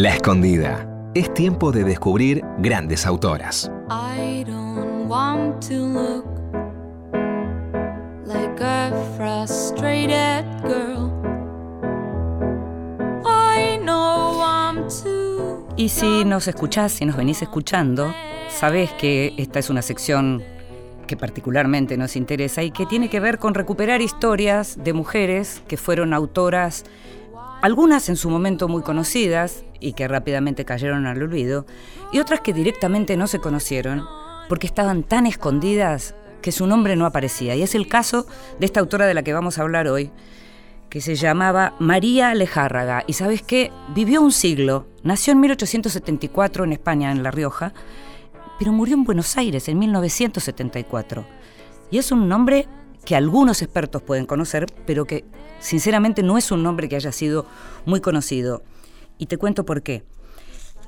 La 0.10 0.16
Escondida. 0.16 1.12
Es 1.14 1.32
tiempo 1.36 1.72
de 1.72 1.84
descubrir 1.84 2.44
grandes 2.58 3.06
autoras. 3.06 3.72
I 3.92 4.44
don't 4.44 5.08
want 5.08 5.64
to 5.68 5.76
look 5.76 6.26
like 8.26 8.60
a 8.60 8.92
frustrated 9.16 10.46
girl. 10.64 11.12
I 13.24 13.78
know 13.78 14.42
I'm 14.42 14.88
too. 14.88 15.68
Y 15.78 15.90
si 15.90 16.26
nos 16.26 16.48
escuchás, 16.48 16.94
si 16.94 17.06
nos 17.06 17.16
venís 17.16 17.44
escuchando, 17.44 18.12
sabés 18.50 18.92
que 18.94 19.36
esta 19.38 19.60
es 19.60 19.70
una 19.70 19.84
sección 19.84 20.42
que 21.06 21.18
particularmente 21.18 21.98
nos 21.98 22.16
interesa 22.16 22.64
y 22.64 22.72
que 22.72 22.88
tiene 22.88 23.12
que 23.12 23.20
ver 23.20 23.38
con 23.38 23.54
recuperar 23.54 24.02
historias 24.02 24.76
de 24.84 24.92
mujeres 24.92 25.62
que 25.68 25.78
fueron 25.78 26.16
autoras, 26.16 26.84
algunas 27.62 28.10
en 28.10 28.16
su 28.16 28.30
momento 28.30 28.68
muy 28.68 28.82
conocidas 28.82 29.64
y 29.80 29.94
que 29.94 30.08
rápidamente 30.08 30.66
cayeron 30.66 31.06
al 31.06 31.22
olvido, 31.22 31.66
y 32.12 32.20
otras 32.20 32.42
que 32.42 32.54
directamente 32.54 33.18
no 33.18 33.28
se 33.28 33.40
conocieron 33.40 34.04
porque 34.48 34.68
estaban 34.68 35.04
tan 35.04 35.26
escondidas 35.28 36.16
que 36.42 36.52
su 36.52 36.66
nombre 36.68 36.96
no 36.96 37.06
aparecía. 37.06 37.56
Y 37.56 37.62
es 37.62 37.76
el 37.76 37.88
caso 37.88 38.26
de 38.60 38.66
esta 38.66 38.80
autora 38.80 39.06
de 39.06 39.14
la 39.14 39.24
que 39.24 39.34
vamos 39.34 39.58
a 39.58 39.62
hablar 39.62 39.88
hoy, 39.88 40.12
que 40.90 41.02
se 41.02 41.16
llamaba 41.16 41.76
María 41.80 42.34
Lejárraga. 42.34 43.04
Y 43.06 43.14
sabes 43.14 43.44
qué, 43.44 43.72
vivió 43.94 44.22
un 44.22 44.32
siglo, 44.32 44.88
nació 45.04 45.34
en 45.34 45.42
1874 45.42 46.64
en 46.64 46.74
España, 46.74 47.12
en 47.12 47.22
La 47.22 47.32
Rioja, 47.32 47.74
pero 48.58 48.72
murió 48.72 48.96
en 48.96 49.04
Buenos 49.04 49.38
Aires 49.38 49.70
en 49.70 49.78
1974. 49.80 51.26
Y 51.92 51.98
es 51.98 52.12
un 52.12 52.28
nombre 52.28 52.68
que 53.06 53.16
algunos 53.16 53.62
expertos 53.62 54.02
pueden 54.02 54.26
conocer, 54.26 54.66
pero 54.86 55.06
que 55.06 55.26
sinceramente 55.60 56.24
no 56.24 56.38
es 56.38 56.52
un 56.52 56.64
nombre 56.64 56.90
que 56.90 56.96
haya 56.96 57.12
sido 57.12 57.46
muy 57.86 58.02
conocido. 58.02 58.64
Y 59.18 59.26
te 59.26 59.38
cuento 59.38 59.66
por 59.66 59.84
qué. 59.84 60.04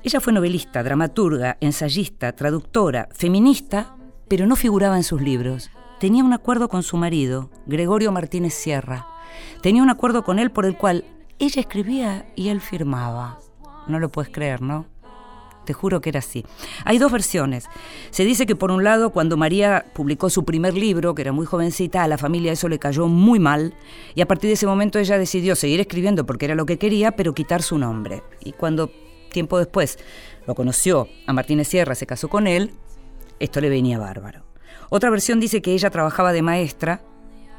Ella 0.03 0.19
fue 0.19 0.33
novelista, 0.33 0.81
dramaturga, 0.83 1.57
ensayista, 1.61 2.33
traductora, 2.33 3.07
feminista, 3.13 3.95
pero 4.27 4.47
no 4.47 4.55
figuraba 4.55 4.97
en 4.97 5.03
sus 5.03 5.21
libros. 5.21 5.69
Tenía 5.99 6.23
un 6.23 6.33
acuerdo 6.33 6.69
con 6.69 6.81
su 6.81 6.97
marido, 6.97 7.51
Gregorio 7.67 8.11
Martínez 8.11 8.53
Sierra. 8.53 9.05
Tenía 9.61 9.83
un 9.83 9.89
acuerdo 9.91 10.23
con 10.23 10.39
él 10.39 10.49
por 10.49 10.65
el 10.65 10.75
cual 10.75 11.05
ella 11.37 11.61
escribía 11.61 12.25
y 12.35 12.49
él 12.49 12.61
firmaba. 12.61 13.39
No 13.87 13.99
lo 13.99 14.09
puedes 14.09 14.31
creer, 14.31 14.61
¿no? 14.61 14.87
Te 15.65 15.73
juro 15.73 16.01
que 16.01 16.09
era 16.09 16.19
así. 16.19 16.43
Hay 16.85 16.97
dos 16.97 17.11
versiones. 17.11 17.65
Se 18.09 18.25
dice 18.25 18.45
que 18.45 18.55
por 18.55 18.71
un 18.71 18.83
lado, 18.83 19.11
cuando 19.11 19.37
María 19.37 19.85
publicó 19.93 20.29
su 20.29 20.43
primer 20.43 20.73
libro, 20.73 21.13
que 21.13 21.21
era 21.21 21.31
muy 21.31 21.45
jovencita, 21.45 22.03
a 22.03 22.07
la 22.07 22.17
familia 22.17 22.51
eso 22.51 22.67
le 22.67 22.79
cayó 22.79 23.07
muy 23.07 23.39
mal 23.39 23.75
y 24.15 24.21
a 24.21 24.27
partir 24.27 24.47
de 24.47 24.55
ese 24.55 24.65
momento 24.65 24.99
ella 24.99 25.17
decidió 25.17 25.55
seguir 25.55 25.79
escribiendo 25.79 26.25
porque 26.25 26.45
era 26.45 26.55
lo 26.55 26.65
que 26.65 26.77
quería, 26.77 27.11
pero 27.11 27.33
quitar 27.33 27.61
su 27.61 27.77
nombre. 27.77 28.23
Y 28.43 28.53
cuando 28.53 28.91
tiempo 29.31 29.57
después 29.57 29.97
lo 30.47 30.55
conoció 30.55 31.07
a 31.27 31.33
Martínez 31.33 31.67
Sierra, 31.67 31.95
se 31.95 32.05
casó 32.05 32.27
con 32.27 32.47
él, 32.47 32.71
esto 33.39 33.61
le 33.61 33.69
venía 33.69 33.97
bárbaro. 33.97 34.45
Otra 34.89 35.09
versión 35.09 35.39
dice 35.39 35.61
que 35.61 35.73
ella 35.73 35.89
trabajaba 35.89 36.33
de 36.33 36.41
maestra, 36.41 37.01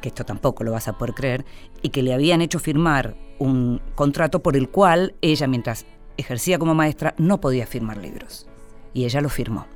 que 0.01 0.09
esto 0.09 0.25
tampoco 0.25 0.65
lo 0.65 0.73
vas 0.73 0.89
a 0.89 0.99
poder 0.99 1.15
creer, 1.15 1.45
y 1.81 1.91
que 1.91 2.03
le 2.03 2.13
habían 2.13 2.43
hecho 2.43 2.59
firmar 2.59 3.17
un 3.39 3.81
contrato 3.95 4.43
por 4.43 4.57
el 4.57 4.69
cual 4.69 5.15
ella, 5.23 5.47
mientras 5.47 5.87
ejercía 6.17 6.59
como 6.59 6.75
maestra, 6.75 7.15
no 7.19 7.41
podía 7.41 7.67
firmar 7.67 7.97
libros. 7.99 8.47
Y 8.95 9.05
ella 9.05 9.21
lo 9.21 9.29
firmó. 9.29 9.67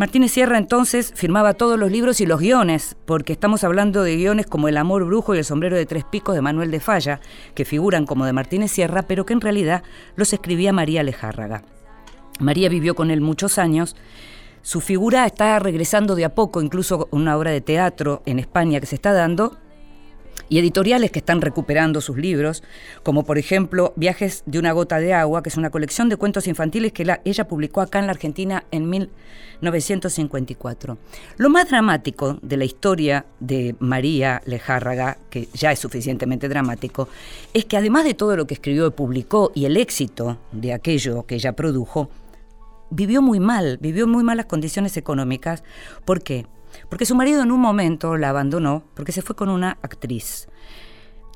Martínez 0.00 0.32
Sierra 0.32 0.56
entonces 0.56 1.12
firmaba 1.14 1.52
todos 1.52 1.78
los 1.78 1.92
libros 1.92 2.22
y 2.22 2.26
los 2.26 2.40
guiones, 2.40 2.96
porque 3.04 3.34
estamos 3.34 3.64
hablando 3.64 4.02
de 4.02 4.16
guiones 4.16 4.46
como 4.46 4.66
El 4.66 4.78
amor 4.78 5.04
brujo 5.04 5.34
y 5.34 5.38
El 5.38 5.44
sombrero 5.44 5.76
de 5.76 5.84
tres 5.84 6.04
picos 6.04 6.34
de 6.34 6.40
Manuel 6.40 6.70
de 6.70 6.80
Falla, 6.80 7.20
que 7.54 7.66
figuran 7.66 8.06
como 8.06 8.24
de 8.24 8.32
Martínez 8.32 8.70
Sierra, 8.70 9.02
pero 9.02 9.26
que 9.26 9.34
en 9.34 9.42
realidad 9.42 9.82
los 10.16 10.32
escribía 10.32 10.72
María 10.72 11.02
Lejárraga. 11.02 11.64
María 12.38 12.70
vivió 12.70 12.94
con 12.94 13.10
él 13.10 13.20
muchos 13.20 13.58
años. 13.58 13.94
Su 14.62 14.80
figura 14.80 15.26
está 15.26 15.58
regresando 15.58 16.14
de 16.14 16.24
a 16.24 16.34
poco, 16.34 16.62
incluso 16.62 17.08
una 17.10 17.36
obra 17.36 17.50
de 17.50 17.60
teatro 17.60 18.22
en 18.24 18.38
España 18.38 18.80
que 18.80 18.86
se 18.86 18.94
está 18.94 19.12
dando, 19.12 19.58
y 20.50 20.58
editoriales 20.58 21.10
que 21.10 21.20
están 21.20 21.40
recuperando 21.40 22.02
sus 22.02 22.18
libros, 22.18 22.62
como 23.02 23.24
por 23.24 23.38
ejemplo 23.38 23.94
Viajes 23.96 24.42
de 24.44 24.58
una 24.58 24.72
gota 24.72 24.98
de 24.98 25.14
agua, 25.14 25.42
que 25.42 25.48
es 25.48 25.56
una 25.56 25.70
colección 25.70 26.10
de 26.10 26.16
cuentos 26.16 26.46
infantiles 26.46 26.92
que 26.92 27.06
la- 27.06 27.22
ella 27.24 27.48
publicó 27.48 27.80
acá 27.80 28.00
en 28.00 28.06
la 28.06 28.12
Argentina 28.12 28.64
en 28.70 28.90
1954. 28.90 30.98
Lo 31.36 31.50
más 31.50 31.68
dramático 31.68 32.38
de 32.42 32.56
la 32.56 32.64
historia 32.64 33.26
de 33.38 33.74
María 33.78 34.42
Lejárraga, 34.44 35.18
que 35.30 35.48
ya 35.54 35.72
es 35.72 35.78
suficientemente 35.78 36.48
dramático, 36.48 37.08
es 37.54 37.64
que 37.64 37.76
además 37.76 38.04
de 38.04 38.14
todo 38.14 38.36
lo 38.36 38.46
que 38.46 38.54
escribió 38.54 38.86
y 38.86 38.90
publicó 38.90 39.52
y 39.54 39.64
el 39.66 39.76
éxito 39.76 40.38
de 40.52 40.72
aquello 40.72 41.24
que 41.26 41.36
ella 41.36 41.52
produjo, 41.54 42.10
vivió 42.90 43.22
muy 43.22 43.38
mal, 43.38 43.78
vivió 43.80 44.06
muy 44.08 44.24
malas 44.24 44.46
condiciones 44.46 44.96
económicas. 44.96 45.62
¿Por 46.04 46.22
qué? 46.22 46.46
Porque 46.90 47.06
su 47.06 47.14
marido 47.14 47.42
en 47.42 47.52
un 47.52 47.60
momento 47.60 48.16
la 48.16 48.28
abandonó 48.28 48.82
porque 48.94 49.12
se 49.12 49.22
fue 49.22 49.36
con 49.36 49.48
una 49.48 49.78
actriz. 49.80 50.48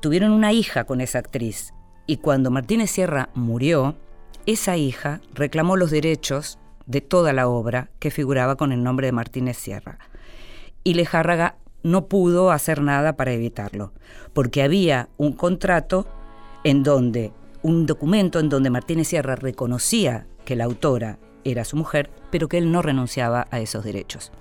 Tuvieron 0.02 0.32
una 0.32 0.52
hija 0.52 0.84
con 0.84 1.00
esa 1.00 1.20
actriz 1.20 1.72
y 2.06 2.18
cuando 2.18 2.50
Martínez 2.50 2.90
Sierra 2.90 3.30
murió, 3.34 3.94
esa 4.44 4.76
hija 4.76 5.20
reclamó 5.32 5.76
los 5.76 5.90
derechos 5.90 6.58
de 6.86 7.00
toda 7.00 7.32
la 7.32 7.48
obra 7.48 7.88
que 7.98 8.10
figuraba 8.10 8.56
con 8.56 8.72
el 8.72 8.82
nombre 8.82 9.06
de 9.06 9.12
Martínez 9.12 9.56
Sierra. 9.56 9.98
Y 10.82 10.94
Lejárraga 10.94 11.56
no 11.82 12.08
pudo 12.08 12.50
hacer 12.50 12.82
nada 12.82 13.16
para 13.16 13.32
evitarlo, 13.32 13.92
porque 14.32 14.62
había 14.62 15.08
un 15.16 15.32
contrato 15.32 16.06
en 16.64 16.82
donde, 16.82 17.32
un 17.62 17.86
documento 17.86 18.40
en 18.40 18.48
donde 18.48 18.70
Martínez 18.70 19.08
Sierra 19.08 19.36
reconocía 19.36 20.26
que 20.44 20.56
la 20.56 20.64
autora 20.64 21.18
era 21.44 21.64
su 21.64 21.76
mujer, 21.76 22.10
pero 22.30 22.48
que 22.48 22.58
él 22.58 22.72
no 22.72 22.82
renunciaba 22.82 23.46
a 23.50 23.60
esos 23.60 23.84
derechos. 23.84 24.32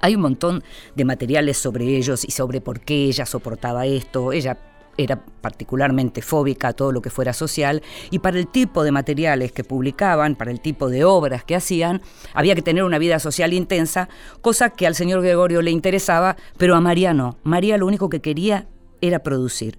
Hay 0.00 0.14
un 0.14 0.22
montón 0.22 0.62
de 0.94 1.04
materiales 1.04 1.56
sobre 1.56 1.96
ellos 1.96 2.24
y 2.24 2.30
sobre 2.30 2.60
por 2.60 2.80
qué 2.80 3.04
ella 3.04 3.26
soportaba 3.26 3.86
esto. 3.86 4.32
Ella 4.32 4.58
era 4.96 5.24
particularmente 5.40 6.22
fóbica 6.22 6.68
a 6.68 6.72
todo 6.72 6.92
lo 6.92 7.02
que 7.02 7.10
fuera 7.10 7.32
social 7.32 7.82
y 8.10 8.20
para 8.20 8.38
el 8.38 8.46
tipo 8.46 8.84
de 8.84 8.92
materiales 8.92 9.52
que 9.52 9.64
publicaban, 9.64 10.36
para 10.36 10.50
el 10.50 10.60
tipo 10.60 10.88
de 10.88 11.04
obras 11.04 11.44
que 11.44 11.56
hacían, 11.56 12.02
había 12.32 12.54
que 12.54 12.62
tener 12.62 12.84
una 12.84 12.98
vida 12.98 13.18
social 13.18 13.52
intensa, 13.52 14.08
cosa 14.40 14.70
que 14.70 14.86
al 14.86 14.94
señor 14.94 15.22
Gregorio 15.22 15.62
le 15.62 15.70
interesaba, 15.70 16.36
pero 16.56 16.76
a 16.76 16.80
María 16.80 17.14
no. 17.14 17.38
María 17.42 17.76
lo 17.76 17.86
único 17.86 18.08
que 18.08 18.20
quería 18.20 18.66
era 19.00 19.22
producir. 19.22 19.78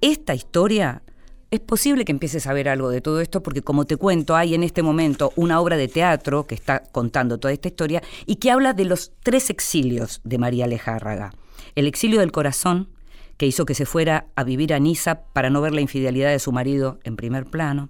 Esta 0.00 0.34
historia 0.34 1.02
es 1.50 1.60
posible 1.60 2.04
que 2.04 2.12
empieces 2.12 2.46
a 2.46 2.52
ver 2.52 2.68
algo 2.68 2.90
de 2.90 3.00
todo 3.00 3.20
esto 3.20 3.42
porque 3.42 3.62
como 3.62 3.84
te 3.84 3.96
cuento, 3.96 4.36
hay 4.36 4.54
en 4.54 4.62
este 4.62 4.82
momento 4.82 5.32
una 5.36 5.60
obra 5.60 5.76
de 5.76 5.88
teatro 5.88 6.46
que 6.46 6.54
está 6.54 6.82
contando 6.92 7.38
toda 7.38 7.52
esta 7.52 7.68
historia 7.68 8.02
y 8.26 8.36
que 8.36 8.50
habla 8.50 8.72
de 8.72 8.84
los 8.84 9.12
tres 9.22 9.50
exilios 9.50 10.20
de 10.22 10.38
María 10.38 10.66
Lejárraga. 10.66 11.32
El 11.74 11.86
exilio 11.86 12.20
del 12.20 12.32
corazón, 12.32 12.88
que 13.36 13.46
hizo 13.46 13.64
que 13.64 13.74
se 13.74 13.86
fuera 13.86 14.26
a 14.36 14.44
vivir 14.44 14.72
a 14.74 14.78
Niza 14.78 15.22
para 15.32 15.50
no 15.50 15.60
ver 15.60 15.72
la 15.72 15.80
infidelidad 15.80 16.30
de 16.30 16.38
su 16.38 16.52
marido 16.52 16.98
en 17.04 17.16
primer 17.16 17.46
plano. 17.46 17.88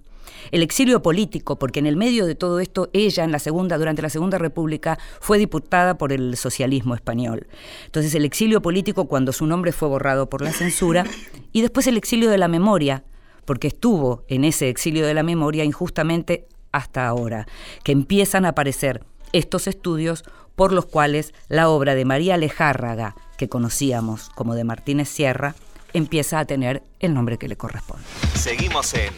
El 0.51 0.63
exilio 0.63 1.01
político, 1.01 1.59
porque 1.59 1.79
en 1.79 1.87
el 1.87 1.97
medio 1.97 2.25
de 2.25 2.35
todo 2.35 2.59
esto, 2.61 2.89
ella 2.93 3.23
en 3.23 3.31
la 3.31 3.39
segunda, 3.39 3.77
durante 3.77 4.01
la 4.01 4.09
Segunda 4.09 4.37
República, 4.37 4.97
fue 5.19 5.37
diputada 5.37 5.97
por 5.97 6.13
el 6.13 6.37
socialismo 6.37 6.95
español. 6.95 7.47
Entonces 7.85 8.15
el 8.15 8.23
exilio 8.23 8.61
político 8.61 9.05
cuando 9.05 9.33
su 9.33 9.45
nombre 9.45 9.71
fue 9.71 9.89
borrado 9.89 10.29
por 10.29 10.41
la 10.41 10.53
censura, 10.53 11.05
y 11.51 11.61
después 11.61 11.85
el 11.87 11.97
exilio 11.97 12.29
de 12.29 12.37
la 12.37 12.47
memoria, 12.47 13.03
porque 13.45 13.67
estuvo 13.67 14.23
en 14.27 14.43
ese 14.43 14.69
exilio 14.69 15.05
de 15.05 15.13
la 15.13 15.23
memoria 15.23 15.63
injustamente 15.63 16.47
hasta 16.71 17.07
ahora, 17.07 17.47
que 17.83 17.91
empiezan 17.91 18.45
a 18.45 18.49
aparecer 18.49 19.03
estos 19.33 19.67
estudios 19.67 20.23
por 20.55 20.71
los 20.71 20.85
cuales 20.85 21.33
la 21.47 21.69
obra 21.69 21.95
de 21.95 22.05
María 22.05 22.37
Lejárraga, 22.37 23.15
que 23.37 23.49
conocíamos 23.49 24.29
como 24.29 24.55
de 24.55 24.63
Martínez 24.63 25.09
Sierra, 25.09 25.55
empieza 25.93 26.39
a 26.39 26.45
tener 26.45 26.83
el 26.99 27.13
nombre 27.13 27.37
que 27.37 27.47
le 27.47 27.57
corresponde. 27.57 28.03
Seguimos 28.35 28.93
en 28.93 29.13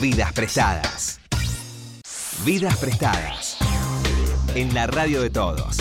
Vidas 0.00 0.32
Prestadas. 0.32 1.20
Vidas 2.44 2.76
Prestadas. 2.76 3.56
En 4.54 4.74
la 4.74 4.86
radio 4.86 5.22
de 5.22 5.30
todos. 5.30 5.76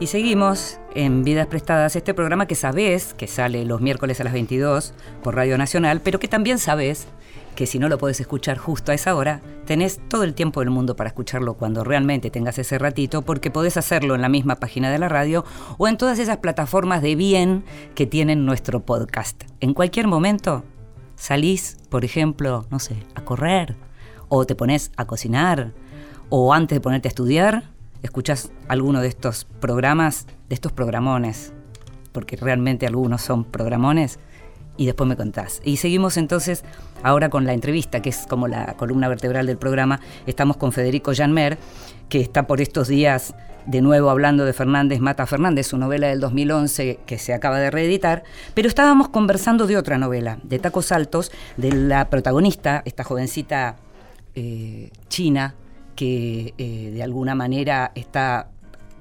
Y 0.00 0.06
seguimos 0.06 0.80
en 0.94 1.24
Vidas 1.24 1.46
Prestadas, 1.46 1.94
este 1.94 2.14
programa 2.14 2.46
que 2.46 2.54
sabés 2.54 3.12
que 3.12 3.26
sale 3.26 3.66
los 3.66 3.82
miércoles 3.82 4.18
a 4.18 4.24
las 4.24 4.32
22 4.32 4.94
por 5.22 5.34
Radio 5.34 5.58
Nacional, 5.58 6.00
pero 6.00 6.18
que 6.18 6.26
también 6.26 6.58
sabés 6.58 7.06
que 7.54 7.66
si 7.66 7.78
no 7.78 7.86
lo 7.90 7.98
podés 7.98 8.18
escuchar 8.18 8.56
justo 8.56 8.92
a 8.92 8.94
esa 8.94 9.14
hora, 9.14 9.42
tenés 9.66 10.00
todo 10.08 10.24
el 10.24 10.32
tiempo 10.32 10.60
del 10.60 10.70
mundo 10.70 10.96
para 10.96 11.08
escucharlo 11.08 11.52
cuando 11.52 11.84
realmente 11.84 12.30
tengas 12.30 12.58
ese 12.58 12.78
ratito, 12.78 13.20
porque 13.20 13.50
podés 13.50 13.76
hacerlo 13.76 14.14
en 14.14 14.22
la 14.22 14.30
misma 14.30 14.56
página 14.56 14.90
de 14.90 14.98
la 14.98 15.10
radio 15.10 15.44
o 15.76 15.86
en 15.86 15.98
todas 15.98 16.18
esas 16.18 16.38
plataformas 16.38 17.02
de 17.02 17.14
bien 17.14 17.62
que 17.94 18.06
tienen 18.06 18.46
nuestro 18.46 18.80
podcast. 18.80 19.44
En 19.60 19.74
cualquier 19.74 20.06
momento 20.06 20.64
salís, 21.14 21.76
por 21.90 22.06
ejemplo, 22.06 22.64
no 22.70 22.78
sé, 22.78 22.96
a 23.14 23.22
correr, 23.22 23.76
o 24.30 24.46
te 24.46 24.54
pones 24.54 24.92
a 24.96 25.06
cocinar, 25.06 25.74
o 26.30 26.54
antes 26.54 26.76
de 26.76 26.80
ponerte 26.80 27.08
a 27.08 27.10
estudiar, 27.10 27.64
escuchás 28.02 28.50
alguno 28.68 29.00
de 29.00 29.08
estos 29.08 29.46
programas, 29.60 30.26
de 30.48 30.54
estos 30.54 30.72
programones, 30.72 31.52
porque 32.12 32.36
realmente 32.36 32.86
algunos 32.86 33.22
son 33.22 33.44
programones, 33.44 34.18
y 34.80 34.86
después 34.86 35.06
me 35.06 35.16
contás. 35.16 35.60
Y 35.62 35.76
seguimos 35.76 36.16
entonces 36.16 36.64
ahora 37.02 37.28
con 37.28 37.44
la 37.44 37.52
entrevista, 37.52 38.00
que 38.00 38.08
es 38.08 38.26
como 38.26 38.48
la 38.48 38.74
columna 38.78 39.08
vertebral 39.08 39.46
del 39.46 39.58
programa. 39.58 40.00
Estamos 40.26 40.56
con 40.56 40.72
Federico 40.72 41.12
Janmer, 41.14 41.58
que 42.08 42.20
está 42.20 42.46
por 42.46 42.62
estos 42.62 42.88
días 42.88 43.34
de 43.66 43.82
nuevo 43.82 44.08
hablando 44.08 44.46
de 44.46 44.54
Fernández 44.54 45.00
Mata 45.00 45.26
Fernández, 45.26 45.66
su 45.66 45.76
novela 45.76 46.08
del 46.08 46.18
2011 46.20 47.00
que 47.04 47.18
se 47.18 47.34
acaba 47.34 47.58
de 47.58 47.70
reeditar, 47.70 48.24
pero 48.54 48.68
estábamos 48.68 49.10
conversando 49.10 49.66
de 49.66 49.76
otra 49.76 49.98
novela, 49.98 50.38
de 50.44 50.58
Tacos 50.58 50.92
Altos, 50.92 51.30
de 51.58 51.72
la 51.72 52.08
protagonista, 52.08 52.80
esta 52.86 53.04
jovencita 53.04 53.76
eh, 54.34 54.90
china, 55.08 55.56
que 56.00 56.54
eh, 56.56 56.90
de 56.94 57.02
alguna 57.02 57.34
manera 57.34 57.92
está 57.94 58.48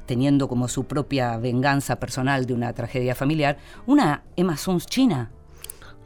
teniendo 0.05 0.49
como 0.49 0.67
su 0.67 0.83
propia 0.83 1.37
venganza 1.37 1.97
personal 1.97 2.45
de 2.45 2.53
una 2.53 2.73
tragedia 2.73 3.15
familiar, 3.15 3.57
una 3.85 4.23
Emma 4.35 4.57
Suns 4.57 4.85
china. 4.85 5.31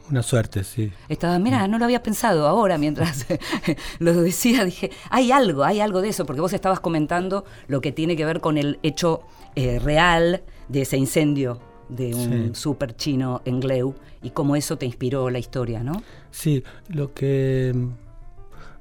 Una 0.08 0.22
suerte, 0.22 0.62
sí. 0.62 0.92
Estaba, 1.08 1.36
mira, 1.40 1.66
no 1.66 1.78
lo 1.80 1.84
había 1.86 2.00
pensado 2.00 2.46
ahora 2.46 2.78
mientras 2.78 3.26
lo 3.98 4.12
decía, 4.12 4.64
dije, 4.64 4.92
hay 5.10 5.32
algo, 5.32 5.64
hay 5.64 5.80
algo 5.80 6.00
de 6.00 6.10
eso, 6.10 6.26
porque 6.26 6.40
vos 6.40 6.52
estabas 6.52 6.78
comentando 6.78 7.44
lo 7.66 7.80
que 7.80 7.90
tiene 7.90 8.14
que 8.14 8.24
ver 8.24 8.40
con 8.40 8.56
el 8.56 8.78
hecho 8.84 9.22
eh, 9.56 9.80
real 9.80 10.42
de 10.68 10.82
ese 10.82 10.96
incendio 10.96 11.58
de 11.88 12.14
un 12.14 12.30
Sí. 12.54 12.60
súper 12.60 12.94
chino 12.94 13.42
en 13.44 13.58
Gleu 13.58 13.96
y 14.22 14.30
cómo 14.30 14.54
eso 14.54 14.78
te 14.78 14.86
inspiró 14.86 15.28
la 15.28 15.40
historia, 15.40 15.82
¿no? 15.82 16.00
Sí, 16.30 16.62
lo 16.88 17.12
que 17.14 17.74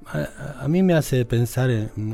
a, 0.07 0.63
a 0.63 0.67
mí 0.67 0.83
me 0.83 0.93
hace 0.93 1.25
pensar 1.25 1.69
en, 1.69 1.89
en 1.97 2.13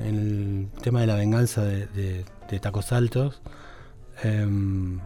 el 0.76 0.82
tema 0.82 1.02
de 1.02 1.08
la 1.08 1.16
venganza 1.16 1.64
de, 1.64 1.88
de- 1.88 2.26
de 2.50 2.60
Tacos 2.60 2.92
Altos 2.92 3.42
em, 4.24 5.00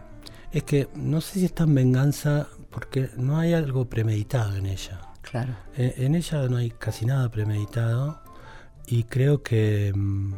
es 0.52 0.62
que 0.62 0.88
no 0.94 1.20
sé 1.20 1.40
si 1.40 1.44
es 1.44 1.54
tan 1.54 1.74
venganza 1.74 2.48
porque 2.70 3.10
no 3.16 3.38
hay 3.38 3.52
algo 3.52 3.84
premeditado 3.88 4.56
en 4.56 4.66
ella. 4.66 5.00
Claro. 5.20 5.54
En, 5.76 5.92
en 6.04 6.14
ella 6.14 6.48
no 6.48 6.56
hay 6.56 6.70
casi 6.70 7.04
nada 7.06 7.28
premeditado 7.30 8.22
y 8.86 9.04
creo 9.04 9.42
que 9.42 9.92
mm, 9.94 10.34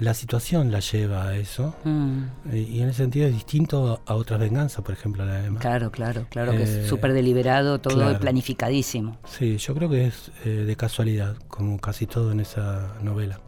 la 0.00 0.14
situación 0.14 0.70
la 0.70 0.80
lleva 0.80 1.28
a 1.28 1.36
eso 1.36 1.74
Mm, 1.84 2.22
y, 2.52 2.80
en 2.80 2.88
ese 2.88 2.98
sentido 2.98 3.26
es 3.26 3.34
distinto 3.34 4.02
a, 4.06 4.14
otras 4.14 4.40
venganzas, 4.40 4.84
por 4.84 4.94
ejemplo 4.94 5.24
la 5.24 5.40
de 5.40 5.46
Emma. 5.46 5.60
claro, 5.60 5.90
claro, 5.90 6.26
claro 6.30 6.52
que 6.52 6.62
Eh, 6.62 6.82
es 6.82 6.88
súper 6.88 7.12
deliberado, 7.12 7.80
todo 7.80 7.96
claro. 7.96 8.18
planificadísimo. 8.18 9.18
Sí, 9.26 9.56
yo 9.58 9.74
creo 9.74 9.88
que 9.88 10.06
es 10.06 10.30
eh, 10.44 10.50
de 10.50 10.76
casualidad, 10.76 11.36
como 11.48 11.78
casi 11.78 12.06
todo 12.06 12.32
en 12.32 12.40
esa 12.40 12.94
novela. 13.02 13.40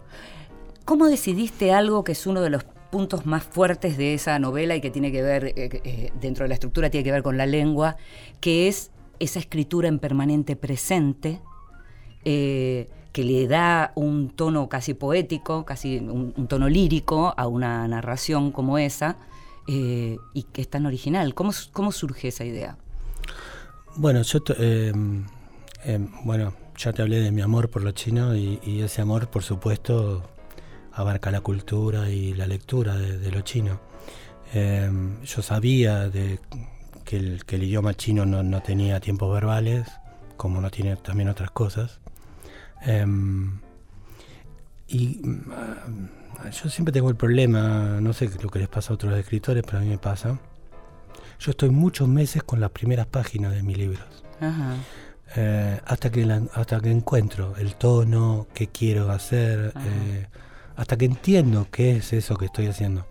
¿Cómo 0.85 1.07
decidiste 1.07 1.73
algo 1.73 2.03
que 2.05 2.13
es 2.13 2.27
uno 2.27 2.41
de 2.41 2.51
los 2.51 2.65
puntos 2.91 3.25
más 3.25 3.45
fuertes 3.45 3.97
de 3.97 4.15
esa 4.15 4.39
novela 4.39 4.77
y 4.77 4.81
que 4.81 4.91
tiene 4.91 5.13
que 5.13 5.23
ver, 5.23 5.45
eh, 5.47 5.53
eh, 5.57 6.13
dentro 6.21 6.45
de 6.45 6.49
la 6.49 6.55
estructura, 6.55 6.91
tiene 6.91 7.05
que 7.05 7.13
ver 7.13 7.23
con 7.23 7.37
la 7.37 7.47
lengua, 7.47 7.97
que 8.41 8.69
es 8.69 8.91
esa 9.21 9.39
escritura 9.39 9.89
en 9.89 9.99
permanente 9.99 10.57
presente, 10.57 11.41
eh, 12.25 12.89
que 13.13 13.25
le 13.25 13.47
da 13.49 13.93
un 13.95 14.31
tono 14.31 14.69
casi 14.69 14.95
poético, 14.95 15.65
casi 15.65 15.99
un, 15.99 16.47
tono 16.47 16.69
lírico 16.69 17.35
a 17.37 17.47
una 17.47 17.87
narración 17.89 18.53
como 18.53 18.79
esa, 18.79 19.17
eh, 19.67 20.17
y 20.35 20.45
que 20.45 20.63
es 20.63 20.69
tan 20.69 20.87
original? 20.87 21.35
¿Cómo, 21.35 21.53
cómo 21.73 21.93
surge 21.93 22.29
esa 22.29 22.45
idea? 22.45 22.77
Bueno, 23.97 24.23
yo 24.23 24.39
eh, 24.59 24.93
eh, 25.85 26.09
bueno, 26.25 26.53
ya 26.77 26.93
te 26.93 27.03
hablé 27.03 27.21
de 27.21 27.31
mi 27.33 27.43
amor 27.43 27.69
por 27.71 27.83
lo 27.83 27.91
chino 27.93 28.37
y, 28.37 28.81
ese 28.83 29.03
amor, 29.03 29.29
por 29.29 29.43
supuesto, 29.43 30.23
abarca 30.93 31.31
la 31.31 31.41
cultura 31.41 32.11
y 32.11 32.35
la 32.35 32.47
lectura 32.47 32.97
de, 32.97 33.19
de 33.19 33.31
lo 33.31 33.41
chino. 33.43 33.81
Eh, 34.53 34.91
yo 35.25 35.43
sabía 35.43 36.09
de 36.09 36.41
que 37.05 37.17
el, 37.17 37.45
que 37.45 37.57
el 37.57 37.65
idioma 37.65 37.95
chino 37.95 38.27
no, 38.27 38.43
no 38.43 38.63
tenía 38.63 39.01
tiempos 39.01 39.33
verbales, 39.33 39.89
como 40.37 40.61
no 40.61 40.71
tiene 40.71 40.97
también 40.97 41.29
otras 41.29 41.51
cosas. 41.51 42.01
Em, 42.83 43.59
y 44.89 45.21
ah, 45.53 46.51
yo 46.51 46.69
siempre 46.71 46.93
tengo 46.93 47.09
el 47.11 47.17
problema, 47.17 47.99
no 48.01 48.13
sé 48.13 48.31
lo 48.43 48.49
que 48.51 48.59
les 48.59 48.69
pasa 48.69 48.93
a 48.93 48.95
otros 48.95 49.17
escritores, 49.19 49.63
pero 49.65 49.79
a 49.79 49.81
mí 49.83 49.89
me 49.89 49.99
pasa. 49.99 50.39
Yo 51.39 51.51
estoy 51.53 51.71
muchos 51.71 52.09
meses 52.09 52.43
con 52.43 52.61
las 52.61 52.71
primeras 52.71 53.07
páginas 53.07 53.53
de 53.53 53.63
mis 53.63 53.79
libros. 53.79 54.05
Ajá. 54.41 54.75
Eh, 55.37 55.81
hasta, 55.87 56.11
que 56.11 56.27
la- 56.27 56.43
hasta 56.55 56.81
que 56.81 56.91
encuentro 56.91 57.55
el 57.57 57.77
tono 57.77 58.47
que 58.53 58.67
quiero 58.67 59.11
hacer, 59.13 59.73
eh, 59.87 60.27
hasta 60.77 60.97
que 60.97 61.05
entiendo 61.05 61.69
qué 61.71 61.97
es 61.97 62.13
eso 62.13 62.37
que 62.37 62.47
estoy 62.47 62.67
haciendo. 62.67 63.07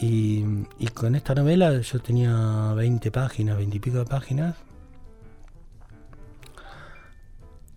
Y, 0.00 0.44
y 0.78 0.86
con 0.94 1.16
esta 1.16 1.34
novela 1.34 1.80
yo 1.80 1.98
tenía 1.98 2.72
20 2.76 3.10
páginas, 3.10 3.56
20 3.56 3.76
y 3.76 3.80
pico 3.80 3.98
de 3.98 4.04
páginas. 4.04 4.54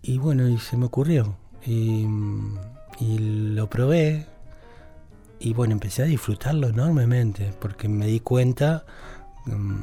Y 0.02 0.18
bueno, 0.18 0.48
y 0.48 0.58
se 0.58 0.76
me 0.76 0.86
ocurrió. 0.86 1.36
Y, 1.64 2.06
y 2.98 3.18
lo 3.18 3.68
probé. 3.70 4.26
Y 5.38 5.54
bueno, 5.54 5.72
empecé 5.72 6.02
a 6.02 6.06
disfrutarlo 6.06 6.68
enormemente, 6.68 7.52
porque 7.60 7.88
me 7.88 8.06
di 8.06 8.20
cuenta 8.20 8.84
mm, 9.46 9.78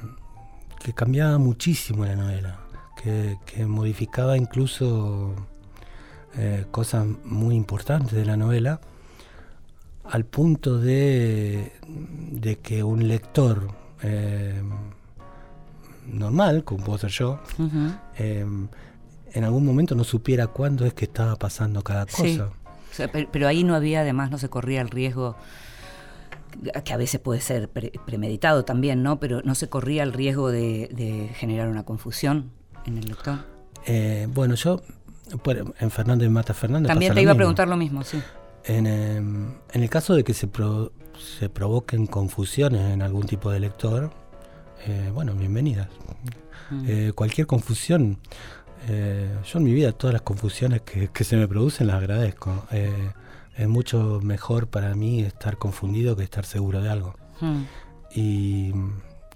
que 0.79 0.93
cambiaba 0.93 1.37
muchísimo 1.37 2.05
la 2.05 2.15
novela, 2.15 2.59
que, 3.01 3.37
que 3.45 3.65
modificaba 3.65 4.37
incluso 4.37 5.35
eh, 6.37 6.65
cosas 6.71 7.05
muy 7.25 7.55
importantes 7.55 8.13
de 8.13 8.25
la 8.25 8.37
novela, 8.37 8.79
al 10.05 10.25
punto 10.25 10.79
de, 10.79 11.73
de 11.87 12.57
que 12.59 12.83
un 12.83 13.07
lector 13.07 13.67
eh, 14.01 14.61
normal, 16.07 16.63
como 16.63 16.83
puedo 16.85 16.97
ser 16.99 17.09
yo, 17.09 17.39
eh, 18.17 18.45
en 19.33 19.43
algún 19.43 19.65
momento 19.65 19.95
no 19.95 20.03
supiera 20.03 20.47
cuándo 20.47 20.85
es 20.85 20.93
que 20.93 21.05
estaba 21.05 21.35
pasando 21.35 21.83
cada 21.83 22.05
cosa. 22.05 22.23
Sí. 22.23 22.39
O 22.39 22.93
sea, 22.93 23.11
pero, 23.11 23.29
pero 23.31 23.47
ahí 23.47 23.63
no 23.63 23.75
había, 23.75 24.01
además, 24.01 24.31
no 24.31 24.37
se 24.37 24.49
corría 24.49 24.81
el 24.81 24.89
riesgo, 24.89 25.35
que 26.83 26.93
a 26.93 26.97
veces 26.97 27.19
puede 27.19 27.39
ser 27.41 27.69
pre- 27.69 27.91
premeditado 28.05 28.65
también, 28.65 29.03
¿no? 29.03 29.19
Pero 29.19 29.41
no 29.43 29.55
se 29.55 29.69
corría 29.69 30.03
el 30.03 30.13
riesgo 30.13 30.51
de, 30.51 30.89
de 30.93 31.29
generar 31.35 31.69
una 31.69 31.83
confusión 31.83 32.51
en 32.85 32.97
el 32.97 33.05
lector. 33.05 33.39
Eh, 33.85 34.27
bueno, 34.33 34.55
yo, 34.55 34.81
en 35.79 35.91
Fernández 35.91 36.29
Mata 36.29 36.53
Fernández 36.53 36.87
También 36.87 37.13
te 37.13 37.21
iba 37.21 37.31
a 37.31 37.35
preguntar 37.35 37.67
lo 37.67 37.77
mismo, 37.77 38.03
sí. 38.03 38.19
En, 38.65 38.87
em, 38.87 39.53
en 39.71 39.83
el 39.83 39.89
caso 39.89 40.15
de 40.15 40.23
que 40.23 40.33
se, 40.33 40.47
pro- 40.47 40.91
se 41.17 41.47
provoquen 41.49 42.07
confusiones 42.07 42.91
en 42.91 43.01
algún 43.01 43.25
tipo 43.25 43.51
de 43.51 43.59
lector, 43.61 44.11
eh, 44.85 45.11
bueno, 45.13 45.33
bienvenidas. 45.35 45.87
Mm. 46.71 46.85
Eh, 46.87 47.11
cualquier 47.15 47.47
confusión, 47.47 48.17
eh, 48.87 49.29
yo 49.45 49.59
en 49.59 49.65
mi 49.65 49.73
vida 49.73 49.91
todas 49.91 50.13
las 50.13 50.21
confusiones 50.21 50.81
que, 50.81 51.09
que 51.09 51.23
se 51.23 51.35
me 51.35 51.47
producen 51.47 51.87
las 51.87 51.97
agradezco. 51.97 52.65
Eh, 52.71 53.11
es 53.55 53.67
mucho 53.67 54.19
mejor 54.23 54.67
para 54.67 54.95
mí 54.95 55.21
estar 55.21 55.57
confundido 55.57 56.15
que 56.15 56.23
estar 56.23 56.45
seguro 56.45 56.81
de 56.81 56.89
algo. 56.89 57.15
Mm. 57.41 57.63
Y, 58.15 58.73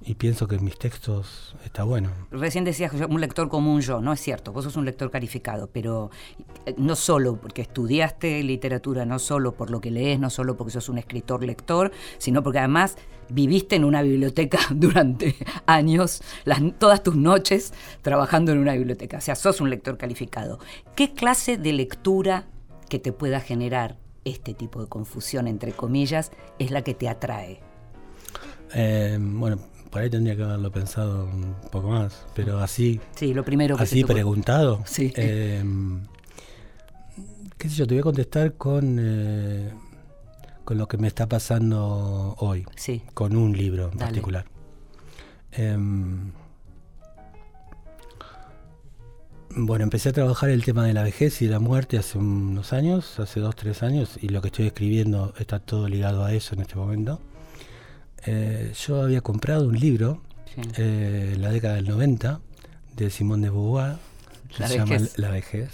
y 0.05 0.15
pienso 0.15 0.47
que 0.47 0.59
mis 0.59 0.77
textos 0.77 1.55
está 1.63 1.83
bueno. 1.83 2.09
Recién 2.31 2.63
decías 2.65 2.91
un 2.93 3.21
lector 3.21 3.47
como 3.47 3.73
un 3.73 3.81
yo, 3.81 4.01
no 4.01 4.11
es 4.11 4.19
cierto, 4.19 4.51
vos 4.51 4.65
sos 4.65 4.75
un 4.75 4.85
lector 4.85 5.09
calificado, 5.09 5.69
pero 5.71 6.11
eh, 6.65 6.75
no 6.77 6.95
solo 6.95 7.37
porque 7.37 7.61
estudiaste 7.61 8.43
literatura, 8.43 9.05
no 9.05 9.19
solo 9.19 9.53
por 9.53 9.69
lo 9.69 9.79
que 9.79 9.91
lees, 9.91 10.19
no 10.19 10.29
solo 10.29 10.57
porque 10.57 10.71
sos 10.71 10.89
un 10.89 10.97
escritor 10.97 11.43
lector, 11.43 11.91
sino 12.17 12.43
porque 12.43 12.59
además 12.59 12.97
viviste 13.29 13.75
en 13.75 13.85
una 13.85 14.01
biblioteca 14.01 14.59
durante 14.71 15.35
años, 15.65 16.21
las, 16.43 16.61
todas 16.77 17.01
tus 17.01 17.15
noches 17.15 17.73
trabajando 18.01 18.51
en 18.51 18.57
una 18.57 18.73
biblioteca, 18.73 19.17
o 19.17 19.21
sea, 19.21 19.35
sos 19.35 19.61
un 19.61 19.69
lector 19.69 19.97
calificado. 19.97 20.59
¿Qué 20.95 21.13
clase 21.13 21.57
de 21.57 21.73
lectura 21.73 22.47
que 22.89 22.99
te 22.99 23.13
pueda 23.13 23.39
generar 23.39 23.97
este 24.25 24.53
tipo 24.53 24.81
de 24.81 24.87
confusión, 24.87 25.47
entre 25.47 25.71
comillas, 25.71 26.31
es 26.59 26.71
la 26.71 26.81
que 26.81 26.93
te 26.93 27.07
atrae? 27.07 27.61
Eh, 28.73 29.17
bueno, 29.19 29.59
por 29.93 30.01
ahí 30.01 30.09
tendría 30.09 30.35
que 30.35 30.41
haberlo 30.41 30.71
pensado 30.71 31.25
un 31.25 31.55
poco 31.71 31.89
más, 31.89 32.25
pero 32.33 32.57
así, 32.59 32.99
Sí, 33.15 33.31
lo 33.31 33.45
primero 33.45 33.77
que 33.77 33.85
se 33.85 33.93
así 33.95 34.03
preguntado. 34.03 34.81
Sí. 34.87 35.13
eh, 35.15 35.63
qué 37.59 37.69
sé 37.69 37.75
yo, 37.75 37.85
te 37.85 37.93
voy 37.93 37.99
a 37.99 38.03
contestar 38.03 38.53
con, 38.55 38.97
eh, 38.99 39.71
con 40.65 40.79
lo 40.79 40.87
que 40.87 40.97
me 40.97 41.07
está 41.07 41.27
pasando 41.29 42.35
hoy, 42.39 42.65
Sí. 42.75 43.03
con 43.13 43.35
un 43.35 43.55
libro 43.55 43.83
en 43.91 43.97
Dale. 43.99 44.05
particular. 44.05 44.45
Em, 45.51 46.31
bueno, 49.55 49.83
empecé 49.83 50.09
a 50.09 50.13
trabajar 50.13 50.49
el 50.49 50.63
tema 50.65 50.83
de 50.87 50.93
la 50.93 51.03
vejez 51.03 51.39
y 51.43 51.47
la 51.47 51.59
muerte 51.59 51.99
hace 51.99 52.17
unos 52.17 52.73
años, 52.73 53.19
hace 53.19 53.39
dos, 53.39 53.55
tres 53.55 53.83
años, 53.83 54.17
y 54.19 54.29
lo 54.29 54.41
que 54.41 54.47
estoy 54.47 54.65
escribiendo 54.65 55.35
está 55.37 55.59
todo 55.59 55.87
ligado 55.87 56.25
a 56.25 56.33
eso 56.33 56.55
en 56.55 56.61
este 56.61 56.75
momento. 56.75 57.19
Eh, 58.25 58.71
yo 58.87 59.01
había 59.01 59.21
comprado 59.21 59.67
un 59.67 59.79
libro 59.79 60.21
Sí. 60.55 60.61
eh, 60.77 61.31
en 61.35 61.41
la 61.41 61.49
década 61.51 61.75
del 61.75 61.87
90 61.87 62.39
de 62.95 63.09
Simón 63.09 63.41
de 63.41 63.49
Beauvoir, 63.49 63.95
que 64.55 64.67
se 64.67 64.77
llama. 64.77 64.97
La 65.17 65.29
vejez. 65.31 65.71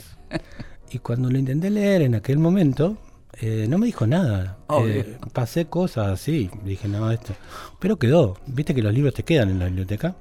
y 0.91 0.99
cuando 0.99 1.29
lo 1.29 1.37
intenté 1.37 1.69
leer 1.69 2.01
en 2.03 2.15
aquel 2.15 2.39
momento, 2.39 2.97
eh, 3.41 3.65
no 3.69 3.77
me 3.77 3.85
dijo 3.87 4.07
nada. 4.07 4.57
Eh, 4.85 5.17
pasé 5.33 5.65
cosas 5.65 6.07
así, 6.07 6.49
dije, 6.63 6.87
no, 6.87 7.11
esto. 7.11 7.33
Pero 7.79 7.99
quedó. 7.99 8.37
Viste 8.47 8.73
que 8.73 8.81
los 8.81 8.93
libros 8.93 9.13
te 9.13 9.23
quedan 9.23 9.49
en 9.49 9.59
la 9.59 9.65
biblioteca. 9.65 10.15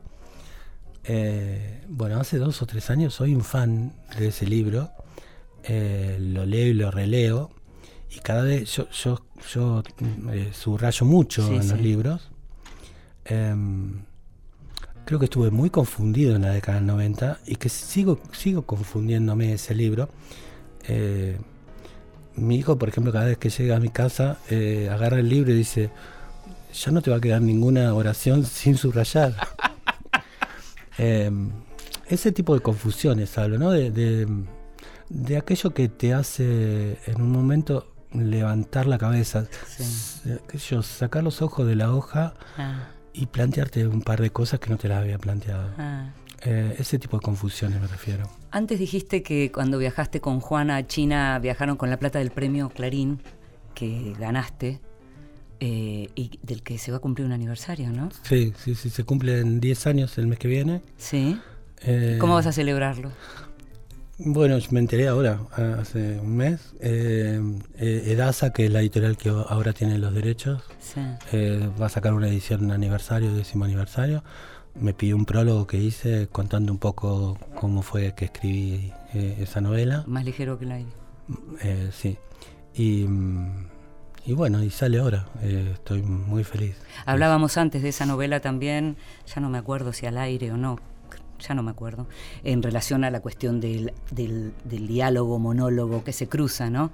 Eh, 1.05 1.85
bueno, 1.89 2.21
hace 2.21 2.39
dos 2.39 2.61
o 2.61 2.67
tres 2.67 2.91
años 2.91 3.15
soy 3.15 3.35
un 3.35 3.45
fan 3.45 3.93
de 4.19 4.29
ese 4.29 4.47
libro. 4.47 4.91
Eh, 5.65 6.19
lo 6.21 6.45
leo 6.45 6.67
y 6.69 6.75
lo 6.75 6.91
releo. 6.91 7.51
Y 8.11 8.21
cada 8.21 8.43
vez 8.43 8.75
yo, 8.75 8.89
yo, 8.91 9.21
yo 9.53 9.83
mm, 10.01 10.29
eh, 10.31 10.49
subrayo 10.53 11.07
mucho 11.07 11.47
Sí, 11.47 11.55
en 11.55 11.69
los 11.69 11.81
libros. 11.81 12.31
Em, 13.25 14.03
creo 15.05 15.19
que 15.19 15.27
estuve 15.27 15.51
muy 15.51 15.71
confundido 15.71 16.37
en 16.37 16.43
la 16.43 16.51
década 16.51 16.79
del 16.79 16.87
90 16.87 17.41
y 17.47 17.57
que 17.57 17.69
sigo, 17.69 18.21
sigo 18.33 18.63
confundiéndome 18.63 19.53
ese 19.53 19.75
libro. 19.75 20.09
Eh, 20.87 21.39
mi 22.37 22.57
hijo, 22.57 22.79
por 22.79 22.89
ejemplo, 22.89 23.13
cada 23.13 23.27
vez 23.27 23.39
que 23.39 23.51
llega 23.51 23.77
a 23.77 23.81
mi 23.81 23.91
casa, 23.91 24.39
eh, 24.51 24.89
agarra 24.91 25.19
el 25.19 25.29
libro 25.29 25.51
y 25.53 25.57
dice, 25.57 25.91
ya 26.73 26.93
no 26.93 27.03
te 27.03 27.11
va 27.11 27.17
a 27.17 27.21
quedar 27.21 27.43
ninguna 27.43 27.93
oración 27.95 28.45
sin 28.45 28.77
subrayar. 28.77 29.35
Eh, 31.01 31.31
ese 32.09 32.33
tipo 32.33 32.55
de 32.55 32.61
confusiones 32.61 33.39
hablo, 33.39 33.57
¿no? 33.57 33.71
De, 33.71 33.93
de, 33.93 34.27
de 35.09 35.37
aquello 35.37 35.73
que 35.73 35.89
te 35.89 36.13
hace 36.13 36.99
en 37.07 37.23
un 37.23 37.31
momento 37.31 37.87
levantar 38.13 38.87
la 38.87 38.99
cabeza, 38.99 39.47
Sí. 39.67 39.83
s- 39.83 40.39
qué 40.49 40.59
sé 40.59 40.75
yo, 40.77 40.83
sacar 40.83 41.23
los 41.23 41.43
ojos 41.43 41.67
de 41.67 41.77
la 41.77 41.93
hoja 41.93 42.35
Ah, 42.57 42.89
y 43.13 43.27
plantearte 43.27 43.87
un 43.87 44.03
par 44.03 44.21
de 44.21 44.31
cosas 44.31 44.61
que 44.61 44.71
no 44.71 44.77
te 44.77 44.89
las 44.89 44.99
había 45.01 45.19
planteado. 45.19 45.71
ah. 45.79 46.11
Eh, 46.43 46.77
ese 46.79 47.01
tipo 47.01 47.17
de 47.17 47.23
confusiones 47.23 47.81
me 47.81 47.89
refiero. 47.89 48.31
Antes 48.53 48.79
dijiste 48.79 49.25
que 49.25 49.51
cuando 49.51 49.77
viajaste 49.77 50.21
con 50.21 50.39
Juana 50.39 50.77
a 50.77 50.87
China 50.87 51.37
viajaron 51.41 51.77
con 51.77 51.91
la 51.91 51.99
plata 51.99 52.21
del 52.21 52.31
premio 52.31 52.69
Clarín 52.71 53.21
que 53.75 54.15
ganaste 54.19 54.81
eh, 55.61 56.09
y 56.15 56.39
del 56.45 56.63
que 56.63 56.79
se 56.79 56.93
va 56.93 56.99
a 56.99 57.01
cumplir 57.01 57.27
un 57.27 57.33
aniversario, 57.33 57.91
¿no? 57.91 58.11
Sí, 58.23 58.53
sí, 58.57 58.77
sí, 58.77 58.89
se 58.91 59.03
cumplen 59.03 59.59
10 59.59 59.89
años 59.89 60.17
el 60.19 60.29
mes 60.29 60.39
que 60.39 60.47
viene. 60.47 60.81
Sí. 60.97 61.41
Eh, 61.83 62.19
¿Cómo 62.21 62.35
vas 62.35 62.47
a 62.47 62.53
celebrarlo? 62.53 63.11
Bueno, 64.21 64.59
me 64.71 64.81
enteré 64.81 65.07
ahora, 65.07 65.41
hace 65.79 66.19
un 66.19 66.37
mes. 66.37 66.75
Eh, 66.81 67.41
eh, 67.77 68.03
Edasa, 68.07 68.53
que 68.53 68.67
es 68.67 68.73
la 68.73 68.81
editorial 68.81 69.17
que 69.17 69.29
ahora 69.29 69.73
tiene 69.73 69.97
los 69.99 70.13
derechos, 70.13 70.63
Sí. 70.81 71.01
eh, 71.33 71.71
va 71.81 71.87
a 71.87 71.89
sacar 71.89 72.15
una 72.15 72.27
edición 72.29 72.71
aniversario, 72.73 73.33
décimo 73.35 73.65
aniversario. 73.65 74.25
Me 74.75 74.93
pidió 74.93 75.15
un 75.17 75.25
prólogo 75.25 75.67
que 75.69 75.77
hice 75.79 76.29
contando 76.33 76.73
un 76.73 76.79
poco 76.79 77.39
cómo 77.61 77.83
fue 77.83 78.15
que 78.15 78.25
escribí 78.27 78.93
eh, 79.15 79.37
esa 79.41 79.61
novela. 79.61 80.03
Más 80.09 80.25
ligero 80.25 80.59
que 80.59 80.65
el 80.65 80.73
aire. 80.73 80.91
Eh, 81.63 81.91
sí. 81.93 82.19
Y, 82.75 83.05
mm, 83.09 83.67
y 84.27 84.33
bueno, 84.35 84.63
y 84.65 84.71
sale 84.71 84.99
ahora. 84.99 85.27
Eh, 85.43 85.71
estoy 85.75 86.03
muy 86.03 86.43
feliz. 86.45 86.77
Hablábamos 87.07 87.57
antes 87.57 87.83
de 87.83 87.89
esa 87.91 88.05
novela 88.05 88.41
también, 88.41 88.97
ya 89.33 89.41
no 89.41 89.49
me 89.49 89.59
acuerdo 89.59 89.93
si 89.93 90.07
al 90.07 90.19
aire 90.19 90.51
o 90.53 90.57
no, 90.57 90.79
ya 91.39 91.55
no 91.55 91.63
me 91.63 91.71
acuerdo, 91.71 92.07
en 92.45 92.63
relación 92.63 93.05
a 93.05 93.11
la 93.11 93.21
cuestión 93.21 93.61
del, 93.61 93.93
del- 94.11 94.53
del 94.65 94.87
diálogo, 94.87 95.39
monólogo 95.39 96.05
que 96.05 96.13
se 96.13 96.29
cruza, 96.29 96.71
¿no? 96.71 96.91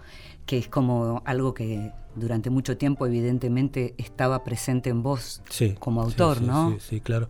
Que 0.46 0.58
es 0.58 0.68
como 0.68 1.22
algo 1.24 1.54
que 1.54 1.90
durante 2.16 2.50
mucho 2.50 2.76
tiempo 2.76 3.06
evidentemente 3.06 3.94
estaba 3.98 4.44
presente 4.44 4.90
en 4.90 5.02
vos 5.02 5.42
Sí, 5.50 5.74
como 5.78 6.02
sí, 6.04 6.10
autor, 6.12 6.38
sí, 6.38 6.44
¿no? 6.44 6.70
Sí, 6.72 6.76
sí, 6.80 7.00
claro. 7.00 7.26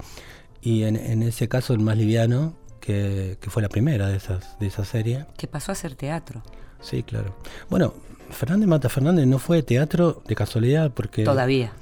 Y 0.60 0.82
en, 0.84 0.96
en 0.96 1.22
ese 1.22 1.48
caso, 1.48 1.72
el 1.74 1.80
más 1.80 1.96
liviano, 1.96 2.54
que, 2.80 3.38
que 3.40 3.50
fue 3.50 3.62
la 3.62 3.68
primera 3.68 4.08
de 4.08 4.16
esas 4.16 4.58
de 4.58 4.66
esa 4.66 4.84
serie. 4.84 5.26
Que 5.36 5.46
pasó 5.46 5.72
a 5.72 5.74
ser 5.74 5.94
teatro. 5.94 6.42
Sí, 6.80 7.02
claro. 7.02 7.34
Bueno, 7.70 7.94
Fernández 8.30 8.68
Mata 8.68 8.88
Fernández 8.88 9.26
no 9.26 9.38
fue 9.38 9.62
teatro 9.62 10.22
de 10.26 10.34
casualidad 10.34 10.90
porque... 10.92 11.24
Todavía. 11.24 11.72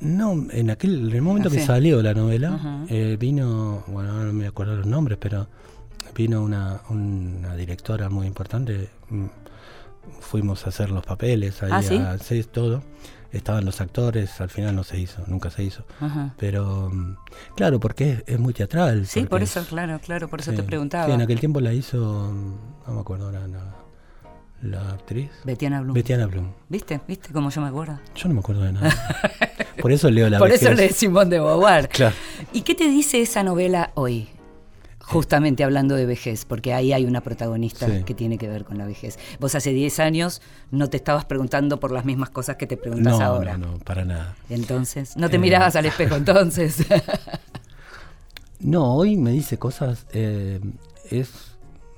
No, 0.00 0.46
en 0.50 0.70
aquel 0.70 1.08
en 1.08 1.14
el 1.14 1.22
momento 1.22 1.48
Ah, 1.48 1.52
que 1.52 1.60
sí. 1.60 1.66
salió 1.66 2.02
la 2.02 2.14
novela, 2.14 2.84
eh, 2.88 3.16
vino, 3.18 3.82
bueno, 3.86 4.12
no 4.24 4.32
me 4.32 4.46
acuerdo 4.46 4.76
los 4.76 4.86
nombres, 4.86 5.18
pero 5.20 5.46
vino 6.14 6.42
una, 6.42 6.80
una 6.90 7.54
directora 7.56 8.08
muy 8.10 8.26
importante. 8.26 8.88
mm, 9.10 9.26
Fuimos 10.20 10.66
a 10.66 10.68
hacer 10.68 10.90
los 10.90 11.04
papeles, 11.04 11.62
ahí 11.62 11.70
Ah, 11.72 11.82
¿sí? 11.82 11.96
a 11.96 12.10
hacer 12.12 12.44
todo. 12.46 12.82
Estaban 13.32 13.64
los 13.64 13.80
actores, 13.80 14.40
al 14.40 14.50
final 14.50 14.76
no 14.76 14.84
se 14.84 15.00
hizo, 15.00 15.22
nunca 15.26 15.50
se 15.50 15.64
hizo. 15.64 15.84
Pero, 16.36 16.90
mm, 16.92 17.16
claro, 17.56 17.80
porque 17.80 18.12
es, 18.12 18.24
es 18.26 18.38
muy 18.38 18.52
teatral. 18.52 19.06
Sí, 19.06 19.24
por 19.24 19.42
es- 19.42 19.56
eso, 19.56 19.66
claro, 19.68 19.98
claro, 20.00 20.28
por 20.28 20.40
eso 20.40 20.50
sí, 20.50 20.56
te 20.58 20.62
preguntaba. 20.62 21.06
sí, 21.06 21.12
en 21.12 21.22
aquel 21.22 21.40
tiempo 21.40 21.60
la 21.60 21.72
hizo, 21.72 21.98
mm, 22.32 22.86
no 22.88 22.94
me 22.94 23.00
acuerdo 23.00 23.26
ahora, 23.26 23.48
la, 23.48 23.74
la 24.64 24.80
actriz. 24.90 25.30
Betiana 25.44 25.80
Blum. 25.82 25.94
Betiana 25.94 26.26
Blum. 26.26 26.52
¿Viste? 26.68 27.00
¿Viste 27.06 27.30
cómo 27.32 27.50
yo 27.50 27.60
me 27.60 27.68
acuerdo? 27.68 27.98
Yo 28.16 28.28
no 28.28 28.34
me 28.34 28.40
acuerdo 28.40 28.62
de 28.62 28.72
nada. 28.72 28.92
Por 29.80 29.92
eso 29.92 30.10
leo 30.10 30.28
la 30.30 30.38
Por 30.38 30.50
eso 30.50 30.70
vejez. 30.70 30.76
le 30.78 30.92
Simón 30.92 31.28
de 31.30 31.38
Beauvoir. 31.40 31.88
Claro. 31.88 32.14
¿Y 32.52 32.62
qué 32.62 32.74
te 32.74 32.84
dice 32.88 33.20
esa 33.20 33.42
novela 33.42 33.90
hoy? 33.94 34.28
Justamente 35.00 35.64
hablando 35.64 35.96
de 35.96 36.06
vejez, 36.06 36.46
porque 36.46 36.72
ahí 36.72 36.94
hay 36.94 37.04
una 37.04 37.20
protagonista 37.20 37.86
Sí. 37.86 38.04
que 38.04 38.14
tiene 38.14 38.38
que 38.38 38.48
ver 38.48 38.64
con 38.64 38.78
la 38.78 38.86
vejez. 38.86 39.18
Vos 39.38 39.54
hace 39.54 39.70
10 39.70 40.00
años 40.00 40.40
no 40.70 40.88
te 40.88 40.96
estabas 40.96 41.26
preguntando 41.26 41.78
por 41.78 41.92
las 41.92 42.06
mismas 42.06 42.30
cosas 42.30 42.56
que 42.56 42.66
te 42.66 42.78
preguntas 42.78 43.18
No, 43.18 43.22
ahora. 43.24 43.58
no, 43.58 43.72
no, 43.72 43.78
para 43.80 44.06
nada. 44.06 44.34
Entonces, 44.48 45.14
no 45.18 45.28
te 45.28 45.36
Eh. 45.36 45.40
mirabas 45.40 45.76
al 45.76 45.84
espejo 45.84 46.14
entonces. 46.16 46.86
No, 48.60 48.94
hoy 48.94 49.16
me 49.16 49.30
dice 49.32 49.58
cosas, 49.58 50.06
eh, 50.12 50.58
es 51.10 51.30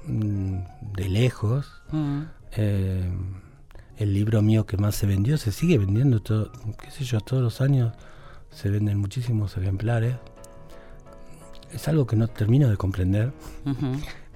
mm, 0.07 0.57
de 0.97 1.09
lejos. 1.09 1.71
Mm, 1.93 2.23
eh, 2.57 3.09
el 3.99 4.13
libro 4.13 4.43
mío 4.43 4.67
que 4.67 4.77
más 4.77 4.95
se 4.95 5.07
vendió 5.07 5.39
se 5.39 5.53
sigue 5.53 5.79
vendiendo, 5.79 6.21
todo, 6.21 6.53
qué 6.83 6.91
sé 6.91 7.05
yo, 7.05 7.21
todos 7.21 7.43
los 7.43 7.61
años 7.61 7.95
se 8.51 8.71
venden 8.71 8.99
muchísimos 8.99 9.57
ejemplares. 9.57 10.17
Es 11.73 11.89
algo 11.89 12.07
que 12.07 12.17
no 12.17 12.29
termino 12.29 12.69
de 12.69 12.77
comprender. 12.77 13.33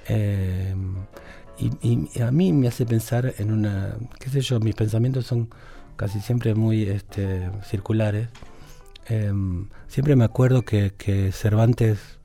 Eh, 0.09 0.75
y, 1.59 2.09
y 2.14 2.23
a 2.23 2.31
mí 2.31 2.53
me 2.53 2.68
hace 2.68 2.87
pensar 2.87 3.35
en 3.39 3.53
una, 3.53 3.97
qué 4.18 4.31
sé 4.31 4.41
yo, 4.41 4.61
mis 4.61 4.75
pensamientos 4.75 5.27
son 5.27 5.51
casi 5.97 6.21
siempre 6.21 6.55
muy 6.55 6.85
este, 6.85 7.51
circulares. 7.64 8.29
Eh, 9.09 9.33
siempre 9.89 10.16
me 10.16 10.25
acuerdo 10.25 10.62
que, 10.62 10.93
que 10.97 11.33
Cervantes 11.33 12.18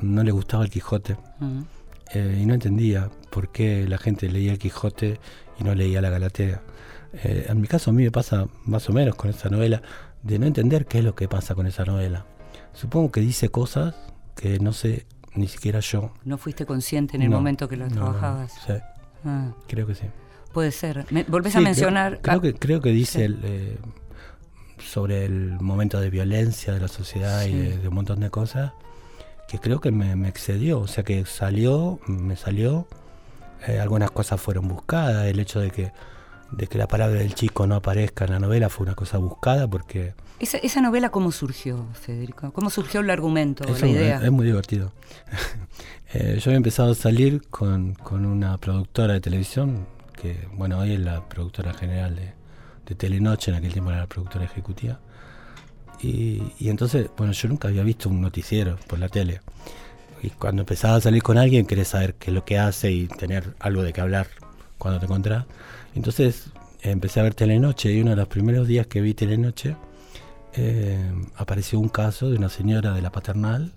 no 0.00 0.22
le 0.22 0.32
gustaba 0.32 0.64
el 0.64 0.70
Quijote 0.70 1.16
eh, 2.14 2.38
y 2.42 2.46
no 2.46 2.54
entendía 2.54 3.10
por 3.30 3.50
qué 3.52 3.86
la 3.88 3.98
gente 3.98 4.28
leía 4.28 4.52
el 4.52 4.58
Quijote 4.58 5.20
y 5.58 5.64
no 5.64 5.74
leía 5.74 6.00
la 6.00 6.10
Galatea. 6.10 6.62
Eh, 7.12 7.46
en 7.48 7.60
mi 7.60 7.66
caso 7.66 7.90
a 7.90 7.92
mí 7.92 8.02
me 8.04 8.10
pasa 8.10 8.46
más 8.64 8.88
o 8.88 8.92
menos 8.92 9.14
con 9.16 9.30
esa 9.30 9.48
novela 9.48 9.82
de 10.22 10.38
no 10.38 10.46
entender 10.46 10.86
qué 10.86 10.98
es 10.98 11.04
lo 11.04 11.14
que 11.14 11.28
pasa 11.28 11.54
con 11.54 11.66
esa 11.66 11.84
novela. 11.84 12.26
Supongo 12.72 13.10
que 13.10 13.20
dice 13.20 13.48
cosas 13.48 13.94
que 14.36 14.58
no 14.58 14.72
sé 14.72 15.06
ni 15.34 15.48
siquiera 15.48 15.80
yo. 15.80 16.12
¿No 16.24 16.38
fuiste 16.38 16.66
consciente 16.66 17.16
en 17.16 17.22
el 17.22 17.30
No, 17.30 17.36
momento 17.36 17.68
que 17.68 17.76
lo 17.76 17.88
no, 17.88 17.94
no, 17.94 18.00
trabajabas? 18.02 18.52
sí, 18.66 18.72
Ah, 19.24 19.52
creo 19.68 19.86
que 19.86 19.94
sí. 19.94 20.06
puede 20.52 20.70
ser. 20.72 21.06
Me- 21.10 21.24
volvés 21.24 21.52
Sí, 21.52 21.58
a 21.58 21.60
creo- 21.60 21.68
mencionar... 21.68 22.20
Creo, 22.22 22.38
ah, 22.38 22.42
que, 22.42 22.54
creo 22.54 22.80
que 22.80 22.90
dice 22.90 23.18
sí. 23.18 23.24
el, 23.24 23.38
eh, 23.44 23.78
sobre 24.78 25.24
el 25.26 25.60
momento 25.60 26.00
de 26.00 26.10
violencia 26.10 26.72
de 26.72 26.80
la 26.80 26.88
sociedad 26.88 27.42
y 27.44 27.50
Sí. 27.50 27.56
de, 27.58 27.78
de 27.78 27.88
un 27.88 27.94
montón 27.94 28.20
de 28.20 28.30
cosas 28.30 28.72
que 29.50 29.58
creo 29.58 29.80
que 29.80 29.90
me, 29.90 30.14
me 30.16 30.28
excedió. 30.28 30.80
O 30.80 30.86
sea, 30.86 31.02
que 31.04 31.24
salió, 31.26 31.98
me 32.06 32.36
salió. 32.36 32.86
eh, 33.66 33.80
algunas 33.80 34.10
cosas 34.10 34.40
fueron 34.40 34.68
buscadas. 34.68 35.26
El 35.26 35.40
hecho 35.40 35.58
de 35.60 35.70
que, 35.70 35.92
de 36.52 36.66
que 36.66 36.78
la 36.78 36.86
palabra 36.86 37.18
del 37.20 37.34
chico 37.34 37.66
no 37.66 37.74
aparezca 37.74 38.24
en 38.24 38.32
la 38.32 38.38
novela 38.38 38.68
fue 38.68 38.84
una 38.86 38.94
cosa 38.94 39.18
buscada 39.18 39.68
porque 39.68 40.14
Esa, 40.38 40.58
esa 40.58 40.80
novela 40.80 41.10
cómo 41.10 41.32
surgió, 41.32 41.86
Federico? 41.94 42.52
¿Cómo 42.52 42.70
surgió 42.70 43.00
el 43.00 43.10
argumento, 43.10 43.64
Eso 43.64 43.84
la 43.86 43.88
idea? 43.92 44.16
Es, 44.18 44.24
es 44.24 44.30
muy 44.32 44.46
divertido. 44.46 44.92
Eh, 46.12 46.40
yo 46.40 46.50
había 46.50 46.56
empezado 46.56 46.90
a 46.90 46.94
salir 46.96 47.40
con, 47.50 47.94
con 47.94 48.26
una 48.26 48.58
productora 48.58 49.12
de 49.14 49.20
televisión, 49.20 49.86
que 50.20 50.48
bueno, 50.54 50.80
hoy 50.80 50.94
es 50.94 50.98
la 50.98 51.28
productora 51.28 51.72
general 51.72 52.16
de, 52.16 52.32
de 52.84 52.94
Telenoche, 52.96 53.52
en 53.52 53.56
aquel 53.58 53.72
tiempo 53.72 53.92
era 53.92 54.00
la 54.00 54.06
productora 54.08 54.44
ejecutiva. 54.44 54.98
Y, 56.02 56.42
y 56.58 56.68
entonces, 56.68 57.10
bueno, 57.16 57.32
yo 57.32 57.48
nunca 57.48 57.68
había 57.68 57.82
visto 57.82 58.08
un 58.08 58.20
noticiero 58.20 58.78
por 58.86 58.98
la 58.98 59.08
tele. 59.08 59.40
Y 60.22 60.30
cuando 60.30 60.62
empezaba 60.62 60.96
a 60.96 61.00
salir 61.00 61.22
con 61.22 61.38
alguien, 61.38 61.66
querés 61.66 61.88
saber 61.88 62.14
qué 62.14 62.30
es 62.30 62.34
lo 62.34 62.44
que 62.44 62.58
hace 62.58 62.90
y 62.92 63.06
tener 63.06 63.54
algo 63.58 63.82
de 63.82 63.92
qué 63.92 64.00
hablar 64.00 64.28
cuando 64.78 64.98
te 65.00 65.06
encontrás. 65.06 65.44
Entonces 65.94 66.50
empecé 66.82 67.20
a 67.20 67.22
ver 67.24 67.34
Telenoche 67.34 67.92
y 67.92 68.00
uno 68.00 68.10
de 68.10 68.16
los 68.16 68.28
primeros 68.28 68.66
días 68.66 68.86
que 68.86 69.00
vi 69.00 69.14
Telenoche 69.14 69.76
eh, 70.54 70.98
apareció 71.36 71.78
un 71.78 71.88
caso 71.88 72.30
de 72.30 72.36
una 72.36 72.48
señora 72.48 72.92
de 72.92 73.02
la 73.02 73.12
paternal 73.12 73.72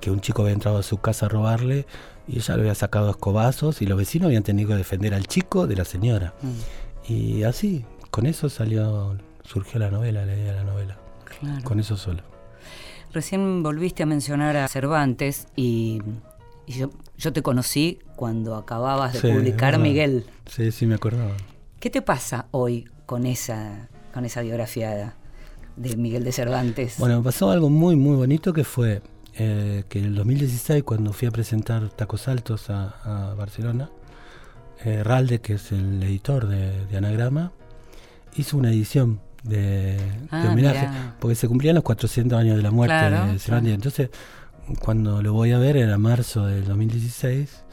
que 0.00 0.10
un 0.10 0.20
chico 0.20 0.42
había 0.42 0.54
entrado 0.54 0.78
a 0.78 0.82
su 0.82 0.98
casa 0.98 1.26
a 1.26 1.28
robarle 1.28 1.86
y 2.26 2.36
ella 2.38 2.56
le 2.56 2.62
había 2.62 2.74
sacado 2.74 3.10
escobazos 3.10 3.82
y 3.82 3.86
los 3.86 3.98
vecinos 3.98 4.26
habían 4.26 4.42
tenido 4.42 4.68
que 4.70 4.76
defender 4.76 5.12
al 5.14 5.26
chico 5.26 5.66
de 5.66 5.76
la 5.76 5.84
señora. 5.84 6.32
Mm, 6.42 7.12
Y 7.12 7.42
así, 7.42 7.84
con 8.10 8.26
eso 8.26 8.48
salió, 8.48 9.16
surgió 9.44 9.78
la 9.78 9.90
novela, 9.90 10.24
la 10.24 10.34
idea 10.34 10.52
de 10.52 10.58
la 10.58 10.64
novela. 10.64 10.96
Claro. 11.40 11.62
Con 11.64 11.80
eso 11.80 11.96
solo. 11.96 12.22
Recién 13.12 13.62
volviste 13.62 14.02
a 14.04 14.06
mencionar 14.06 14.56
a 14.56 14.68
Cervantes 14.68 15.48
y, 15.56 16.00
y 16.66 16.72
yo, 16.74 16.90
yo 17.18 17.32
te 17.32 17.42
conocí 17.42 17.98
cuando 18.14 18.54
acababas 18.56 19.14
de 19.14 19.20
Sí, 19.20 19.28
publicar. 19.32 19.78
Miguel. 19.78 20.26
Sí, 20.46 20.70
sí, 20.70 20.86
me 20.86 20.94
acordaba. 20.94 21.32
¿Qué 21.80 21.90
te 21.90 22.02
pasa 22.02 22.46
hoy 22.52 22.88
con 23.06 23.26
esa, 23.26 23.88
con 24.14 24.24
esa 24.24 24.42
biografía 24.42 25.16
de 25.76 25.96
Miguel 25.96 26.22
de 26.22 26.30
Cervantes? 26.32 26.96
Bueno, 26.98 27.18
me 27.18 27.24
pasó 27.24 27.50
algo 27.50 27.68
muy, 27.68 27.96
muy 27.96 28.14
bonito 28.16 28.52
que 28.52 28.62
fue 28.62 29.02
eh, 29.34 29.82
que 29.88 29.98
en 29.98 30.04
el 30.04 30.14
2016, 30.14 30.84
cuando 30.84 31.12
fui 31.12 31.26
a 31.26 31.30
presentar 31.32 31.88
Tacos 31.90 32.28
Altos 32.28 32.70
a, 32.70 33.30
a 33.30 33.34
Barcelona, 33.34 33.90
eh, 34.84 35.02
Ralde, 35.02 35.40
que 35.40 35.54
es 35.54 35.72
el 35.72 36.02
editor 36.02 36.46
de, 36.46 36.86
de 36.86 36.96
Anagrama, 36.96 37.50
hizo 38.36 38.56
una 38.56 38.70
edición 38.70 39.20
de, 39.42 39.56
de 39.96 39.98
Ah, 40.30 40.48
homenaje, 40.52 40.88
mirá. 40.88 41.16
porque 41.18 41.34
se 41.34 41.48
cumplían 41.48 41.74
los 41.74 41.84
400 41.84 42.38
años 42.38 42.56
de 42.56 42.62
la 42.62 42.70
muerte 42.70 42.94
Claro, 42.94 43.32
de 43.32 43.38
Cervantes. 43.38 43.74
Entonces, 43.74 44.10
cuando 44.80 45.22
lo 45.22 45.32
voy 45.32 45.52
a 45.52 45.58
ver, 45.58 45.76
era 45.76 45.96
marzo 45.98 46.46
del 46.46 46.64
2016, 46.64 47.64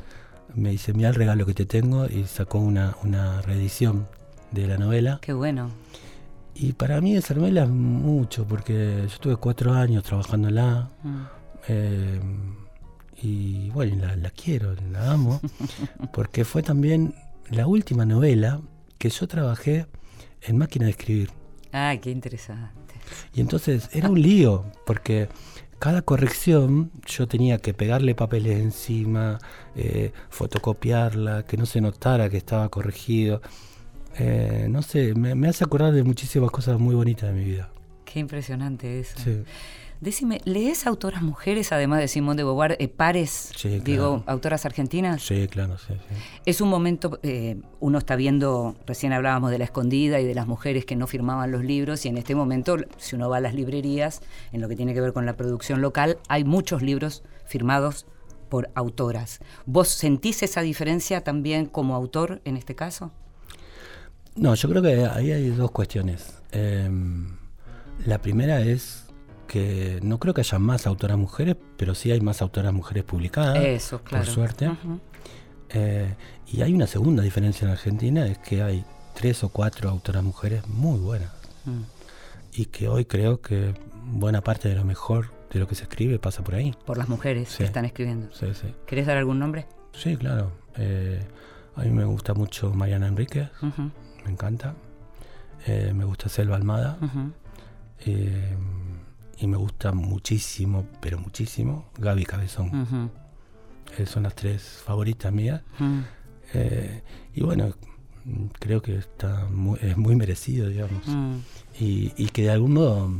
me 0.55 0.71
dice, 0.71 0.93
mira 0.93 1.09
el 1.09 1.15
regalo 1.15 1.45
que 1.45 1.53
te 1.53 1.65
tengo, 1.65 2.07
y 2.07 2.23
sacó 2.25 2.59
una, 2.59 2.95
una 3.03 3.41
reedición 3.41 4.07
de 4.51 4.67
la 4.67 4.77
novela. 4.77 5.19
Qué 5.21 5.33
bueno. 5.33 5.69
Y 6.55 6.73
para 6.73 6.99
mí 7.01 7.15
esa 7.15 7.35
novela 7.35 7.63
es 7.63 7.69
mucho, 7.69 8.45
porque 8.47 8.95
yo 9.01 9.03
estuve 9.05 9.35
cuatro 9.35 9.73
años 9.73 10.03
trabajándola. 10.03 10.89
Mm. 11.03 11.17
eh, 11.67 12.21
y 13.21 13.69
bueno, 13.71 14.05
la, 14.05 14.15
la 14.15 14.29
quiero, 14.29 14.75
la 14.91 15.11
amo, 15.11 15.39
porque 16.13 16.45
fue 16.45 16.61
también 16.63 17.15
la 17.49 17.65
última 17.67 18.05
novela 18.05 18.61
que 18.99 19.09
yo 19.09 19.27
trabajé 19.27 19.87
en 20.41 20.57
máquina 20.57 20.85
de 20.85 20.91
escribir. 20.91 21.29
Ah, 21.71 21.95
qué 22.01 22.11
interesante. 22.11 22.95
Y 23.33 23.41
entonces 23.41 23.89
era 23.93 24.09
un 24.09 24.21
lío, 24.21 24.65
porque 24.85 25.29
cada 25.79 26.01
corrección 26.01 26.91
yo 27.05 27.27
tenía 27.27 27.59
que 27.59 27.73
pegarle 27.73 28.15
papeles 28.15 28.59
encima, 28.59 29.39
eh, 29.75 30.11
fotocopiarla, 30.29 31.43
que 31.43 31.57
no 31.57 31.65
se 31.65 31.81
notara 31.81 32.29
que 32.29 32.37
estaba 32.37 32.69
corregido. 32.69 33.41
Eh, 34.17 34.67
no 34.69 34.81
sé, 34.81 35.13
me, 35.13 35.35
me 35.35 35.47
hace 35.47 35.63
acordar 35.63 35.93
de 35.93 36.03
muchísimas 36.03 36.49
cosas 36.51 36.79
muy 36.79 36.95
bonitas 36.95 37.29
de 37.29 37.35
mi 37.39 37.45
vida. 37.45 37.69
Qué 38.05 38.19
impresionante 38.19 38.99
eso. 38.99 39.19
Sí. 39.19 39.43
Decime, 39.99 40.41
¿lees 40.45 40.85
autoras 40.85 41.23
mujeres, 41.23 41.71
además 41.71 41.99
de 41.99 42.07
Simón 42.07 42.37
de 42.37 42.43
Beauvoir, 42.43 42.77
eh, 42.79 42.87
pares, 42.87 43.51
Sí, 43.55 43.79
digo, 43.79 44.23
autoras 44.27 44.65
argentinas? 44.65 45.23
Sí, 45.23 45.47
claro, 45.47 45.77
sí, 45.79 45.93
sí. 45.93 46.15
Es 46.45 46.61
un 46.61 46.69
momento, 46.69 47.19
eh, 47.23 47.59
uno 47.79 47.97
está 47.97 48.15
viendo, 48.15 48.75
recién 48.85 49.11
hablábamos 49.11 49.49
de 49.49 49.57
la 49.57 49.63
escondida 49.63 50.19
y 50.19 50.25
de 50.25 50.35
las 50.35 50.45
mujeres 50.45 50.85
que 50.85 50.95
no 50.95 51.07
firmaban 51.07 51.51
los 51.51 51.63
libros, 51.63 52.05
y 52.05 52.09
en 52.09 52.17
este 52.17 52.35
momento, 52.35 52.77
si 52.97 53.15
uno 53.15 53.27
va 53.27 53.37
a 53.37 53.39
las 53.41 53.55
librerías, 53.55 54.21
en 54.51 54.61
lo 54.61 54.69
que 54.69 54.75
tiene 54.75 54.93
que 54.93 55.01
ver 55.01 55.13
con 55.13 55.25
la 55.25 55.35
producción 55.35 55.81
local, 55.81 56.19
hay 56.27 56.43
muchos 56.43 56.83
libros 56.83 57.23
firmados 57.45 58.05
por 58.49 58.69
autoras. 58.75 59.39
¿Vos 59.65 59.87
sentís 59.89 60.43
esa 60.43 60.61
diferencia 60.61 61.21
también 61.21 61.65
como 61.65 61.95
autor 61.95 62.41
en 62.45 62.55
este 62.55 62.75
caso? 62.75 63.11
No, 64.35 64.53
yo 64.53 64.69
creo 64.69 64.83
que 64.83 65.05
ahí 65.05 65.31
hay 65.31 65.49
dos 65.49 65.71
cuestiones. 65.71 66.35
Em, 66.51 67.35
la 68.05 68.21
primera 68.21 68.61
es 68.61 69.06
que 69.47 69.99
no 70.03 70.19
creo 70.19 70.33
que 70.33 70.41
haya 70.41 70.59
más 70.59 70.85
autoras 70.87 71.17
mujeres, 71.17 71.55
pero 71.77 71.95
sí 71.95 72.11
hay 72.11 72.21
más 72.21 72.41
autoras 72.41 72.73
mujeres 72.73 73.03
publicadas. 73.03 73.57
Eso, 73.57 74.03
claro. 74.03 74.25
Por 74.25 74.33
suerte. 74.33 74.69
Eh, 75.69 76.13
y 76.47 76.61
hay 76.61 76.73
una 76.73 76.87
segunda 76.87 77.23
diferencia 77.23 77.65
en 77.65 77.71
Argentina, 77.71 78.25
es 78.27 78.37
que 78.37 78.61
hay 78.61 78.85
tres 79.15 79.43
o 79.43 79.49
cuatro 79.49 79.89
autoras 79.89 80.23
mujeres 80.23 80.67
muy 80.67 80.99
buenas. 80.99 81.31
Mm. 81.65 81.81
Y 82.53 82.65
que 82.65 82.87
hoy 82.87 83.05
creo 83.05 83.41
que 83.41 83.73
buena 84.05 84.41
parte 84.41 84.69
de 84.69 84.75
lo 84.75 84.85
mejor 84.85 85.31
de 85.51 85.59
lo 85.59 85.67
que 85.67 85.75
se 85.75 85.83
escribe 85.83 86.19
pasa 86.19 86.43
por 86.43 86.55
ahí. 86.55 86.73
Por 86.85 86.97
las 86.97 87.09
mujeres 87.09 87.49
Sí. 87.49 87.57
que 87.59 87.63
están 87.65 87.85
escribiendo. 87.85 88.33
Sí, 88.33 88.47
sí. 88.53 88.73
¿Querés 88.85 89.05
dar 89.07 89.17
algún 89.17 89.39
nombre? 89.39 89.65
Sí, 89.93 90.15
claro. 90.17 90.51
Eh, 90.77 91.21
a 91.75 91.81
mí 91.81 91.89
me 91.91 92.05
gusta 92.05 92.33
mucho 92.33 92.73
Mariana 92.73 93.07
Enríquez, 93.07 93.49
me 94.25 94.31
encanta. 94.31 94.75
Eh, 95.65 95.91
me 95.93 96.05
gusta 96.05 96.29
Selva 96.29 96.55
Almada. 96.55 96.97
Eh, 98.05 98.55
y 99.39 99.47
me 99.47 99.57
gusta 99.57 99.91
muchísimo, 99.91 100.85
pero 100.99 101.19
muchísimo, 101.19 101.85
Gaby 101.97 102.25
Cabezón. 102.25 103.11
Eh, 103.97 104.05
son 104.05 104.23
las 104.23 104.35
tres 104.35 104.61
favoritas 104.83 105.31
mías. 105.31 105.61
Eh, 106.53 107.03
y 107.33 107.41
bueno, 107.41 107.73
creo 108.59 108.81
que 108.81 108.95
está 108.97 109.45
muy, 109.45 109.79
es 109.81 109.95
muy 109.97 110.15
merecido, 110.15 110.67
digamos. 110.69 111.05
Mm. 111.07 111.35
Y, 111.79 112.13
y 112.17 112.27
que 112.29 112.43
de 112.43 112.51
algún 112.51 112.73
modo, 112.73 113.11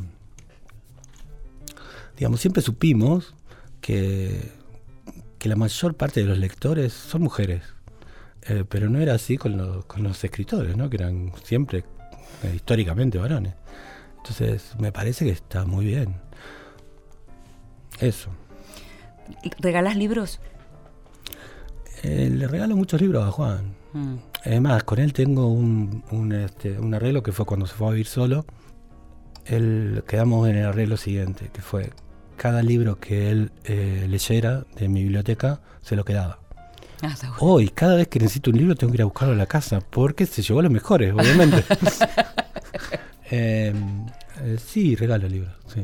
digamos, 2.18 2.40
siempre 2.42 2.62
supimos 2.62 3.34
que, 3.82 4.52
que 5.38 5.50
la 5.50 5.56
mayor 5.56 5.96
parte 5.96 6.22
de 6.22 6.26
los 6.28 6.38
lectores 6.38 6.94
son 6.94 7.22
mujeres. 7.24 7.64
Eh, 8.50 8.64
pero 8.68 8.90
no 8.90 9.00
era 9.00 9.14
así 9.14 9.38
con, 9.38 9.58
los- 9.58 9.86
con 9.86 10.04
los 10.04 10.24
escritores, 10.24 10.76
¿no? 10.78 10.90
que 10.90 10.98
eran 10.98 11.32
siempre 11.44 11.84
históricamente 12.56 13.18
varones. 13.18 13.54
Entonces, 14.18 14.74
me 14.80 14.92
parece 14.92 15.26
que 15.26 15.32
está 15.32 15.66
muy 15.66 15.86
bien. 15.86 16.16
Eso. 18.00 18.30
¿Regalás 19.60 19.96
libros? 19.96 20.40
Eh, 22.04 22.30
le 22.32 22.48
regalo 22.48 22.76
muchos 22.76 23.02
libros 23.02 23.26
a 23.26 23.32
Juan. 23.32 23.76
Mm. 23.94 24.16
Además, 24.46 24.84
con 24.84 25.00
él 25.00 25.14
tengo 25.14 25.48
un, 25.48 26.04
un, 26.12 26.32
este, 26.32 26.80
un 26.80 26.94
arreglo 26.94 27.24
que 27.24 27.32
fue 27.32 27.46
cuando 27.46 27.66
se 27.66 27.74
fue 27.74 27.88
a 27.88 27.92
vivir 27.92 28.08
solo. 28.08 28.46
Él, 29.46 30.04
quedamos 30.08 30.48
en 30.50 30.58
el 30.58 30.66
arreglo 30.66 30.98
siguiente, 30.98 31.50
que 31.54 31.62
fue 31.62 31.92
cada 32.36 32.62
libro 32.62 33.00
que 33.00 33.32
él 33.32 33.52
eh, 33.64 34.06
leyera 34.08 34.66
de 34.76 34.88
mi 34.88 35.04
biblioteca, 35.04 35.62
se 35.82 35.96
lo 35.96 36.06
quedaba. 36.06 36.40
Ah. 37.02 37.16
Hoy, 37.40 37.70
cada 37.70 37.96
vez 37.96 38.08
que 38.08 38.20
necesito 38.20 38.52
un 38.52 38.58
libro, 38.58 38.76
tengo 38.76 38.92
que 38.92 38.98
ir 38.98 39.02
a 39.02 39.06
buscarlo 39.06 39.34
a 39.34 39.38
la 39.38 39.46
casa, 39.46 39.82
porque 39.82 40.26
se 40.26 40.42
llevó 40.42 40.62
los 40.62 40.72
mejores, 40.72 41.14
obviamente. 41.14 41.64
Eh, 43.32 43.74
eh, 44.42 44.58
sí, 44.64 44.96
regalo 44.96 45.28
libros, 45.28 45.54
sí. 45.68 45.82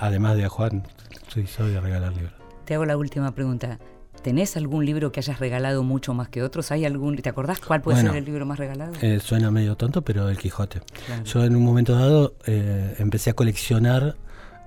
Además 0.00 0.36
de 0.36 0.44
a 0.44 0.48
Juan, 0.48 0.82
soy, 1.28 1.46
soy 1.46 1.72
de 1.72 1.80
regalar 1.80 2.12
libros. 2.14 2.32
Te 2.64 2.74
hago 2.74 2.84
la 2.84 2.96
última 2.96 3.34
pregunta. 3.34 3.78
¿Tenés 4.22 4.56
algún 4.56 4.84
libro 4.84 5.12
que 5.12 5.20
hayas 5.20 5.38
regalado 5.38 5.82
mucho 5.84 6.12
más 6.14 6.28
que 6.28 6.42
otros? 6.42 6.72
¿Hay 6.72 6.84
algún, 6.84 7.16
¿Te 7.16 7.28
acordás 7.28 7.60
cuál 7.60 7.80
puede 7.80 7.96
Bueno, 7.98 8.10
ser 8.10 8.18
el 8.18 8.24
libro 8.24 8.44
más 8.46 8.58
regalado? 8.58 8.92
Eh, 9.00 9.20
suena 9.20 9.50
medio 9.50 9.76
tonto, 9.76 10.02
pero 10.02 10.28
El 10.28 10.36
Quijote. 10.38 10.80
Claro. 11.06 11.22
Yo 11.24 11.44
en 11.44 11.54
un 11.54 11.64
momento 11.64 11.94
dado 11.94 12.34
eh, 12.46 12.96
empecé 12.98 13.30
a 13.30 13.34
coleccionar 13.34 14.16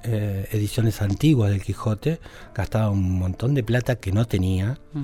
eh, 0.03 0.47
ediciones 0.51 1.01
antiguas 1.01 1.51
del 1.51 1.62
Quijote, 1.62 2.22
gastaba 2.55 2.89
un 2.89 3.20
montón 3.20 3.53
de 3.53 3.64
plata 3.64 3.97
que 3.97 4.12
no 4.14 4.26
tenía, 4.26 4.78
Mm. 4.93 5.03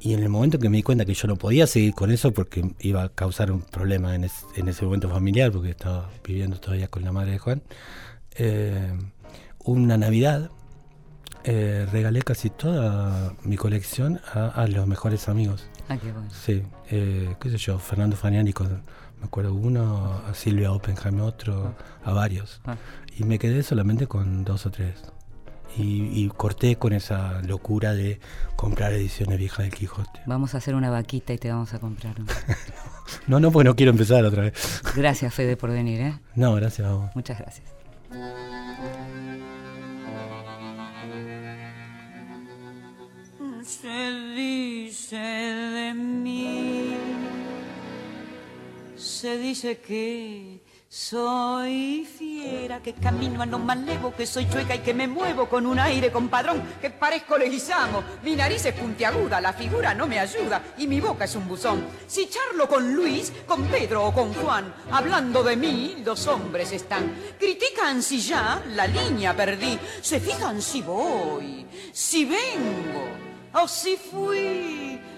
Y 0.00 0.14
en 0.14 0.22
el 0.22 0.28
momento 0.28 0.58
que 0.58 0.68
me 0.68 0.76
di 0.76 0.82
cuenta 0.82 1.04
que 1.04 1.14
yo 1.14 1.26
no 1.26 1.36
podía 1.36 1.66
seguir 1.66 1.92
con 1.94 2.10
eso 2.12 2.32
porque 2.32 2.72
iba 2.80 3.02
a 3.02 3.08
causar 3.08 3.50
un 3.50 3.62
problema 3.62 4.14
en, 4.14 4.24
es- 4.24 4.44
en 4.54 4.68
ese 4.68 4.84
momento 4.84 5.08
familiar, 5.10 5.50
porque 5.50 5.70
estaba 5.70 6.08
viviendo 6.24 6.58
todavía 6.60 6.86
con 6.88 7.02
la 7.04 7.10
madre 7.12 7.32
de 7.32 7.38
Juan, 7.38 7.62
eh, 8.36 8.92
una 9.64 9.96
Navidad 9.98 10.50
eh, 11.44 11.86
regalé 11.90 12.22
casi 12.22 12.50
toda 12.50 13.34
mi 13.42 13.56
colección 13.56 14.20
a, 14.32 14.46
a 14.48 14.66
los 14.68 14.86
mejores 14.86 15.28
amigos. 15.28 15.66
Ah, 15.88 15.96
qué 15.96 16.12
bueno. 16.12 16.28
Sí, 16.30 16.62
eh, 16.90 17.34
qué 17.40 17.50
sé 17.50 17.56
yo, 17.58 17.78
Fernando 17.78 18.16
Faniani, 18.16 18.52
con, 18.52 18.68
me 19.18 19.24
acuerdo 19.24 19.54
uno, 19.54 20.20
a 20.28 20.34
Silvia 20.34 20.72
Oppenheim 20.72 21.20
otro, 21.20 21.74
a 22.04 22.12
varios. 22.12 22.60
Ah. 22.66 22.76
Y 23.16 23.24
me 23.24 23.38
quedé 23.38 23.62
solamente 23.62 24.06
con 24.06 24.44
dos 24.44 24.66
o 24.66 24.70
tres. 24.70 24.94
Y, 25.76 26.24
y 26.24 26.28
corté 26.28 26.76
con 26.76 26.92
esa 26.92 27.40
locura 27.42 27.92
de 27.92 28.18
comprar 28.56 28.92
ediciones 28.92 29.38
viejas 29.38 29.58
del 29.58 29.74
Quijote. 29.74 30.20
Vamos 30.26 30.54
a 30.54 30.58
hacer 30.58 30.74
una 30.74 30.90
vaquita 30.90 31.32
y 31.32 31.38
te 31.38 31.50
vamos 31.50 31.72
a 31.74 31.78
comprar 31.78 32.20
una. 32.20 32.32
No, 33.26 33.40
no, 33.40 33.50
pues 33.50 33.64
no 33.64 33.74
quiero 33.74 33.90
empezar 33.90 34.22
otra 34.24 34.42
vez. 34.42 34.82
Gracias, 34.94 35.32
Fede, 35.32 35.56
por 35.56 35.70
venir, 35.70 36.00
¿eh? 36.00 36.18
No, 36.34 36.54
gracias 36.54 36.86
a 36.86 36.92
vos. 36.92 37.10
Muchas 37.14 37.38
gracias. 37.38 37.66
Se 43.62 44.10
dice 44.34 45.16
de 45.16 45.94
mí, 45.94 46.96
se 48.96 49.38
dice 49.38 49.78
que 49.78 50.60
soy 50.90 52.06
fiera, 52.06 52.80
que 52.80 52.94
camino 52.94 53.42
a 53.42 53.46
lo 53.46 53.58
más 53.58 53.76
levo, 53.76 54.14
que 54.14 54.26
soy 54.26 54.48
chueca 54.48 54.74
y 54.74 54.78
que 54.78 54.94
me 54.94 55.06
muevo 55.06 55.46
con 55.46 55.66
un 55.66 55.78
aire 55.78 56.10
compadrón, 56.10 56.62
que 56.80 56.88
parezco 56.88 57.36
leguizamo, 57.36 58.02
mi 58.22 58.34
nariz 58.34 58.64
es 58.64 58.74
puntiaguda, 58.74 59.38
la 59.38 59.52
figura 59.52 59.92
no 59.92 60.06
me 60.06 60.18
ayuda 60.18 60.62
y 60.78 60.86
mi 60.86 60.98
boca 60.98 61.26
es 61.26 61.36
un 61.36 61.46
buzón. 61.46 61.84
Si 62.06 62.30
charlo 62.30 62.66
con 62.66 62.94
Luis, 62.94 63.30
con 63.46 63.64
Pedro 63.66 64.06
o 64.06 64.14
con 64.14 64.32
Juan, 64.32 64.74
hablando 64.90 65.42
de 65.42 65.56
mí, 65.56 66.02
los 66.02 66.26
hombres 66.26 66.72
están. 66.72 67.14
Critican 67.38 68.02
si 68.02 68.20
ya 68.20 68.62
la 68.68 68.86
línea 68.86 69.36
perdí, 69.36 69.78
se 70.00 70.20
fijan 70.20 70.62
si 70.62 70.80
voy, 70.80 71.66
si 71.92 72.24
vengo 72.24 73.08
o 73.52 73.68
si 73.68 73.96
fui, 73.96 74.98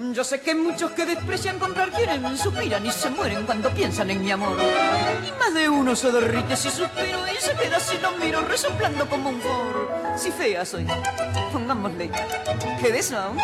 Yo 0.00 0.22
sé 0.22 0.40
que 0.40 0.54
muchos 0.54 0.92
que 0.92 1.04
desprecian 1.04 1.58
comprar 1.58 1.90
quieren, 1.90 2.38
suspiran 2.38 2.86
y 2.86 2.90
se 2.92 3.10
mueren 3.10 3.44
cuando 3.44 3.68
piensan 3.70 4.08
en 4.10 4.22
mi 4.22 4.30
amor. 4.30 4.56
Y 5.26 5.32
más 5.40 5.52
de 5.52 5.68
uno 5.68 5.96
se 5.96 6.12
derrite 6.12 6.56
si 6.56 6.70
suspiro 6.70 7.26
y 7.26 7.36
se 7.40 7.52
queda 7.54 7.80
si 7.80 7.98
lo 7.98 8.12
miro 8.12 8.40
resoplando 8.42 9.08
como 9.08 9.30
un 9.30 9.40
foro. 9.40 9.90
Si 10.16 10.30
fea 10.30 10.64
soy, 10.64 10.86
pongámosle 11.52 12.12
que 12.80 12.92
de 12.92 12.98
eso 13.00 13.34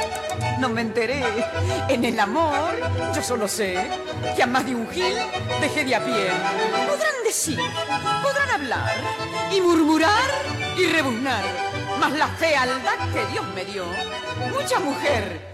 no 0.60 0.68
me 0.68 0.82
enteré. 0.82 1.24
En 1.88 2.04
el 2.04 2.20
amor 2.20 2.70
yo 3.12 3.20
solo 3.20 3.48
sé 3.48 3.76
que 4.36 4.42
a 4.44 4.46
más 4.46 4.64
de 4.64 4.76
un 4.76 4.88
gil 4.88 5.16
dejé 5.60 5.84
de 5.84 5.96
a 5.96 6.04
pie. 6.04 6.28
Podrán 6.86 7.24
decir, 7.24 7.58
podrán 8.22 8.50
hablar 8.50 8.94
y 9.52 9.60
murmurar 9.60 10.30
y 10.78 10.86
rebuznar, 10.86 11.42
mas 11.98 12.12
la 12.12 12.28
fealdad 12.28 13.12
que 13.12 13.26
Dios 13.32 13.44
me 13.56 13.64
dio, 13.64 13.86
mucha 14.52 14.78
mujer 14.78 15.53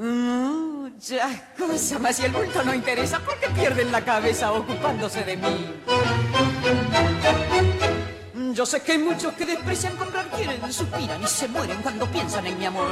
muchas 0.00 1.42
cosas, 1.58 2.00
mas 2.00 2.16
si 2.16 2.24
el 2.24 2.32
bulto 2.32 2.62
no 2.62 2.74
interesa, 2.74 3.20
¿por 3.20 3.38
qué 3.38 3.48
pierden 3.50 3.92
la 3.92 4.02
cabeza 4.02 4.52
ocupándose 4.52 5.22
de 5.24 5.36
mí? 5.36 5.74
Yo 8.54 8.66
sé 8.66 8.80
que 8.80 8.98
muchos 8.98 9.32
que 9.34 9.46
desprecian 9.46 9.96
comprar 9.96 10.28
quieren, 10.30 10.72
suspiran 10.72 11.22
y 11.22 11.26
se 11.26 11.46
mueren 11.48 11.80
cuando 11.82 12.06
piensan 12.06 12.46
en 12.46 12.58
mi 12.58 12.66
amor. 12.66 12.88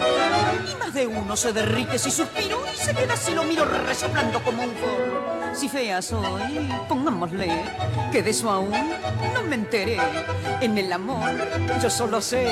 Y 0.70 0.76
más 0.76 0.94
de 0.94 1.06
uno 1.06 1.36
se 1.36 1.52
derrite 1.52 1.98
si 1.98 2.10
suspiro 2.10 2.62
y 2.72 2.76
se 2.76 2.94
queda 2.94 3.16
si 3.16 3.32
lo 3.32 3.42
miro 3.42 3.64
resoplando 3.64 4.42
como 4.42 4.62
un 4.62 4.70
forro. 4.76 5.54
Si 5.54 5.68
fea 5.68 6.00
soy, 6.00 6.70
pongámosle 6.88 7.64
que 8.12 8.22
de 8.22 8.30
eso 8.30 8.50
aún 8.50 8.72
no 9.34 9.42
me 9.42 9.56
enteré. 9.56 9.98
En 10.60 10.78
el 10.78 10.92
amor 10.92 11.30
yo 11.82 11.90
solo 11.90 12.20
sé 12.20 12.46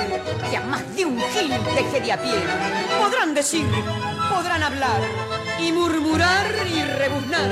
que 0.50 0.57
a 0.57 0.61
más 0.62 0.96
de 0.96 1.07
un 1.07 1.18
gil 1.18 1.50
dejé 1.74 2.00
de 2.00 2.12
a 2.12 2.20
pie. 2.20 2.34
Podrán 3.00 3.34
decir, 3.34 3.66
podrán 4.37 4.62
hablar 4.62 5.01
y 5.59 5.72
murmurar 5.72 6.47
y 6.68 6.82
rebuznar, 6.82 7.51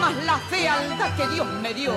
mas 0.00 0.24
la 0.24 0.38
fealdad 0.38 1.16
que 1.16 1.26
Dios 1.34 1.46
me 1.60 1.74
dio, 1.74 1.92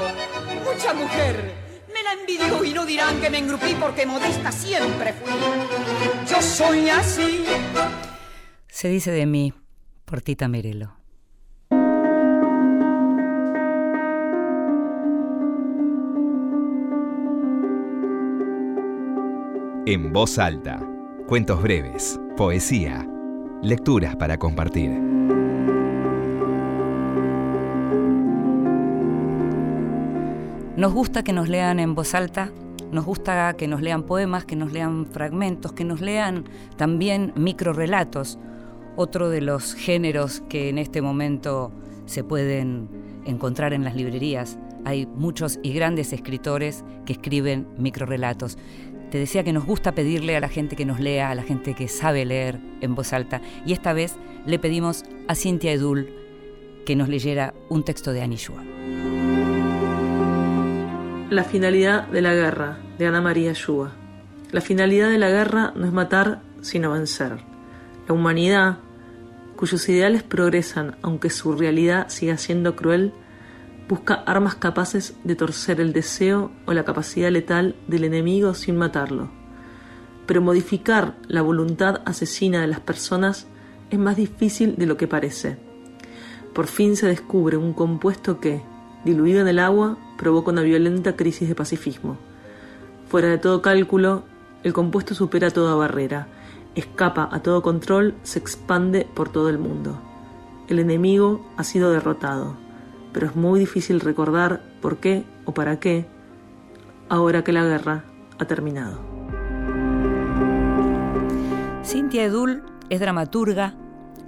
mucha 0.65 0.93
mujer 0.93 1.53
me 1.93 2.01
la 2.01 2.13
envidió 2.13 2.63
y 2.63 2.73
no 2.73 2.83
dirán 2.83 3.21
que 3.21 3.29
me 3.29 3.37
engrupí 3.37 3.75
porque 3.79 4.07
modesta 4.07 4.51
siempre 4.51 5.13
fui. 5.13 5.33
Yo 6.27 6.41
soy 6.41 6.89
así. 6.89 7.45
Se 8.67 8.87
dice 8.87 9.11
de 9.11 9.27
mí, 9.27 9.53
por 10.05 10.21
Tita 10.21 10.47
Merelo. 10.47 10.97
En 19.85 20.11
voz 20.11 20.39
alta, 20.39 20.79
cuentos 21.27 21.61
breves, 21.61 22.19
poesía, 22.35 23.07
lecturas 23.63 24.15
para 24.15 24.37
compartir. 24.37 24.91
Nos 30.75 30.93
gusta 30.93 31.23
que 31.23 31.33
nos 31.33 31.47
lean 31.47 31.79
en 31.79 31.95
voz 31.95 32.13
alta, 32.13 32.51
nos 32.91 33.05
gusta 33.05 33.53
que 33.53 33.67
nos 33.67 33.81
lean 33.81 34.03
poemas, 34.03 34.43
que 34.45 34.55
nos 34.55 34.73
lean 34.73 35.05
fragmentos, 35.05 35.71
que 35.71 35.85
nos 35.85 36.01
lean 36.01 36.43
también 36.77 37.31
microrelatos, 37.35 38.37
otro 38.95 39.29
de 39.29 39.41
los 39.41 39.75
géneros 39.75 40.43
que 40.49 40.69
en 40.69 40.77
este 40.77 41.01
momento 41.01 41.71
se 42.05 42.23
pueden 42.23 42.89
encontrar 43.25 43.73
en 43.73 43.83
las 43.83 43.95
librerías. 43.95 44.59
Hay 44.83 45.05
muchos 45.05 45.59
y 45.63 45.71
grandes 45.73 46.11
escritores 46.11 46.83
que 47.05 47.13
escriben 47.13 47.67
microrelatos. 47.77 48.57
Te 49.13 49.19
decía 49.19 49.43
que 49.43 49.53
nos 49.53 49.67
gusta 49.67 49.91
pedirle 49.91 50.35
a 50.35 50.39
la 50.39 50.49
gente 50.49 50.75
que 50.75 50.85
nos 50.85 50.99
lea, 50.99 51.29
a 51.29 51.35
la 51.35 51.43
gente 51.43 51.75
que 51.75 51.87
sabe 51.87 52.25
leer 52.25 52.59
en 52.81 52.95
voz 52.95 53.13
alta, 53.13 53.41
y 53.63 53.71
esta 53.71 53.93
vez 53.93 54.15
le 54.47 54.57
pedimos 54.57 55.05
a 55.27 55.35
Cintia 55.35 55.71
Edul 55.71 56.09
que 56.83 56.95
nos 56.95 57.09
leyera 57.09 57.53
un 57.69 57.85
texto 57.85 58.11
de 58.11 58.23
Anishua. 58.23 58.63
La 61.29 61.43
finalidad 61.43 62.07
de 62.07 62.23
la 62.23 62.33
guerra, 62.33 62.79
de 62.97 63.05
Ana 63.05 63.21
María 63.21 63.53
Yúa. 63.53 63.91
La 64.51 64.61
finalidad 64.61 65.09
de 65.09 65.19
la 65.19 65.29
guerra 65.29 65.73
no 65.75 65.85
es 65.85 65.93
matar, 65.93 66.41
sino 66.61 66.89
vencer. 66.89 67.37
La 68.07 68.15
humanidad, 68.15 68.79
cuyos 69.55 69.87
ideales 69.89 70.23
progresan 70.23 70.95
aunque 71.03 71.29
su 71.29 71.53
realidad 71.53 72.09
siga 72.09 72.39
siendo 72.39 72.75
cruel, 72.75 73.13
busca 73.87 74.15
armas 74.25 74.55
capaces 74.55 75.15
de 75.23 75.35
torcer 75.35 75.81
el 75.81 75.93
deseo 75.93 76.51
o 76.65 76.73
la 76.73 76.83
capacidad 76.83 77.31
letal 77.31 77.75
del 77.87 78.05
enemigo 78.05 78.53
sin 78.53 78.77
matarlo. 78.77 79.29
Pero 80.25 80.41
modificar 80.41 81.15
la 81.27 81.41
voluntad 81.41 82.01
asesina 82.05 82.61
de 82.61 82.67
las 82.67 82.79
personas 82.79 83.47
es 83.89 83.99
más 83.99 84.15
difícil 84.15 84.75
de 84.77 84.85
lo 84.85 84.97
que 84.97 85.07
parece. 85.07 85.57
Por 86.53 86.67
fin 86.67 86.95
se 86.95 87.07
descubre 87.07 87.57
un 87.57 87.73
compuesto 87.73 88.39
que, 88.39 88.61
diluido 89.05 89.41
en 89.41 89.47
el 89.47 89.59
agua, 89.59 89.97
provoca 90.17 90.51
una 90.51 90.61
violenta 90.61 91.15
crisis 91.15 91.49
de 91.49 91.55
pacifismo. 91.55 92.17
Fuera 93.09 93.27
de 93.27 93.37
todo 93.37 93.61
cálculo, 93.61 94.23
el 94.63 94.71
compuesto 94.71 95.13
supera 95.13 95.51
toda 95.51 95.75
barrera. 95.75 96.27
escapa 96.75 97.29
a 97.31 97.41
todo 97.41 97.61
control, 97.61 98.15
se 98.23 98.39
expande 98.39 99.05
por 99.13 99.29
todo 99.29 99.49
el 99.49 99.59
mundo. 99.59 100.01
El 100.67 100.79
enemigo 100.79 101.45
ha 101.57 101.63
sido 101.63 101.91
derrotado, 101.91 102.57
pero 103.13 103.27
es 103.27 103.35
muy 103.35 103.59
difícil 103.59 103.99
recordar 103.99 104.61
por 104.81 104.97
qué 104.97 105.23
o 105.45 105.53
para 105.53 105.79
qué 105.79 106.05
ahora 107.09 107.43
que 107.43 107.53
la 107.53 107.63
guerra 107.63 108.03
ha 108.39 108.45
terminado. 108.45 108.99
Cintia 111.85 112.23
Edul 112.23 112.63
es 112.89 112.99
dramaturga, 112.99 113.75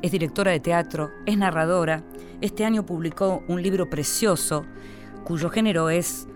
es 0.01 0.11
directora 0.11 0.51
de 0.51 0.59
teatro, 0.59 1.09
es 1.25 1.37
narradora. 1.37 2.03
Este 2.41 2.63
año 2.63 2.85
publicó 2.85 3.43
un 3.47 3.61
libro 3.63 3.89
precioso 3.89 4.65
cuyo 5.23 5.49
género 5.49 5.89
es 5.89 6.27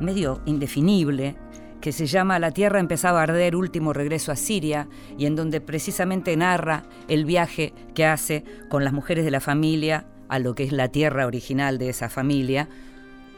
medio 0.00 0.42
indefinible, 0.46 1.36
que 1.80 1.92
se 1.92 2.06
llama 2.06 2.38
La 2.38 2.52
Tierra 2.52 2.78
empezaba 2.78 3.20
a 3.20 3.24
arder, 3.24 3.56
último 3.56 3.92
regreso 3.92 4.30
a 4.30 4.36
Siria, 4.36 4.88
y 5.18 5.26
en 5.26 5.34
donde 5.34 5.60
precisamente 5.60 6.36
narra 6.36 6.84
el 7.08 7.24
viaje 7.24 7.72
que 7.94 8.06
hace 8.06 8.44
con 8.68 8.84
las 8.84 8.92
mujeres 8.92 9.24
de 9.24 9.30
la 9.30 9.40
familia 9.40 10.06
a 10.28 10.38
lo 10.38 10.54
que 10.54 10.64
es 10.64 10.72
la 10.72 10.88
tierra 10.88 11.26
original 11.26 11.78
de 11.78 11.88
esa 11.88 12.08
familia, 12.08 12.68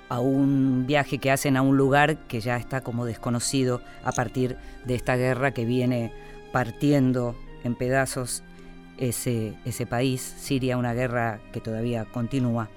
a 0.08 0.20
un 0.20 0.86
viaje 0.86 1.18
que 1.18 1.30
hacen 1.30 1.56
a 1.56 1.62
un 1.62 1.76
lugar 1.76 2.26
que 2.28 2.40
ya 2.40 2.56
está 2.56 2.80
como 2.80 3.04
desconocido 3.04 3.82
a 4.04 4.12
partir 4.12 4.56
de 4.86 4.94
esta 4.94 5.16
guerra 5.16 5.52
que 5.52 5.64
viene 5.64 6.12
partiendo 6.52 7.36
en 7.64 7.74
pedazos 7.74 8.42
ese, 8.96 9.54
ese 9.64 9.86
país, 9.86 10.20
Siria, 10.20 10.76
una 10.76 10.94
guerra 10.94 11.40
que 11.52 11.60
todavía 11.60 12.06
continúa. 12.06 12.68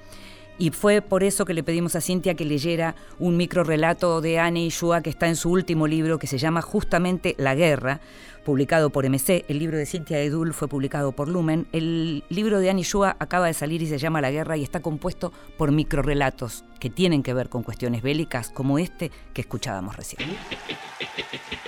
Y 0.58 0.70
fue 0.70 1.02
por 1.02 1.24
eso 1.24 1.46
que 1.46 1.56
le 1.56 1.64
pedimos 1.64 1.96
a 1.96 2.02
Cintia 2.02 2.36
que 2.36 2.46
leyera 2.46 2.96
un 3.18 3.36
micro 3.36 3.64
relato 3.64 4.22
de 4.22 4.38
Anne 4.38 4.64
Ishua 4.66 5.02
que 5.02 5.10
está 5.10 5.28
en 5.28 5.36
su 5.36 5.50
último 5.50 5.88
libro 5.88 6.20
que 6.20 6.28
se 6.28 6.38
llama 6.38 6.62
justamente 6.62 7.34
La 7.40 7.56
Guerra, 7.56 8.00
publicado 8.44 8.90
por 8.90 9.06
MC. 9.06 9.46
El 9.48 9.60
libro 9.60 9.78
de 9.78 9.86
Cintia 9.86 10.20
Edul 10.20 10.54
fue 10.54 10.68
publicado 10.68 11.12
por 11.12 11.28
Lumen. 11.28 11.68
El 11.72 12.24
libro 12.30 12.60
de 12.60 12.70
Anne 12.70 12.82
Ishua 12.82 13.16
acaba 13.20 13.48
de 13.48 13.54
salir 13.54 13.82
y 13.82 13.88
se 13.88 13.98
llama 13.98 14.22
La 14.22 14.32
Guerra 14.32 14.58
y 14.58 14.64
está 14.64 14.82
compuesto 14.82 15.32
por 15.58 15.72
micro 15.72 16.02
relatos 16.02 16.66
que 16.80 16.90
tienen 16.90 17.24
que 17.24 17.34
ver 17.34 17.50
con 17.50 17.64
cuestiones 17.64 18.02
bélicas 18.02 18.50
como 18.50 18.80
este 18.80 19.12
que 19.34 19.42
escuchábamos 19.42 19.96
recién. 19.96 20.22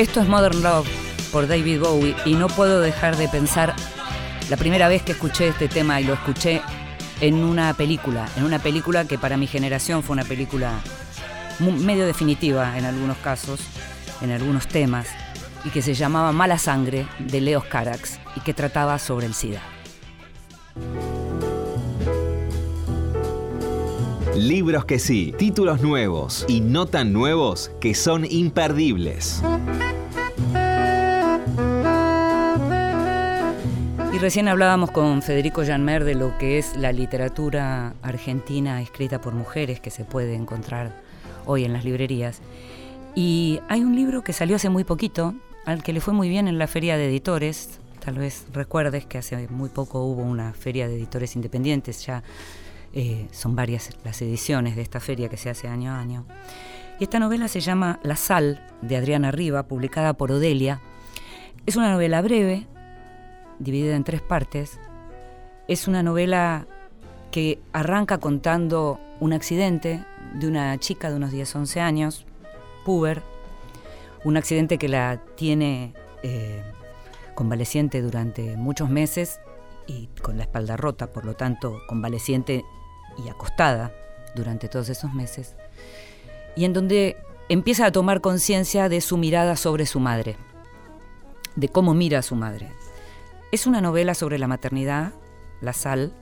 Esto 0.00 0.22
es 0.22 0.28
Modern 0.28 0.62
Love 0.62 0.88
por 1.30 1.46
David 1.46 1.80
Bowie 1.80 2.16
y 2.24 2.32
no 2.32 2.46
puedo 2.46 2.80
dejar 2.80 3.18
de 3.18 3.28
pensar 3.28 3.76
la 4.48 4.56
primera 4.56 4.88
vez 4.88 5.02
que 5.02 5.12
escuché 5.12 5.48
este 5.48 5.68
tema 5.68 6.00
y 6.00 6.04
lo 6.04 6.14
escuché 6.14 6.62
en 7.20 7.44
una 7.44 7.74
película, 7.74 8.26
en 8.38 8.44
una 8.44 8.58
película 8.58 9.04
que 9.04 9.18
para 9.18 9.36
mi 9.36 9.46
generación 9.46 10.02
fue 10.02 10.14
una 10.14 10.24
película 10.24 10.80
medio 11.58 12.06
definitiva 12.06 12.78
en 12.78 12.86
algunos 12.86 13.18
casos, 13.18 13.60
en 14.22 14.30
algunos 14.30 14.68
temas, 14.68 15.06
y 15.66 15.68
que 15.68 15.82
se 15.82 15.92
llamaba 15.92 16.32
Mala 16.32 16.56
Sangre 16.56 17.06
de 17.18 17.42
Leos 17.42 17.66
Carax 17.66 18.20
y 18.36 18.40
que 18.40 18.54
trataba 18.54 18.98
sobre 18.98 19.26
el 19.26 19.34
SIDA. 19.34 19.60
Libros 24.34 24.86
que 24.86 24.98
sí, 24.98 25.34
títulos 25.36 25.82
nuevos 25.82 26.46
y 26.48 26.62
no 26.62 26.86
tan 26.86 27.12
nuevos 27.12 27.70
que 27.82 27.94
son 27.94 28.24
imperdibles. 28.24 29.42
Recién 34.20 34.48
hablábamos 34.48 34.90
con 34.90 35.22
Federico 35.22 35.64
Janmer 35.64 36.04
de 36.04 36.14
lo 36.14 36.36
que 36.36 36.58
es 36.58 36.76
la 36.76 36.92
literatura 36.92 37.94
argentina 38.02 38.82
escrita 38.82 39.22
por 39.22 39.32
mujeres 39.32 39.80
que 39.80 39.90
se 39.90 40.04
puede 40.04 40.34
encontrar 40.34 40.92
hoy 41.46 41.64
en 41.64 41.72
las 41.72 41.86
librerías. 41.86 42.42
Y 43.14 43.60
hay 43.68 43.80
un 43.82 43.96
libro 43.96 44.22
que 44.22 44.34
salió 44.34 44.56
hace 44.56 44.68
muy 44.68 44.84
poquito, 44.84 45.34
al 45.64 45.82
que 45.82 45.94
le 45.94 46.02
fue 46.02 46.12
muy 46.12 46.28
bien 46.28 46.48
en 46.48 46.58
la 46.58 46.66
feria 46.66 46.98
de 46.98 47.08
editores. 47.08 47.80
Tal 48.04 48.18
vez 48.18 48.44
recuerdes 48.52 49.06
que 49.06 49.16
hace 49.16 49.48
muy 49.48 49.70
poco 49.70 50.04
hubo 50.04 50.22
una 50.22 50.52
feria 50.52 50.86
de 50.86 50.96
editores 50.96 51.34
independientes, 51.34 52.04
ya 52.04 52.22
eh, 52.92 53.26
son 53.32 53.56
varias 53.56 53.88
las 54.04 54.20
ediciones 54.20 54.76
de 54.76 54.82
esta 54.82 55.00
feria 55.00 55.30
que 55.30 55.38
se 55.38 55.48
hace 55.48 55.66
año 55.66 55.92
a 55.92 55.98
año. 55.98 56.26
Y 56.98 57.04
esta 57.04 57.20
novela 57.20 57.48
se 57.48 57.60
llama 57.60 58.00
La 58.02 58.16
Sal, 58.16 58.66
de 58.82 58.98
Adriana 58.98 59.30
Riva, 59.30 59.62
publicada 59.62 60.12
por 60.12 60.30
Odelia. 60.30 60.80
Es 61.64 61.76
una 61.76 61.90
novela 61.90 62.20
breve, 62.20 62.66
dividida 63.60 63.94
en 63.94 64.02
tres 64.02 64.20
partes. 64.20 64.80
Es 65.68 65.86
una 65.86 66.02
novela 66.02 66.66
que 67.30 67.60
arranca 67.72 68.18
contando 68.18 68.98
un 69.20 69.32
accidente 69.32 70.04
de 70.34 70.48
una 70.48 70.76
chica 70.78 71.10
de 71.10 71.16
unos 71.16 71.32
10-11 71.32 71.80
años, 71.80 72.26
puber, 72.84 73.22
un 74.24 74.36
accidente 74.36 74.78
que 74.78 74.88
la 74.88 75.20
tiene 75.36 75.94
eh, 76.22 76.62
convaleciente 77.34 78.02
durante 78.02 78.56
muchos 78.56 78.90
meses 78.90 79.40
y 79.86 80.08
con 80.22 80.36
la 80.36 80.44
espalda 80.44 80.76
rota, 80.76 81.12
por 81.12 81.24
lo 81.24 81.34
tanto 81.34 81.80
convaleciente 81.88 82.64
y 83.24 83.28
acostada 83.28 83.92
durante 84.34 84.68
todos 84.68 84.88
esos 84.88 85.12
meses, 85.14 85.56
y 86.56 86.64
en 86.64 86.72
donde 86.72 87.16
empieza 87.48 87.86
a 87.86 87.92
tomar 87.92 88.20
conciencia 88.20 88.88
de 88.88 89.00
su 89.00 89.16
mirada 89.16 89.56
sobre 89.56 89.86
su 89.86 90.00
madre, 90.00 90.36
de 91.56 91.68
cómo 91.68 91.94
mira 91.94 92.20
a 92.20 92.22
su 92.22 92.36
madre. 92.36 92.70
Es 93.52 93.66
una 93.66 93.80
novela 93.80 94.14
sobre 94.14 94.38
la 94.38 94.46
maternidad, 94.46 95.12
la 95.60 95.72
sal, 95.72 96.12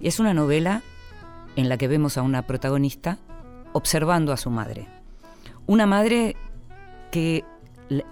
y 0.00 0.08
es 0.08 0.18
una 0.18 0.32
novela 0.32 0.82
en 1.56 1.68
la 1.68 1.76
que 1.76 1.88
vemos 1.88 2.16
a 2.16 2.22
una 2.22 2.46
protagonista 2.46 3.18
observando 3.74 4.32
a 4.32 4.38
su 4.38 4.48
madre. 4.48 4.88
Una 5.66 5.84
madre 5.84 6.36
que 7.10 7.44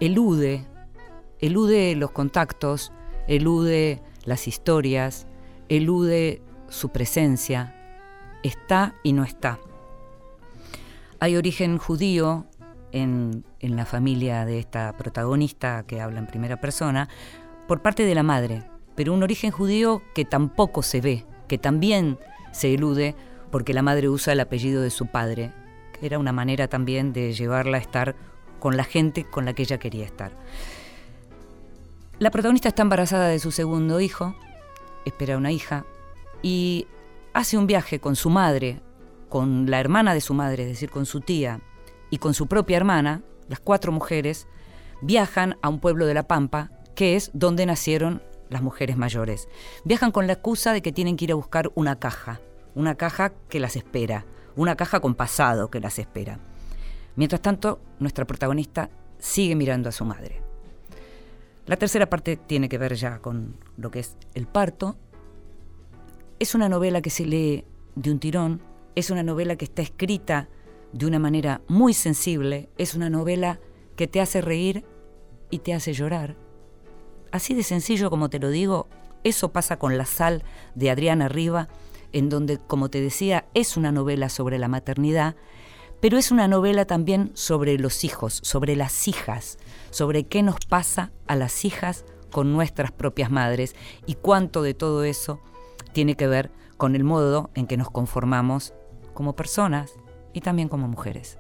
elude, 0.01 0.67
elude 1.39 1.95
los 1.95 2.11
contactos, 2.11 2.93
elude 3.27 4.03
las 4.25 4.47
historias, 4.47 5.27
elude 5.71 6.43
su 6.69 6.91
presencia, 6.91 7.75
está 8.43 8.97
y 9.03 9.15
no 9.15 9.25
está. 9.25 9.59
Hay 11.21 11.37
origen 11.37 11.79
judío 11.79 12.45
en, 12.93 13.45
en, 13.61 13.77
la 13.77 13.87
familia 13.87 14.45
de 14.45 14.59
esta 14.59 14.95
protagonista 14.97 15.85
que 15.87 16.03
habla 16.03 16.19
en 16.19 16.27
primera 16.27 16.61
persona 16.61 17.09
por 17.69 17.83
parte 17.83 18.05
de 18.05 18.15
la 18.15 18.25
madre, 18.25 18.65
pero 18.97 19.13
un 19.13 19.23
origen 19.23 19.53
judío 19.53 20.03
que 20.15 20.25
tampoco 20.25 20.83
se 20.83 21.01
ve, 21.01 21.27
que 21.47 21.59
también 21.59 22.19
se 22.51 22.75
elude 22.75 23.15
porque 23.53 23.75
la 23.75 23.83
madre 23.83 24.09
usa 24.09 24.33
el 24.33 24.41
apellido 24.41 24.83
de 24.83 24.91
su 24.91 25.07
padre, 25.07 25.53
que 25.93 26.07
era 26.07 26.19
una 26.19 26.33
manera 26.33 26.67
también 26.67 27.13
de 27.13 27.33
llevarla 27.35 27.77
a 27.77 27.81
estar 27.81 28.17
con 28.59 28.77
la 28.77 28.85
gente 28.85 29.25
con 29.25 29.45
la 29.45 29.53
que 29.53 29.63
ella 29.63 29.79
quería 29.79 30.07
estar. 30.07 30.33
La 32.19 32.31
protagonista 32.31 32.69
está 32.69 32.83
embarazada 32.83 33.29
de 33.29 33.39
su 33.39 33.53
segundo 33.53 34.01
hijo, 34.01 34.35
espera 35.05 35.37
una 35.37 35.53
hija, 35.53 35.85
y 36.43 36.87
hace 37.35 37.59
un 37.59 37.67
viaje 37.67 38.01
con 38.01 38.17
su 38.17 38.31
madre, 38.31 38.81
con 39.29 39.71
la 39.71 39.79
hermana 39.79 40.15
de 40.15 40.21
su 40.23 40.33
madre, 40.35 40.65
es 40.65 40.71
decir, 40.71 40.91
con 40.91 41.07
su 41.07 41.21
tía, 41.21 41.61
y 42.11 42.19
con 42.19 42.33
su 42.33 42.47
propia 42.47 42.79
hermana, 42.79 43.23
las 43.47 43.61
cuatro 43.61 43.93
mujeres, 43.93 44.49
viajan 45.03 45.59
a 45.63 45.69
un 45.69 45.81
pueblo 45.81 46.07
de 46.07 46.15
La 46.15 46.27
Pampa, 46.27 46.71
que 46.99 47.15
es 47.15 47.31
donde 47.33 47.65
nacieron 47.65 48.25
las 48.49 48.61
mujeres 48.61 48.97
mayores. 48.97 49.49
Viajan 49.85 50.11
con 50.11 50.27
la 50.27 50.33
excusa 50.33 50.73
de 50.73 50.83
que 50.83 50.91
tienen 50.91 51.17
que 51.17 51.27
ir 51.27 51.31
a 51.31 51.37
buscar 51.37 51.71
una 51.77 52.01
caja, 52.01 52.41
una 52.75 52.97
caja 52.97 53.35
que 53.49 53.61
las 53.61 53.77
espera, 53.77 54.25
una 54.57 54.75
caja 54.75 54.99
con 54.99 55.15
pasado 55.15 55.71
que 55.71 55.79
las 55.79 56.01
espera. 56.01 56.41
Mientras 57.15 57.41
tanto, 57.41 57.79
nuestra 58.01 58.25
protagonista 58.25 58.91
sigue 59.21 59.55
mirando 59.55 59.89
a 59.89 59.93
su 59.93 60.05
madre. 60.05 60.43
La 61.67 61.77
tercera 61.77 62.11
parte 62.11 62.37
tiene 62.37 62.69
que 62.69 62.79
ver 62.79 62.95
ya 62.97 63.21
con 63.21 63.55
lo 63.77 63.93
que 63.93 64.01
es 64.01 64.17
el 64.35 64.49
parto. 64.49 64.97
Es 66.41 66.57
una 66.57 66.69
novela 66.69 67.01
que 67.01 67.11
se 67.11 67.27
lee 67.27 67.65
de 67.95 68.11
un 68.11 68.19
tirón, 68.19 68.61
es 68.97 69.11
una 69.11 69.23
novela 69.23 69.55
que 69.55 69.67
está 69.67 69.83
escrita 69.83 70.49
de 70.93 71.07
una 71.07 71.21
manera 71.21 71.61
muy 71.69 71.95
sensible, 71.95 72.71
es 72.77 72.97
una 72.97 73.09
novela 73.09 73.61
que 73.95 74.09
te 74.09 74.21
hace 74.21 74.41
reír 74.41 74.85
y 75.49 75.61
te 75.61 75.75
hace 75.75 75.93
llorar. 75.93 76.48
Así 77.31 77.55
de 77.55 77.63
sencillo 77.63 78.11
como 78.11 78.31
te 78.31 78.39
lo 78.39 78.51
digo, 78.51 78.89
eso 79.25 79.53
pasa 79.53 79.79
con 79.79 79.99
La 79.99 80.07
sal 80.07 80.43
de 80.75 80.91
Adriana 80.91 81.29
Riva, 81.29 81.69
en 82.13 82.29
donde, 82.29 82.59
como 82.59 82.89
te 82.89 83.01
decía, 83.01 83.47
es 83.55 83.77
una 83.77 83.93
novela 83.93 84.29
sobre 84.29 84.59
la 84.59 84.69
maternidad, 84.69 85.37
pero 86.01 86.17
es 86.17 86.31
una 86.31 86.49
novela 86.49 86.85
también 86.87 87.31
sobre 87.35 87.79
los 87.79 88.05
hijos, 88.05 88.41
sobre 88.43 88.77
las 88.77 89.09
hijas, 89.09 89.59
sobre 89.91 90.25
qué 90.25 90.43
nos 90.43 90.57
pasa 90.67 91.11
a 91.27 91.37
las 91.37 91.65
hijas 91.65 92.05
con 92.31 92.53
nuestras 92.53 92.93
propias 92.93 93.31
madres 93.31 93.75
y 94.07 94.15
cuánto 94.15 94.63
de 94.63 94.75
todo 94.75 95.05
eso 95.05 95.41
tiene 95.93 96.15
que 96.15 96.27
ver 96.27 96.51
con 96.77 96.95
el 96.95 97.05
modo 97.05 97.51
en 97.55 97.67
que 97.67 97.77
nos 97.77 97.91
conformamos 97.91 98.75
como 99.15 99.35
personas 99.35 99.93
y 100.33 100.41
también 100.41 100.69
como 100.69 100.87
mujeres. 100.87 101.39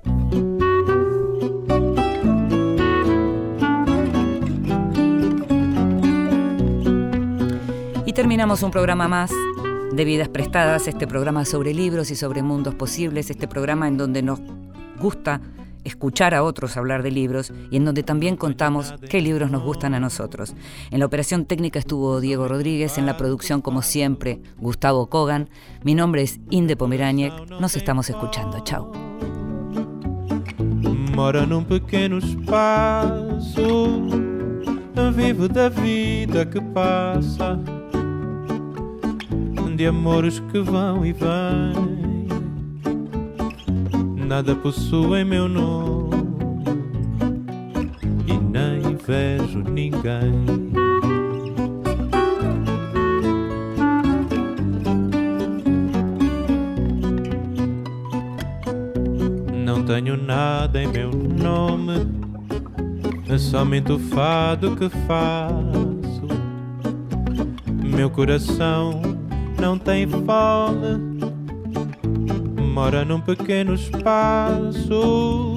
Terminamos 8.18 8.64
un 8.64 8.72
programa 8.72 9.06
más 9.06 9.30
de 9.92 10.04
Vidas 10.04 10.28
Prestadas, 10.28 10.88
este 10.88 11.06
programa 11.06 11.44
sobre 11.44 11.72
libros 11.72 12.10
y 12.10 12.16
sobre 12.16 12.42
mundos 12.42 12.74
posibles, 12.74 13.30
este 13.30 13.46
programa 13.46 13.86
en 13.86 13.96
donde 13.96 14.22
nos 14.22 14.40
gusta 15.00 15.40
escuchar 15.84 16.34
a 16.34 16.42
otros 16.42 16.76
hablar 16.76 17.04
de 17.04 17.12
libros 17.12 17.52
y 17.70 17.76
en 17.76 17.84
donde 17.84 18.02
también 18.02 18.36
contamos 18.36 18.92
qué 19.08 19.20
libros 19.20 19.52
nos 19.52 19.62
gustan 19.62 19.94
a 19.94 20.00
nosotros. 20.00 20.56
En 20.90 20.98
la 20.98 21.06
operación 21.06 21.44
técnica 21.44 21.78
estuvo 21.78 22.18
Diego 22.18 22.48
Rodríguez, 22.48 22.98
en 22.98 23.06
la 23.06 23.16
producción 23.16 23.60
como 23.60 23.82
siempre 23.82 24.40
Gustavo 24.58 25.06
Kogan. 25.06 25.48
Mi 25.84 25.94
nombre 25.94 26.22
es 26.22 26.40
Inde 26.50 26.74
Pomeraniec, 26.74 27.32
nos 27.60 27.76
estamos 27.76 28.10
escuchando. 28.10 28.58
Chao. 28.64 28.90
Mora 31.14 31.46
num 31.46 31.62
pequeno 31.62 32.18
espaço, 32.18 34.00
vivo 35.14 35.46
da 35.46 35.68
vida 35.68 36.44
que 36.50 36.60
passa, 36.60 37.60
de 39.78 39.86
amores 39.86 40.40
que 40.50 40.58
vão 40.58 41.06
e 41.06 41.12
vêm. 41.12 42.26
Nada 44.26 44.56
possui 44.56 45.22
meu 45.22 45.48
nome 45.48 46.16
e 48.26 48.32
nem 48.36 48.96
vejo 48.96 49.60
ninguém. 49.60 50.32
Não 59.64 59.84
tenho 59.84 60.16
nada 60.16 60.82
em 60.82 60.88
meu 60.88 61.12
nome, 61.12 62.04
é 63.28 63.38
somente 63.38 63.92
o 63.92 63.98
fado 64.00 64.74
que 64.74 64.88
faço. 65.06 66.26
Meu 67.80 68.10
coração 68.10 69.17
não 69.60 69.78
tem 69.78 70.06
fome 70.06 71.18
mora 72.78 73.04
num 73.04 73.20
pequeno 73.20 73.74
espaço, 73.74 75.56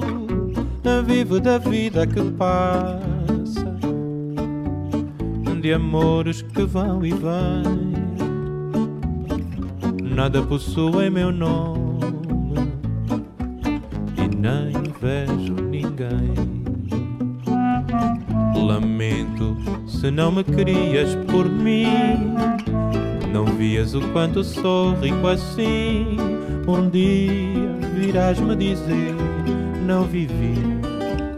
vivo 1.06 1.38
da 1.38 1.56
vida 1.56 2.04
que 2.04 2.20
passa, 2.32 3.76
de 5.60 5.72
amores 5.72 6.42
que 6.42 6.64
vão 6.64 7.06
e 7.06 7.12
vêm. 7.12 7.92
Nada 10.02 10.42
possui 10.42 11.10
meu 11.10 11.30
nome 11.30 12.72
e 14.16 14.36
nem 14.36 14.72
vejo 15.00 15.54
ninguém. 15.54 16.34
Lamento 18.66 19.56
se 19.86 20.10
não 20.10 20.32
me 20.32 20.42
querias 20.42 21.14
por 21.30 21.48
mim. 21.48 21.86
Não 23.32 23.46
vias 23.46 23.94
o 23.94 24.00
quanto 24.12 24.44
sou 24.44 24.92
rico 24.96 25.26
assim. 25.26 26.18
Um 26.68 26.90
dia 26.90 27.90
virás-me 27.94 28.54
dizer: 28.54 29.14
Não 29.86 30.04
vivi, 30.04 30.54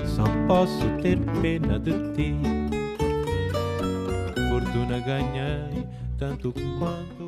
só 0.04 0.24
posso 0.48 0.84
ter 1.00 1.18
pena 1.40 1.78
de 1.78 1.92
ti. 2.12 2.34
Fortuna 4.50 4.98
ganhei, 4.98 5.86
tanto 6.18 6.52
quanto. 6.78 7.23